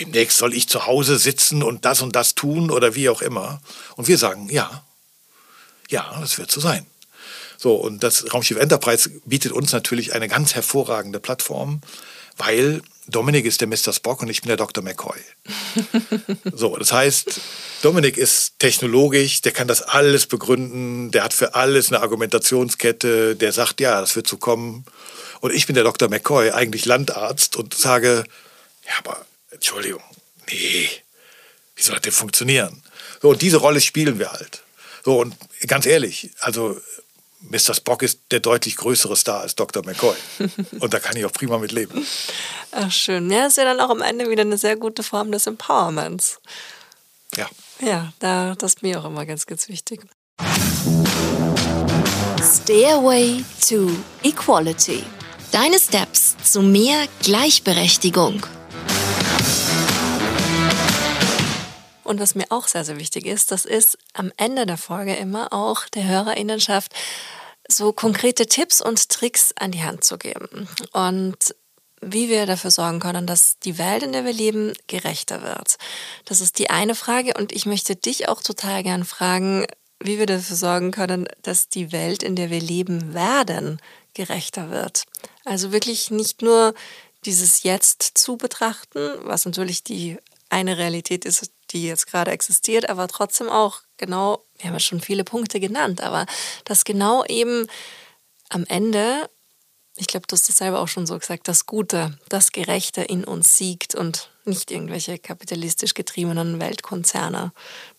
demnächst 0.00 0.38
soll 0.38 0.52
ich 0.54 0.68
zu 0.68 0.86
Hause 0.86 1.18
sitzen 1.18 1.62
und 1.62 1.84
das 1.84 2.02
und 2.02 2.16
das 2.16 2.34
tun 2.34 2.72
oder 2.72 2.96
wie 2.96 3.08
auch 3.08 3.22
immer. 3.22 3.60
Und 3.94 4.08
wir 4.08 4.18
sagen, 4.18 4.48
ja, 4.48 4.84
ja, 5.88 6.18
das 6.20 6.38
wird 6.38 6.50
so 6.50 6.60
sein. 6.60 6.86
So, 7.64 7.76
und 7.76 8.02
das 8.02 8.30
Raumschiff 8.34 8.58
Enterprise 8.58 9.08
bietet 9.24 9.50
uns 9.52 9.72
natürlich 9.72 10.12
eine 10.12 10.28
ganz 10.28 10.54
hervorragende 10.54 11.18
Plattform, 11.18 11.80
weil 12.36 12.82
Dominik 13.06 13.46
ist 13.46 13.62
der 13.62 13.68
Mr. 13.68 13.94
Spock 13.94 14.20
und 14.20 14.28
ich 14.28 14.42
bin 14.42 14.48
der 14.48 14.58
Dr. 14.58 14.84
McCoy. 14.84 15.18
so, 16.52 16.76
das 16.76 16.92
heißt, 16.92 17.40
Dominik 17.80 18.18
ist 18.18 18.58
technologisch, 18.58 19.40
der 19.40 19.52
kann 19.52 19.66
das 19.66 19.80
alles 19.80 20.26
begründen, 20.26 21.10
der 21.10 21.24
hat 21.24 21.32
für 21.32 21.54
alles 21.54 21.90
eine 21.90 22.02
Argumentationskette, 22.02 23.34
der 23.34 23.52
sagt, 23.52 23.80
ja, 23.80 23.98
das 23.98 24.14
wird 24.14 24.28
so 24.28 24.36
kommen. 24.36 24.84
Und 25.40 25.54
ich 25.54 25.66
bin 25.66 25.74
der 25.74 25.84
Dr. 25.84 26.10
McCoy, 26.10 26.50
eigentlich 26.50 26.84
Landarzt 26.84 27.56
und 27.56 27.72
sage, 27.72 28.24
ja, 28.86 28.92
aber 28.98 29.24
Entschuldigung, 29.52 30.02
nee, 30.50 30.90
wie 31.76 31.82
soll 31.82 31.94
das 31.94 32.02
denn 32.02 32.12
funktionieren? 32.12 32.82
So, 33.22 33.30
und 33.30 33.40
diese 33.40 33.56
Rolle 33.56 33.80
spielen 33.80 34.18
wir 34.18 34.32
halt. 34.32 34.62
So, 35.02 35.18
und 35.18 35.34
ganz 35.66 35.86
ehrlich, 35.86 36.30
also 36.40 36.78
Mr. 37.50 37.74
Spock 37.74 38.02
ist 38.02 38.20
der 38.30 38.40
deutlich 38.40 38.76
größere 38.76 39.16
Star 39.16 39.40
als 39.40 39.54
Dr. 39.54 39.84
McCoy. 39.84 40.16
Und 40.80 40.94
da 40.94 40.98
kann 40.98 41.16
ich 41.16 41.24
auch 41.24 41.32
prima 41.32 41.58
mit 41.58 41.72
leben. 41.72 42.06
Ach, 42.72 42.90
schön. 42.90 43.30
Ja, 43.30 43.46
ist 43.46 43.56
ja 43.56 43.64
dann 43.64 43.80
auch 43.80 43.90
am 43.90 44.02
Ende 44.02 44.30
wieder 44.30 44.42
eine 44.42 44.58
sehr 44.58 44.76
gute 44.76 45.02
Form 45.02 45.30
des 45.30 45.46
Empowerments. 45.46 46.40
Ja. 47.36 47.48
Ja, 47.80 48.12
da, 48.18 48.54
das 48.54 48.74
ist 48.74 48.82
mir 48.82 49.00
auch 49.00 49.04
immer 49.04 49.26
ganz, 49.26 49.46
ganz 49.46 49.68
wichtig. 49.68 50.00
Stairway 52.42 53.44
to 53.68 53.90
Equality. 54.22 55.04
Deine 55.52 55.78
Steps 55.78 56.36
zu 56.42 56.62
mehr 56.62 57.06
Gleichberechtigung. 57.22 58.46
Und 62.04 62.20
was 62.20 62.34
mir 62.34 62.44
auch 62.50 62.68
sehr, 62.68 62.84
sehr 62.84 62.98
wichtig 62.98 63.26
ist, 63.26 63.50
das 63.50 63.64
ist 63.64 63.98
am 64.12 64.30
Ende 64.36 64.66
der 64.66 64.76
Folge 64.76 65.14
immer 65.14 65.52
auch 65.52 65.88
der 65.88 66.06
Hörerinnenschaft 66.06 66.92
so 67.68 67.92
konkrete 67.92 68.46
Tipps 68.46 68.80
und 68.80 69.08
Tricks 69.08 69.52
an 69.58 69.72
die 69.72 69.82
Hand 69.82 70.04
zu 70.04 70.18
geben. 70.18 70.68
Und 70.92 71.54
wie 72.00 72.28
wir 72.28 72.46
dafür 72.46 72.70
sorgen 72.70 73.00
können, 73.00 73.26
dass 73.26 73.58
die 73.58 73.78
Welt, 73.78 74.02
in 74.02 74.12
der 74.12 74.24
wir 74.24 74.32
leben, 74.32 74.74
gerechter 74.86 75.42
wird. 75.42 75.76
Das 76.26 76.40
ist 76.40 76.58
die 76.58 76.70
eine 76.70 76.94
Frage. 76.94 77.34
Und 77.34 77.52
ich 77.52 77.66
möchte 77.66 77.96
dich 77.96 78.28
auch 78.28 78.42
total 78.42 78.82
gern 78.82 79.04
fragen, 79.04 79.66
wie 80.00 80.18
wir 80.18 80.26
dafür 80.26 80.56
sorgen 80.56 80.90
können, 80.90 81.26
dass 81.42 81.68
die 81.68 81.92
Welt, 81.92 82.22
in 82.22 82.36
der 82.36 82.50
wir 82.50 82.60
leben 82.60 83.14
werden, 83.14 83.80
gerechter 84.12 84.70
wird. 84.70 85.04
Also 85.44 85.72
wirklich 85.72 86.10
nicht 86.10 86.42
nur 86.42 86.74
dieses 87.24 87.62
Jetzt 87.62 88.02
zu 88.18 88.36
betrachten, 88.36 89.10
was 89.22 89.46
natürlich 89.46 89.82
die 89.82 90.18
eine 90.50 90.76
Realität 90.76 91.24
ist, 91.24 91.50
die 91.74 91.86
jetzt 91.86 92.06
gerade 92.06 92.30
existiert, 92.30 92.88
aber 92.88 93.08
trotzdem 93.08 93.50
auch 93.50 93.82
genau, 93.96 94.44
wir 94.56 94.66
haben 94.66 94.74
ja 94.74 94.80
schon 94.80 95.00
viele 95.00 95.24
Punkte 95.24 95.60
genannt, 95.60 96.00
aber 96.00 96.26
dass 96.64 96.84
genau 96.84 97.24
eben 97.26 97.66
am 98.48 98.64
Ende, 98.68 99.28
ich 99.96 100.06
glaube, 100.06 100.26
du 100.26 100.34
hast 100.34 100.48
das 100.48 100.58
selber 100.58 100.80
auch 100.80 100.88
schon 100.88 101.06
so 101.06 101.18
gesagt, 101.18 101.48
das 101.48 101.66
Gute, 101.66 102.18
das 102.28 102.52
Gerechte 102.52 103.02
in 103.02 103.24
uns 103.24 103.58
siegt 103.58 103.94
und 103.94 104.30
nicht 104.44 104.70
irgendwelche 104.70 105.18
kapitalistisch 105.18 105.94
getriebenen 105.94 106.60
Weltkonzerne 106.60 107.52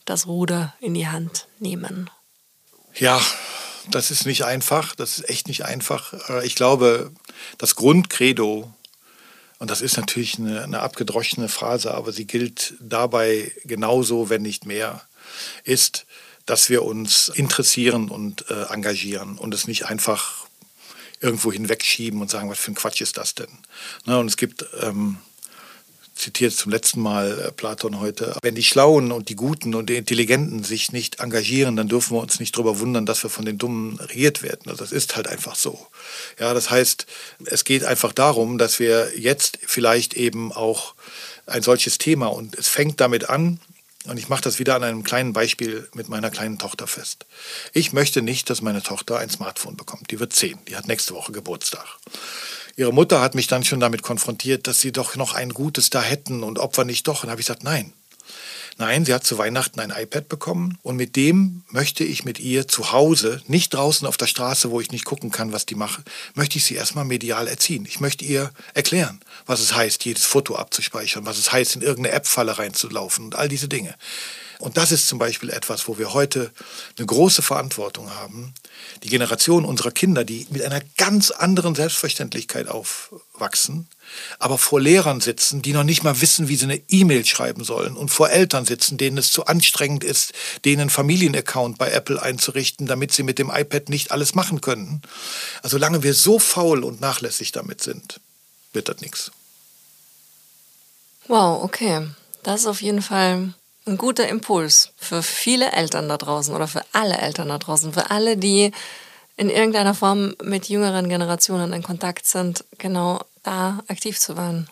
das 0.05 0.27
Ruder 0.27 0.75
in 0.79 0.93
die 0.93 1.07
Hand 1.07 1.47
nehmen. 1.59 2.09
Ja, 2.93 3.19
das 3.89 4.11
ist 4.11 4.25
nicht 4.25 4.45
einfach, 4.45 4.95
das 4.95 5.19
ist 5.19 5.29
echt 5.29 5.47
nicht 5.47 5.65
einfach. 5.65 6.13
Ich 6.43 6.55
glaube, 6.55 7.11
das 7.57 7.75
Grundcredo 7.75 8.71
und 9.59 9.71
das 9.71 9.81
ist 9.81 9.97
natürlich 9.97 10.37
eine, 10.37 10.63
eine 10.63 10.79
abgedroschene 10.81 11.49
Phrase, 11.49 11.93
aber 11.93 12.11
sie 12.11 12.25
gilt 12.25 12.73
dabei 12.79 13.51
genauso, 13.63 14.29
wenn 14.29 14.41
nicht 14.41 14.65
mehr, 14.65 15.01
ist, 15.63 16.05
dass 16.45 16.69
wir 16.69 16.83
uns 16.83 17.29
interessieren 17.29 18.09
und 18.09 18.49
äh, 18.49 18.65
engagieren 18.73 19.37
und 19.37 19.53
es 19.53 19.67
nicht 19.67 19.85
einfach 19.85 20.45
irgendwo 21.19 21.51
hinwegschieben 21.51 22.21
und 22.21 22.29
sagen, 22.29 22.49
was 22.49 22.59
für 22.59 22.71
ein 22.71 22.75
Quatsch 22.75 23.01
ist 23.01 23.17
das 23.17 23.35
denn? 23.35 23.47
Ne, 24.05 24.19
und 24.19 24.27
es 24.27 24.37
gibt 24.37 24.65
ähm, 24.81 25.17
zitiert 26.15 26.53
zum 26.53 26.71
letzten 26.71 27.01
Mal 27.01 27.39
äh, 27.39 27.51
Platon 27.51 27.99
heute, 27.99 28.37
wenn 28.41 28.55
die 28.55 28.63
Schlauen 28.63 29.11
und 29.11 29.29
die 29.29 29.35
Guten 29.35 29.75
und 29.75 29.89
die 29.89 29.97
Intelligenten 29.97 30.63
sich 30.63 30.91
nicht 30.91 31.19
engagieren, 31.19 31.75
dann 31.75 31.89
dürfen 31.89 32.15
wir 32.15 32.21
uns 32.21 32.39
nicht 32.39 32.55
darüber 32.55 32.79
wundern, 32.79 33.05
dass 33.05 33.21
wir 33.23 33.29
von 33.29 33.45
den 33.45 33.57
Dummen 33.57 33.99
regiert 33.99 34.41
werden. 34.41 34.69
Also 34.69 34.83
das 34.83 34.91
ist 34.91 35.15
halt 35.15 35.27
einfach 35.27 35.55
so. 35.55 35.87
Ja, 36.39 36.53
das 36.53 36.69
heißt, 36.69 37.05
es 37.45 37.65
geht 37.65 37.83
einfach 37.83 38.13
darum, 38.13 38.57
dass 38.57 38.79
wir 38.79 39.11
jetzt 39.17 39.59
vielleicht 39.65 40.13
eben 40.13 40.51
auch 40.51 40.95
ein 41.45 41.61
solches 41.61 41.97
Thema 41.97 42.27
und 42.27 42.55
es 42.55 42.67
fängt 42.67 42.99
damit 43.01 43.29
an, 43.29 43.59
und 44.07 44.17
ich 44.17 44.29
mache 44.29 44.41
das 44.41 44.59
wieder 44.59 44.75
an 44.75 44.83
einem 44.83 45.03
kleinen 45.03 45.33
Beispiel 45.33 45.87
mit 45.93 46.09
meiner 46.09 46.29
kleinen 46.29 46.59
Tochter 46.59 46.85
fest. 46.85 47.25
Ich 47.73 47.91
möchte 47.91 48.21
nicht, 48.21 48.49
dass 48.49 48.61
meine 48.61 48.83
Tochter 48.83 49.17
ein 49.17 49.29
Smartphone 49.29 49.77
bekommt. 49.77 50.11
Die 50.11 50.19
wird 50.19 50.33
zehn. 50.33 50.59
Die 50.67 50.75
hat 50.75 50.87
nächste 50.87 51.15
Woche 51.15 51.31
Geburtstag. 51.31 51.87
Ihre 52.77 52.93
Mutter 52.93 53.21
hat 53.21 53.35
mich 53.35 53.47
dann 53.47 53.63
schon 53.63 53.79
damit 53.79 54.01
konfrontiert, 54.01 54.67
dass 54.67 54.81
sie 54.81 54.91
doch 54.91 55.15
noch 55.15 55.33
ein 55.33 55.53
Gutes 55.53 55.89
da 55.89 56.01
hätten 56.01 56.43
und 56.43 56.59
wir 56.59 56.83
nicht 56.83 57.07
doch. 57.07 57.23
Und 57.23 57.29
habe 57.29 57.39
ich 57.39 57.47
gesagt, 57.47 57.63
nein. 57.63 57.93
Nein, 58.77 59.05
sie 59.05 59.13
hat 59.13 59.23
zu 59.23 59.37
Weihnachten 59.37 59.79
ein 59.79 59.93
iPad 59.95 60.27
bekommen 60.27 60.77
und 60.83 60.97
mit 60.97 61.15
dem 61.15 61.63
möchte 61.69 62.03
ich 62.03 62.25
mit 62.25 62.41
ihr 62.41 62.67
zu 62.67 62.91
Hause, 62.91 63.41
nicht 63.47 63.73
draußen 63.73 64.05
auf 64.05 64.17
der 64.17 64.27
Straße, 64.27 64.69
wo 64.69 64.81
ich 64.81 64.91
nicht 64.91 65.05
gucken 65.05 65.31
kann, 65.31 65.53
was 65.53 65.65
die 65.65 65.75
mache, 65.75 66.03
möchte 66.33 66.57
ich 66.57 66.65
sie 66.65 66.75
erstmal 66.75 67.05
medial 67.05 67.47
erziehen. 67.47 67.85
Ich 67.87 68.01
möchte 68.01 68.25
ihr 68.25 68.51
erklären, 68.73 69.21
was 69.45 69.61
es 69.61 69.73
heißt, 69.73 70.03
jedes 70.03 70.25
Foto 70.25 70.57
abzuspeichern, 70.57 71.25
was 71.25 71.37
es 71.37 71.53
heißt, 71.53 71.77
in 71.77 71.83
irgendeine 71.83 72.17
App-Falle 72.17 72.57
reinzulaufen 72.57 73.23
und 73.23 73.35
all 73.35 73.47
diese 73.47 73.69
Dinge. 73.69 73.95
Und 74.59 74.77
das 74.77 74.91
ist 74.91 75.07
zum 75.07 75.19
Beispiel 75.19 75.49
etwas, 75.49 75.87
wo 75.87 75.97
wir 75.97 76.13
heute 76.13 76.51
eine 76.97 77.05
große 77.05 77.41
Verantwortung 77.41 78.09
haben. 78.11 78.53
Die 79.03 79.09
Generation 79.09 79.65
unserer 79.65 79.91
Kinder, 79.91 80.23
die 80.23 80.47
mit 80.49 80.61
einer 80.63 80.81
ganz 80.97 81.31
anderen 81.31 81.75
Selbstverständlichkeit 81.75 82.67
aufwachsen, 82.67 83.87
aber 84.39 84.57
vor 84.57 84.79
Lehrern 84.79 85.21
sitzen, 85.21 85.61
die 85.61 85.73
noch 85.73 85.83
nicht 85.83 86.03
mal 86.03 86.21
wissen, 86.21 86.47
wie 86.47 86.55
sie 86.55 86.65
eine 86.65 86.81
E-Mail 86.89 87.25
schreiben 87.25 87.63
sollen 87.63 87.95
und 87.95 88.09
vor 88.09 88.29
Eltern 88.29 88.65
sitzen, 88.65 88.97
denen 88.97 89.17
es 89.17 89.31
zu 89.31 89.45
anstrengend 89.45 90.03
ist, 90.03 90.33
denen 90.63 90.81
einen 90.81 90.89
Familienaccount 90.89 91.77
bei 91.77 91.91
Apple 91.91 92.21
einzurichten, 92.21 92.87
damit 92.87 93.11
sie 93.11 93.23
mit 93.23 93.39
dem 93.39 93.51
iPad 93.53 93.89
nicht 93.89 94.11
alles 94.11 94.35
machen 94.35 94.61
können. 94.61 95.01
Also 95.61 95.75
solange 95.75 96.03
wir 96.03 96.13
so 96.13 96.39
faul 96.39 96.83
und 96.83 97.01
nachlässig 97.01 97.51
damit 97.51 97.81
sind, 97.81 98.19
wird 98.73 98.89
das 98.89 99.01
nichts. 99.01 99.31
Wow, 101.27 101.63
okay. 101.63 102.07
Das 102.43 102.61
ist 102.61 102.67
auf 102.67 102.81
jeden 102.81 103.01
Fall 103.01 103.53
ein 103.85 103.97
guter 103.97 104.27
Impuls 104.27 104.91
für 104.97 105.21
viele 105.21 105.71
Eltern 105.71 106.09
da 106.09 106.17
draußen 106.17 106.55
oder 106.55 106.67
für 106.67 106.83
alle 106.91 107.17
Eltern 107.17 107.49
da 107.49 107.57
draußen, 107.57 107.93
für 107.93 108.09
alle, 108.09 108.37
die 108.37 108.71
in 109.37 109.49
irgendeiner 109.49 109.93
Form 109.93 110.35
mit 110.41 110.69
jüngeren 110.69 111.09
Generationen 111.09 111.73
in 111.73 111.83
Kontakt 111.83 112.25
sind, 112.25 112.63
genau 112.77 113.21
da 113.43 113.83
aktiv 113.87 114.19
zu 114.19 114.37
werden. 114.37 114.69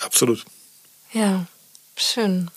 Absolut. 0.00 0.44
Ja, 1.12 1.46
schön. 1.96 2.50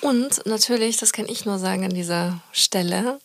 Und 0.00 0.44
natürlich, 0.46 0.96
das 0.96 1.12
kann 1.12 1.26
ich 1.28 1.44
nur 1.44 1.58
sagen 1.58 1.84
an 1.84 1.94
dieser 1.94 2.40
Stelle, 2.52 3.18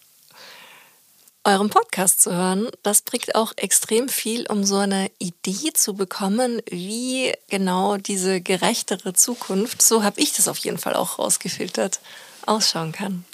euren 1.45 1.69
Podcast 1.69 2.21
zu 2.21 2.33
hören, 2.33 2.69
das 2.83 3.01
bringt 3.01 3.35
auch 3.35 3.53
extrem 3.57 4.07
viel, 4.07 4.45
um 4.47 4.63
so 4.63 4.77
eine 4.77 5.11
Idee 5.19 5.73
zu 5.73 5.93
bekommen, 5.93 6.61
wie 6.69 7.33
genau 7.49 7.97
diese 7.97 8.39
gerechtere 8.39 9.13
Zukunft, 9.13 9.81
so 9.81 10.03
habe 10.03 10.21
ich 10.21 10.33
das 10.33 10.47
auf 10.47 10.57
jeden 10.59 10.77
Fall 10.77 10.95
auch 10.95 11.19
rausgefiltert, 11.19 11.99
ausschauen 12.45 12.91
kann. 12.91 13.25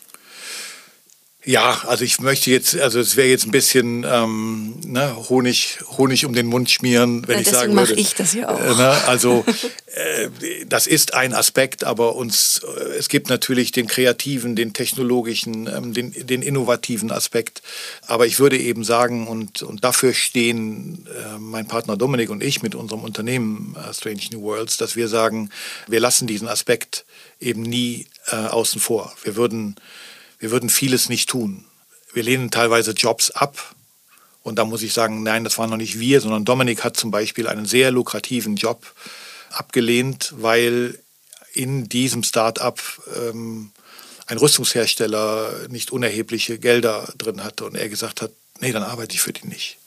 Ja, 1.50 1.82
also 1.88 2.06
ich 2.06 2.20
möchte 2.20 2.52
jetzt, 2.52 2.78
also 2.78 3.00
es 3.00 3.16
wäre 3.16 3.28
jetzt 3.28 3.48
ein 3.48 3.52
bisschen 3.52 4.06
ähm, 4.08 4.76
ne, 4.86 5.16
Honig, 5.30 5.80
Honig 5.98 6.28
um 6.28 6.36
den 6.36 6.46
Mund 6.46 6.70
schmieren, 6.70 7.28
wenn 7.28 7.38
ja, 7.38 7.42
ich 7.42 7.48
sagen 7.48 7.76
würde. 7.76 7.88
Deswegen 7.88 8.04
mache 8.04 8.08
ich 8.08 8.14
das 8.14 8.34
ja 8.36 8.50
auch. 8.50 8.60
Äh, 8.60 8.76
ne, 8.76 9.08
also 9.08 9.44
äh, 9.96 10.30
das 10.68 10.86
ist 10.86 11.16
ein 11.16 11.34
Aspekt, 11.34 11.84
aber 11.84 12.16
uns, 12.16 12.62
äh, 12.64 12.98
es 13.00 13.10
gibt 13.10 13.30
natürlich 13.30 13.72
den 13.72 13.88
kreativen, 13.88 14.56
den 14.56 14.74
technologischen, 14.74 15.66
ähm, 15.66 15.96
den, 15.96 16.12
den 16.28 16.44
innovativen 16.44 17.10
Aspekt. 17.12 17.64
Aber 18.06 18.28
ich 18.28 18.40
würde 18.40 18.60
eben 18.60 18.84
sagen, 18.84 19.26
und, 19.26 19.64
und 19.64 19.84
dafür 19.84 20.14
stehen 20.14 21.08
äh, 21.08 21.40
mein 21.40 21.68
Partner 21.68 21.98
Dominik 21.98 22.30
und 22.30 22.44
ich 22.44 22.62
mit 22.62 22.76
unserem 22.76 23.02
Unternehmen 23.02 23.76
äh, 23.76 23.92
Strange 23.92 24.22
New 24.34 24.44
Worlds, 24.44 24.78
dass 24.78 24.96
wir 24.96 25.08
sagen, 25.08 25.50
wir 25.88 26.00
lassen 26.00 26.28
diesen 26.28 26.48
Aspekt 26.48 27.06
eben 27.40 27.64
nie 27.64 28.06
außen 28.28 28.80
vor. 28.80 29.12
Wir 29.24 29.36
würden 29.36 29.76
wir 30.40 30.52
würden 30.52 30.70
vieles 30.70 31.10
nicht 31.10 31.30
tun. 31.30 31.66
Wir 32.14 32.24
lehnen 32.24 32.50
teilweise 32.50 32.92
Jobs 32.92 33.32
ab. 33.32 33.76
Und 34.42 34.56
da 34.56 34.66
muss 34.66 34.82
ich 34.82 34.94
sagen, 34.94 35.22
nein, 35.22 35.44
das 35.44 35.58
waren 35.58 35.70
noch 35.70 35.78
nicht 35.78 36.00
wir, 36.00 36.22
sondern 36.22 36.46
Dominik 36.46 36.84
hat 36.84 36.98
zum 36.98 37.12
Beispiel 37.12 37.48
einen 37.48 37.66
sehr 37.66 37.92
lukrativen 37.92 38.56
Job 38.56 38.94
abgelehnt, 39.52 40.34
weil 40.38 40.98
in 41.54 41.90
diesem 41.90 42.24
Start-up 42.24 42.80
ähm, 43.16 43.72
ein 44.28 44.38
Rüstungshersteller 44.38 45.68
nicht 45.70 45.92
unerhebliche 45.92 46.58
Gelder 46.58 47.12
drin 47.18 47.44
hatte 47.44 47.66
und 47.66 47.76
er 47.76 47.90
gesagt 47.90 48.22
hat, 48.22 48.32
nee, 48.60 48.72
dann 48.72 48.84
arbeite 48.84 49.16
ich 49.16 49.22
für 49.22 49.34
die 49.34 49.48
nicht. 49.48 49.79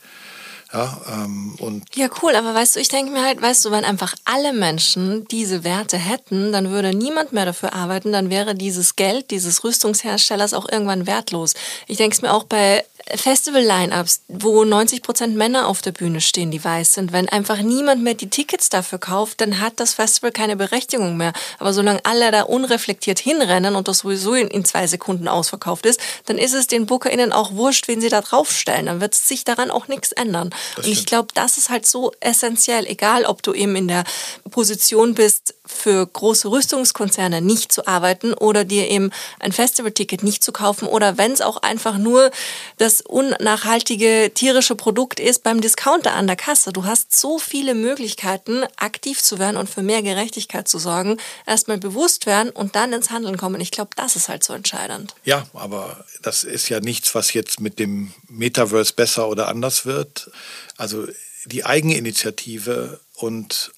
Ja, 0.73 0.99
ähm, 1.13 1.55
und 1.59 1.85
ja, 1.95 2.09
cool, 2.23 2.35
aber 2.35 2.55
weißt 2.55 2.77
du, 2.77 2.81
ich 2.81 2.89
denke 2.89 3.13
mir 3.13 3.23
halt, 3.23 3.43
weißt 3.43 3.65
du, 3.65 3.71
wenn 3.71 3.85
einfach 3.85 4.15
alle 4.25 4.55
Menschen 4.55 5.27
diese 5.29 5.65
Werte 5.65 5.99
hätten, 5.99 6.51
dann 6.51 6.71
würde 6.71 6.95
niemand 6.95 7.33
mehr 7.35 7.45
dafür 7.45 7.75
arbeiten, 7.75 8.11
dann 8.11 8.31
wäre 8.31 8.55
dieses 8.55 8.97
Geld 8.97 9.31
dieses 9.31 9.65
Rüstungsherstellers 9.65 10.55
auch 10.55 10.67
irgendwann 10.71 11.07
wertlos. 11.07 11.53
Ich 11.89 11.99
denke 11.99 12.17
es 12.17 12.23
mir 12.23 12.33
auch 12.33 12.45
bei 12.45 12.85
Festival-Line-Ups, 13.15 14.23
wo 14.29 14.65
90 14.65 15.03
Prozent 15.03 15.37
Männer 15.37 15.67
auf 15.67 15.83
der 15.83 15.93
Bühne 15.93 16.21
stehen, 16.21 16.51
die 16.51 16.63
weiß 16.63 16.95
sind. 16.95 17.13
Wenn 17.13 17.29
einfach 17.29 17.59
niemand 17.59 18.03
mehr 18.03 18.15
die 18.15 18.31
Tickets 18.31 18.69
dafür 18.69 18.99
kauft, 18.99 19.41
dann 19.41 19.61
hat 19.61 19.81
das 19.81 19.95
Festival 19.95 20.33
keine 20.33 20.57
Berechtigung 20.57 21.17
mehr. 21.17 21.33
Aber 21.59 21.73
solange 21.73 22.05
alle 22.05 22.31
da 22.31 22.43
unreflektiert 22.43 23.19
hinrennen 23.19 23.77
und 23.77 23.89
das 23.89 23.99
sowieso 23.99 24.35
in, 24.35 24.49
in 24.49 24.65
zwei 24.65 24.87
Sekunden 24.87 25.29
ausverkauft 25.29 25.87
ist, 25.87 26.01
dann 26.27 26.39
ist 26.39 26.55
es 26.55 26.67
den 26.67 26.87
BookerInnen 26.87 27.33
auch 27.33 27.53
wurscht, 27.53 27.89
wen 27.89 28.01
sie 28.01 28.09
da 28.09 28.21
draufstellen. 28.21 28.87
Dann 28.87 29.01
wird 29.01 29.15
sich 29.15 29.45
daran 29.45 29.71
auch 29.71 29.89
nichts 29.89 30.13
ändern. 30.13 30.51
und 30.77 30.87
ich 30.87 31.07
glaube, 31.07 31.29
das 31.35 31.59
ist 31.59 31.71
halt 31.71 31.87
so 31.87 32.13
essentiell, 32.21 32.87
egal 32.87 33.25
ob 33.25 33.43
du 33.43 33.53
eben 33.53 33.77
in 33.77 33.89
der 33.89 34.05
Position 34.51 35.15
bist, 35.15 35.55
für 35.73 36.07
große 36.07 36.49
Rüstungskonzerne 36.49 37.41
nicht 37.41 37.73
zu 37.73 37.87
arbeiten 37.87 38.35
oder 38.35 38.65
dir 38.65 38.89
eben 38.89 39.11
ein 39.41 39.53
Festivalticket 39.53 40.23
nicht 40.23 40.45
zu 40.45 40.53
kaufen 40.53 40.87
oder 40.87 41.19
wenn 41.19 41.33
es 41.33 41.41
auch 41.41 41.59
einfach 41.59 41.99
nur 41.99 42.31
das 42.79 43.01
unnachhaltige 43.01 44.31
tierische 44.35 44.77
Produkt 44.77 45.21
ist 45.21 45.43
beim 45.43 45.61
Discounter 45.61 46.13
an 46.15 46.27
der 46.27 46.37
Kasse. 46.37 46.73
Du 46.73 46.85
hast 46.85 47.17
so 47.17 47.39
viele 47.39 47.75
Möglichkeiten, 47.75 48.65
aktiv 48.77 49.23
zu 49.23 49.39
werden 49.39 49.57
und 49.57 49.69
für 49.69 49.83
mehr 49.83 50.03
Gerechtigkeit 50.03 50.69
zu 50.69 50.79
sorgen. 50.79 51.19
Erstmal 51.47 51.79
bewusst 51.79 52.27
werden 52.27 52.51
und 52.51 52.77
dann 52.77 52.93
ins 52.93 53.11
Handeln 53.11 53.37
kommen. 53.37 53.61
Ich 53.61 53.71
glaube, 53.71 53.91
das 53.97 54.17
ist 54.17 54.29
halt 54.29 54.45
so 54.45 54.53
entscheidend. 54.53 55.15
Ja, 55.25 55.47
aber 55.55 56.05
das 56.23 56.45
ist 56.45 56.69
ja 56.69 56.81
nichts, 56.81 57.15
was 57.15 57.33
jetzt 57.33 57.61
mit 57.61 57.79
dem 57.79 58.13
Metaverse 58.29 58.93
besser 58.95 59.29
oder 59.29 59.49
anders 59.49 59.87
wird. 59.87 60.31
Also 60.77 61.07
die 61.47 61.65
Eigeninitiative 61.65 63.01
und 63.15 63.73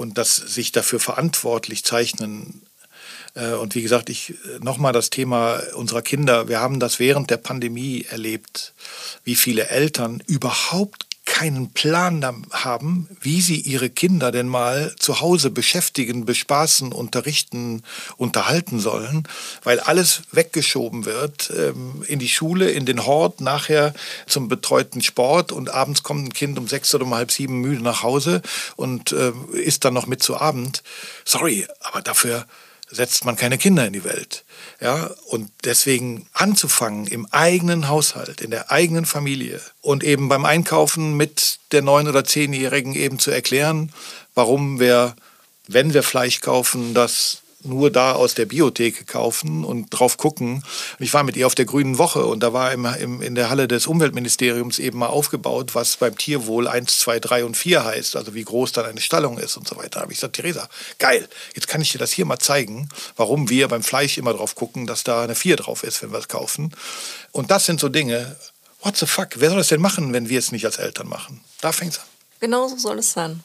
und 0.00 0.16
das 0.16 0.34
sich 0.34 0.72
dafür 0.72 0.98
verantwortlich 0.98 1.84
zeichnen. 1.84 2.62
Äh, 3.34 3.52
und 3.52 3.74
wie 3.74 3.82
gesagt, 3.82 4.08
ich 4.08 4.34
nochmal 4.60 4.94
das 4.94 5.10
Thema 5.10 5.60
unserer 5.74 6.00
Kinder. 6.00 6.48
Wir 6.48 6.58
haben 6.58 6.80
das 6.80 6.98
während 6.98 7.28
der 7.28 7.36
Pandemie 7.36 8.06
erlebt, 8.08 8.72
wie 9.24 9.36
viele 9.36 9.68
Eltern 9.68 10.22
überhaupt 10.26 11.09
keinen 11.30 11.70
Plan 11.70 12.44
haben, 12.50 13.08
wie 13.20 13.40
sie 13.40 13.60
ihre 13.60 13.88
Kinder 13.88 14.32
denn 14.32 14.48
mal 14.48 14.92
zu 14.98 15.20
Hause 15.20 15.50
beschäftigen, 15.50 16.24
bespaßen, 16.26 16.92
unterrichten, 16.92 17.82
unterhalten 18.16 18.80
sollen, 18.80 19.28
weil 19.62 19.78
alles 19.78 20.22
weggeschoben 20.32 21.04
wird 21.04 21.52
ähm, 21.56 22.04
in 22.08 22.18
die 22.18 22.28
Schule, 22.28 22.72
in 22.72 22.84
den 22.84 23.06
Hort, 23.06 23.40
nachher 23.40 23.94
zum 24.26 24.48
betreuten 24.48 25.02
Sport 25.02 25.52
und 25.52 25.70
abends 25.70 26.02
kommt 26.02 26.26
ein 26.26 26.32
Kind 26.32 26.58
um 26.58 26.66
sechs 26.66 26.92
oder 26.96 27.04
um 27.04 27.14
halb 27.14 27.30
sieben 27.30 27.60
müde 27.60 27.82
nach 27.82 28.02
Hause 28.02 28.42
und 28.74 29.12
äh, 29.12 29.32
isst 29.52 29.84
dann 29.84 29.94
noch 29.94 30.08
mit 30.08 30.24
zu 30.24 30.36
Abend. 30.36 30.82
Sorry, 31.24 31.64
aber 31.80 32.02
dafür 32.02 32.44
setzt 32.90 33.24
man 33.24 33.36
keine 33.36 33.58
Kinder 33.58 33.86
in 33.86 33.92
die 33.92 34.04
Welt. 34.04 34.44
Ja, 34.80 35.10
und 35.26 35.50
deswegen 35.64 36.26
anzufangen 36.32 37.06
im 37.06 37.26
eigenen 37.30 37.88
Haushalt, 37.88 38.40
in 38.40 38.50
der 38.50 38.70
eigenen 38.70 39.06
Familie 39.06 39.60
und 39.80 40.04
eben 40.04 40.28
beim 40.28 40.44
Einkaufen 40.44 41.16
mit 41.16 41.58
der 41.72 41.82
neun- 41.82 42.08
oder 42.08 42.24
zehnjährigen 42.24 42.94
eben 42.94 43.18
zu 43.18 43.30
erklären, 43.30 43.92
warum 44.34 44.80
wir, 44.80 45.14
wenn 45.68 45.94
wir 45.94 46.02
Fleisch 46.02 46.40
kaufen, 46.40 46.94
das 46.94 47.42
nur 47.62 47.90
da 47.90 48.12
aus 48.12 48.34
der 48.34 48.46
Biothek 48.46 49.06
kaufen 49.06 49.64
und 49.64 49.90
drauf 49.90 50.16
gucken. 50.16 50.64
Ich 50.98 51.12
war 51.12 51.22
mit 51.22 51.36
ihr 51.36 51.46
auf 51.46 51.54
der 51.54 51.64
Grünen 51.64 51.98
Woche 51.98 52.24
und 52.24 52.40
da 52.40 52.52
war 52.52 52.72
im, 52.72 52.84
im, 52.84 53.22
in 53.22 53.34
der 53.34 53.50
Halle 53.50 53.68
des 53.68 53.86
Umweltministeriums 53.86 54.78
eben 54.78 54.98
mal 54.98 55.08
aufgebaut, 55.08 55.74
was 55.74 55.96
beim 55.96 56.16
Tierwohl 56.16 56.68
1, 56.68 56.98
2, 56.98 57.20
3 57.20 57.44
und 57.44 57.56
4 57.56 57.84
heißt, 57.84 58.16
also 58.16 58.34
wie 58.34 58.44
groß 58.44 58.72
dann 58.72 58.86
eine 58.86 59.00
Stallung 59.00 59.38
ist 59.38 59.56
und 59.56 59.68
so 59.68 59.76
weiter. 59.76 59.90
Da 59.90 60.00
habe 60.02 60.12
ich 60.12 60.18
gesagt, 60.18 60.36
Theresa, 60.36 60.68
geil, 60.98 61.28
jetzt 61.54 61.68
kann 61.68 61.80
ich 61.80 61.92
dir 61.92 61.98
das 61.98 62.12
hier 62.12 62.24
mal 62.24 62.38
zeigen, 62.38 62.88
warum 63.16 63.50
wir 63.50 63.68
beim 63.68 63.82
Fleisch 63.82 64.18
immer 64.18 64.32
drauf 64.32 64.54
gucken, 64.54 64.86
dass 64.86 65.04
da 65.04 65.22
eine 65.22 65.34
4 65.34 65.56
drauf 65.56 65.84
ist, 65.84 66.02
wenn 66.02 66.12
wir 66.12 66.18
es 66.18 66.28
kaufen. 66.28 66.74
Und 67.32 67.50
das 67.50 67.66
sind 67.66 67.80
so 67.80 67.88
Dinge, 67.88 68.36
what 68.82 68.96
the 68.96 69.06
fuck, 69.06 69.28
wer 69.36 69.50
soll 69.50 69.58
das 69.58 69.68
denn 69.68 69.80
machen, 69.80 70.12
wenn 70.12 70.28
wir 70.28 70.38
es 70.38 70.52
nicht 70.52 70.64
als 70.64 70.78
Eltern 70.78 71.08
machen? 71.08 71.40
Da 71.60 71.72
fängt 71.72 71.92
es 71.92 71.98
an. 71.98 72.06
Genau 72.40 72.68
so 72.68 72.76
soll 72.78 72.98
es 72.98 73.12
sein 73.12 73.44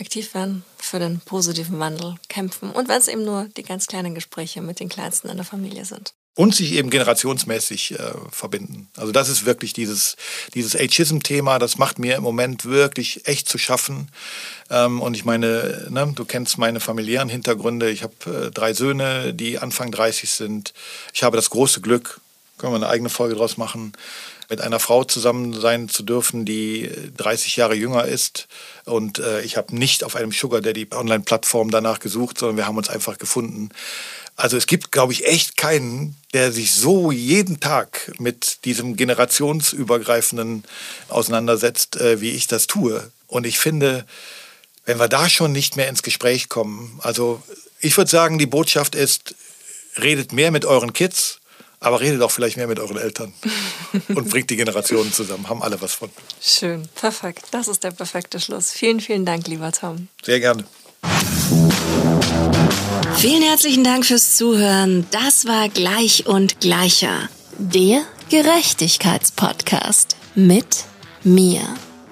aktiv 0.00 0.34
werden, 0.34 0.64
für 0.78 0.98
den 0.98 1.20
positiven 1.20 1.78
Wandel 1.78 2.16
kämpfen. 2.28 2.70
Und 2.70 2.88
wenn 2.88 2.98
es 2.98 3.08
eben 3.08 3.24
nur 3.24 3.48
die 3.56 3.62
ganz 3.62 3.86
kleinen 3.86 4.14
Gespräche 4.14 4.62
mit 4.62 4.80
den 4.80 4.88
Kleinsten 4.88 5.28
in 5.28 5.36
der 5.36 5.46
Familie 5.46 5.84
sind. 5.84 6.14
Und 6.36 6.54
sich 6.54 6.72
eben 6.72 6.90
generationsmäßig 6.90 7.98
äh, 7.98 8.12
verbinden. 8.30 8.88
Also 8.96 9.12
das 9.12 9.28
ist 9.28 9.44
wirklich 9.44 9.72
dieses, 9.72 10.16
dieses 10.54 10.76
Ageism-Thema, 10.76 11.58
das 11.58 11.76
macht 11.76 11.98
mir 11.98 12.16
im 12.16 12.22
Moment 12.22 12.64
wirklich 12.64 13.26
echt 13.26 13.48
zu 13.48 13.58
schaffen. 13.58 14.08
Ähm, 14.70 15.02
und 15.02 15.14
ich 15.14 15.24
meine, 15.24 15.88
ne, 15.90 16.12
du 16.14 16.24
kennst 16.24 16.56
meine 16.56 16.80
familiären 16.80 17.28
Hintergründe. 17.28 17.90
Ich 17.90 18.04
habe 18.04 18.46
äh, 18.46 18.50
drei 18.50 18.72
Söhne, 18.74 19.34
die 19.34 19.58
Anfang 19.58 19.90
30 19.90 20.30
sind. 20.30 20.72
Ich 21.12 21.24
habe 21.24 21.36
das 21.36 21.50
große 21.50 21.80
Glück, 21.80 22.20
können 22.58 22.72
wir 22.72 22.76
eine 22.76 22.88
eigene 22.88 23.10
Folge 23.10 23.34
draus 23.34 23.56
machen, 23.56 23.92
mit 24.50 24.60
einer 24.60 24.80
Frau 24.80 25.04
zusammen 25.04 25.58
sein 25.58 25.88
zu 25.88 26.02
dürfen, 26.02 26.44
die 26.44 26.90
30 27.16 27.56
Jahre 27.56 27.74
jünger 27.74 28.04
ist. 28.04 28.48
Und 28.84 29.20
äh, 29.20 29.42
ich 29.42 29.56
habe 29.56 29.74
nicht 29.76 30.02
auf 30.04 30.16
einem 30.16 30.32
Sugar 30.32 30.60
Daddy 30.60 30.88
Online-Plattform 30.92 31.70
danach 31.70 32.00
gesucht, 32.00 32.38
sondern 32.38 32.56
wir 32.56 32.66
haben 32.66 32.76
uns 32.76 32.90
einfach 32.90 33.16
gefunden. 33.16 33.70
Also 34.36 34.56
es 34.56 34.66
gibt, 34.66 34.90
glaube 34.90 35.12
ich, 35.12 35.26
echt 35.26 35.56
keinen, 35.56 36.16
der 36.32 36.50
sich 36.50 36.72
so 36.72 37.12
jeden 37.12 37.60
Tag 37.60 38.12
mit 38.18 38.64
diesem 38.64 38.96
generationsübergreifenden 38.96 40.64
auseinandersetzt, 41.08 41.96
äh, 41.96 42.20
wie 42.20 42.30
ich 42.30 42.46
das 42.46 42.66
tue. 42.66 43.10
Und 43.28 43.46
ich 43.46 43.58
finde, 43.58 44.04
wenn 44.84 44.98
wir 44.98 45.08
da 45.08 45.28
schon 45.28 45.52
nicht 45.52 45.76
mehr 45.76 45.88
ins 45.88 46.02
Gespräch 46.02 46.48
kommen, 46.48 46.98
also 47.02 47.42
ich 47.80 47.96
würde 47.96 48.10
sagen, 48.10 48.38
die 48.38 48.46
Botschaft 48.46 48.94
ist, 48.94 49.34
redet 49.98 50.32
mehr 50.32 50.50
mit 50.50 50.64
euren 50.64 50.92
Kids, 50.92 51.39
aber 51.80 52.00
redet 52.00 52.20
auch 52.22 52.30
vielleicht 52.30 52.56
mehr 52.56 52.66
mit 52.66 52.78
euren 52.78 52.98
Eltern 52.98 53.32
und 54.08 54.28
bringt 54.28 54.50
die 54.50 54.56
Generationen 54.56 55.12
zusammen. 55.12 55.48
Haben 55.48 55.62
alle 55.62 55.80
was 55.80 55.94
von. 55.94 56.10
Schön, 56.40 56.88
perfekt. 56.94 57.46
Das 57.50 57.68
ist 57.68 57.82
der 57.82 57.90
perfekte 57.90 58.38
Schluss. 58.38 58.70
Vielen, 58.70 59.00
vielen 59.00 59.24
Dank, 59.24 59.48
lieber 59.48 59.72
Tom. 59.72 60.08
Sehr 60.22 60.40
gerne. 60.40 60.64
Vielen 63.16 63.42
herzlichen 63.42 63.84
Dank 63.84 64.06
fürs 64.06 64.36
Zuhören. 64.36 65.06
Das 65.10 65.46
war 65.46 65.68
Gleich 65.68 66.26
und 66.26 66.60
Gleicher. 66.60 67.28
Der 67.58 68.02
Gerechtigkeitspodcast 68.30 70.16
mit 70.34 70.84
mir. 71.24 71.60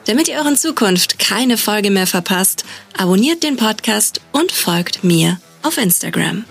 Damit 0.07 0.29
ihr 0.29 0.37
euren 0.37 0.57
Zukunft 0.57 1.19
keine 1.19 1.59
Folge 1.59 1.91
mehr 1.91 2.07
verpasst, 2.07 2.65
abonniert 2.97 3.43
den 3.43 3.57
Podcast 3.57 4.21
und 4.33 4.53
folgt 4.53 5.05
mir 5.05 5.39
auf 5.63 5.77
Instagram. 5.77 6.45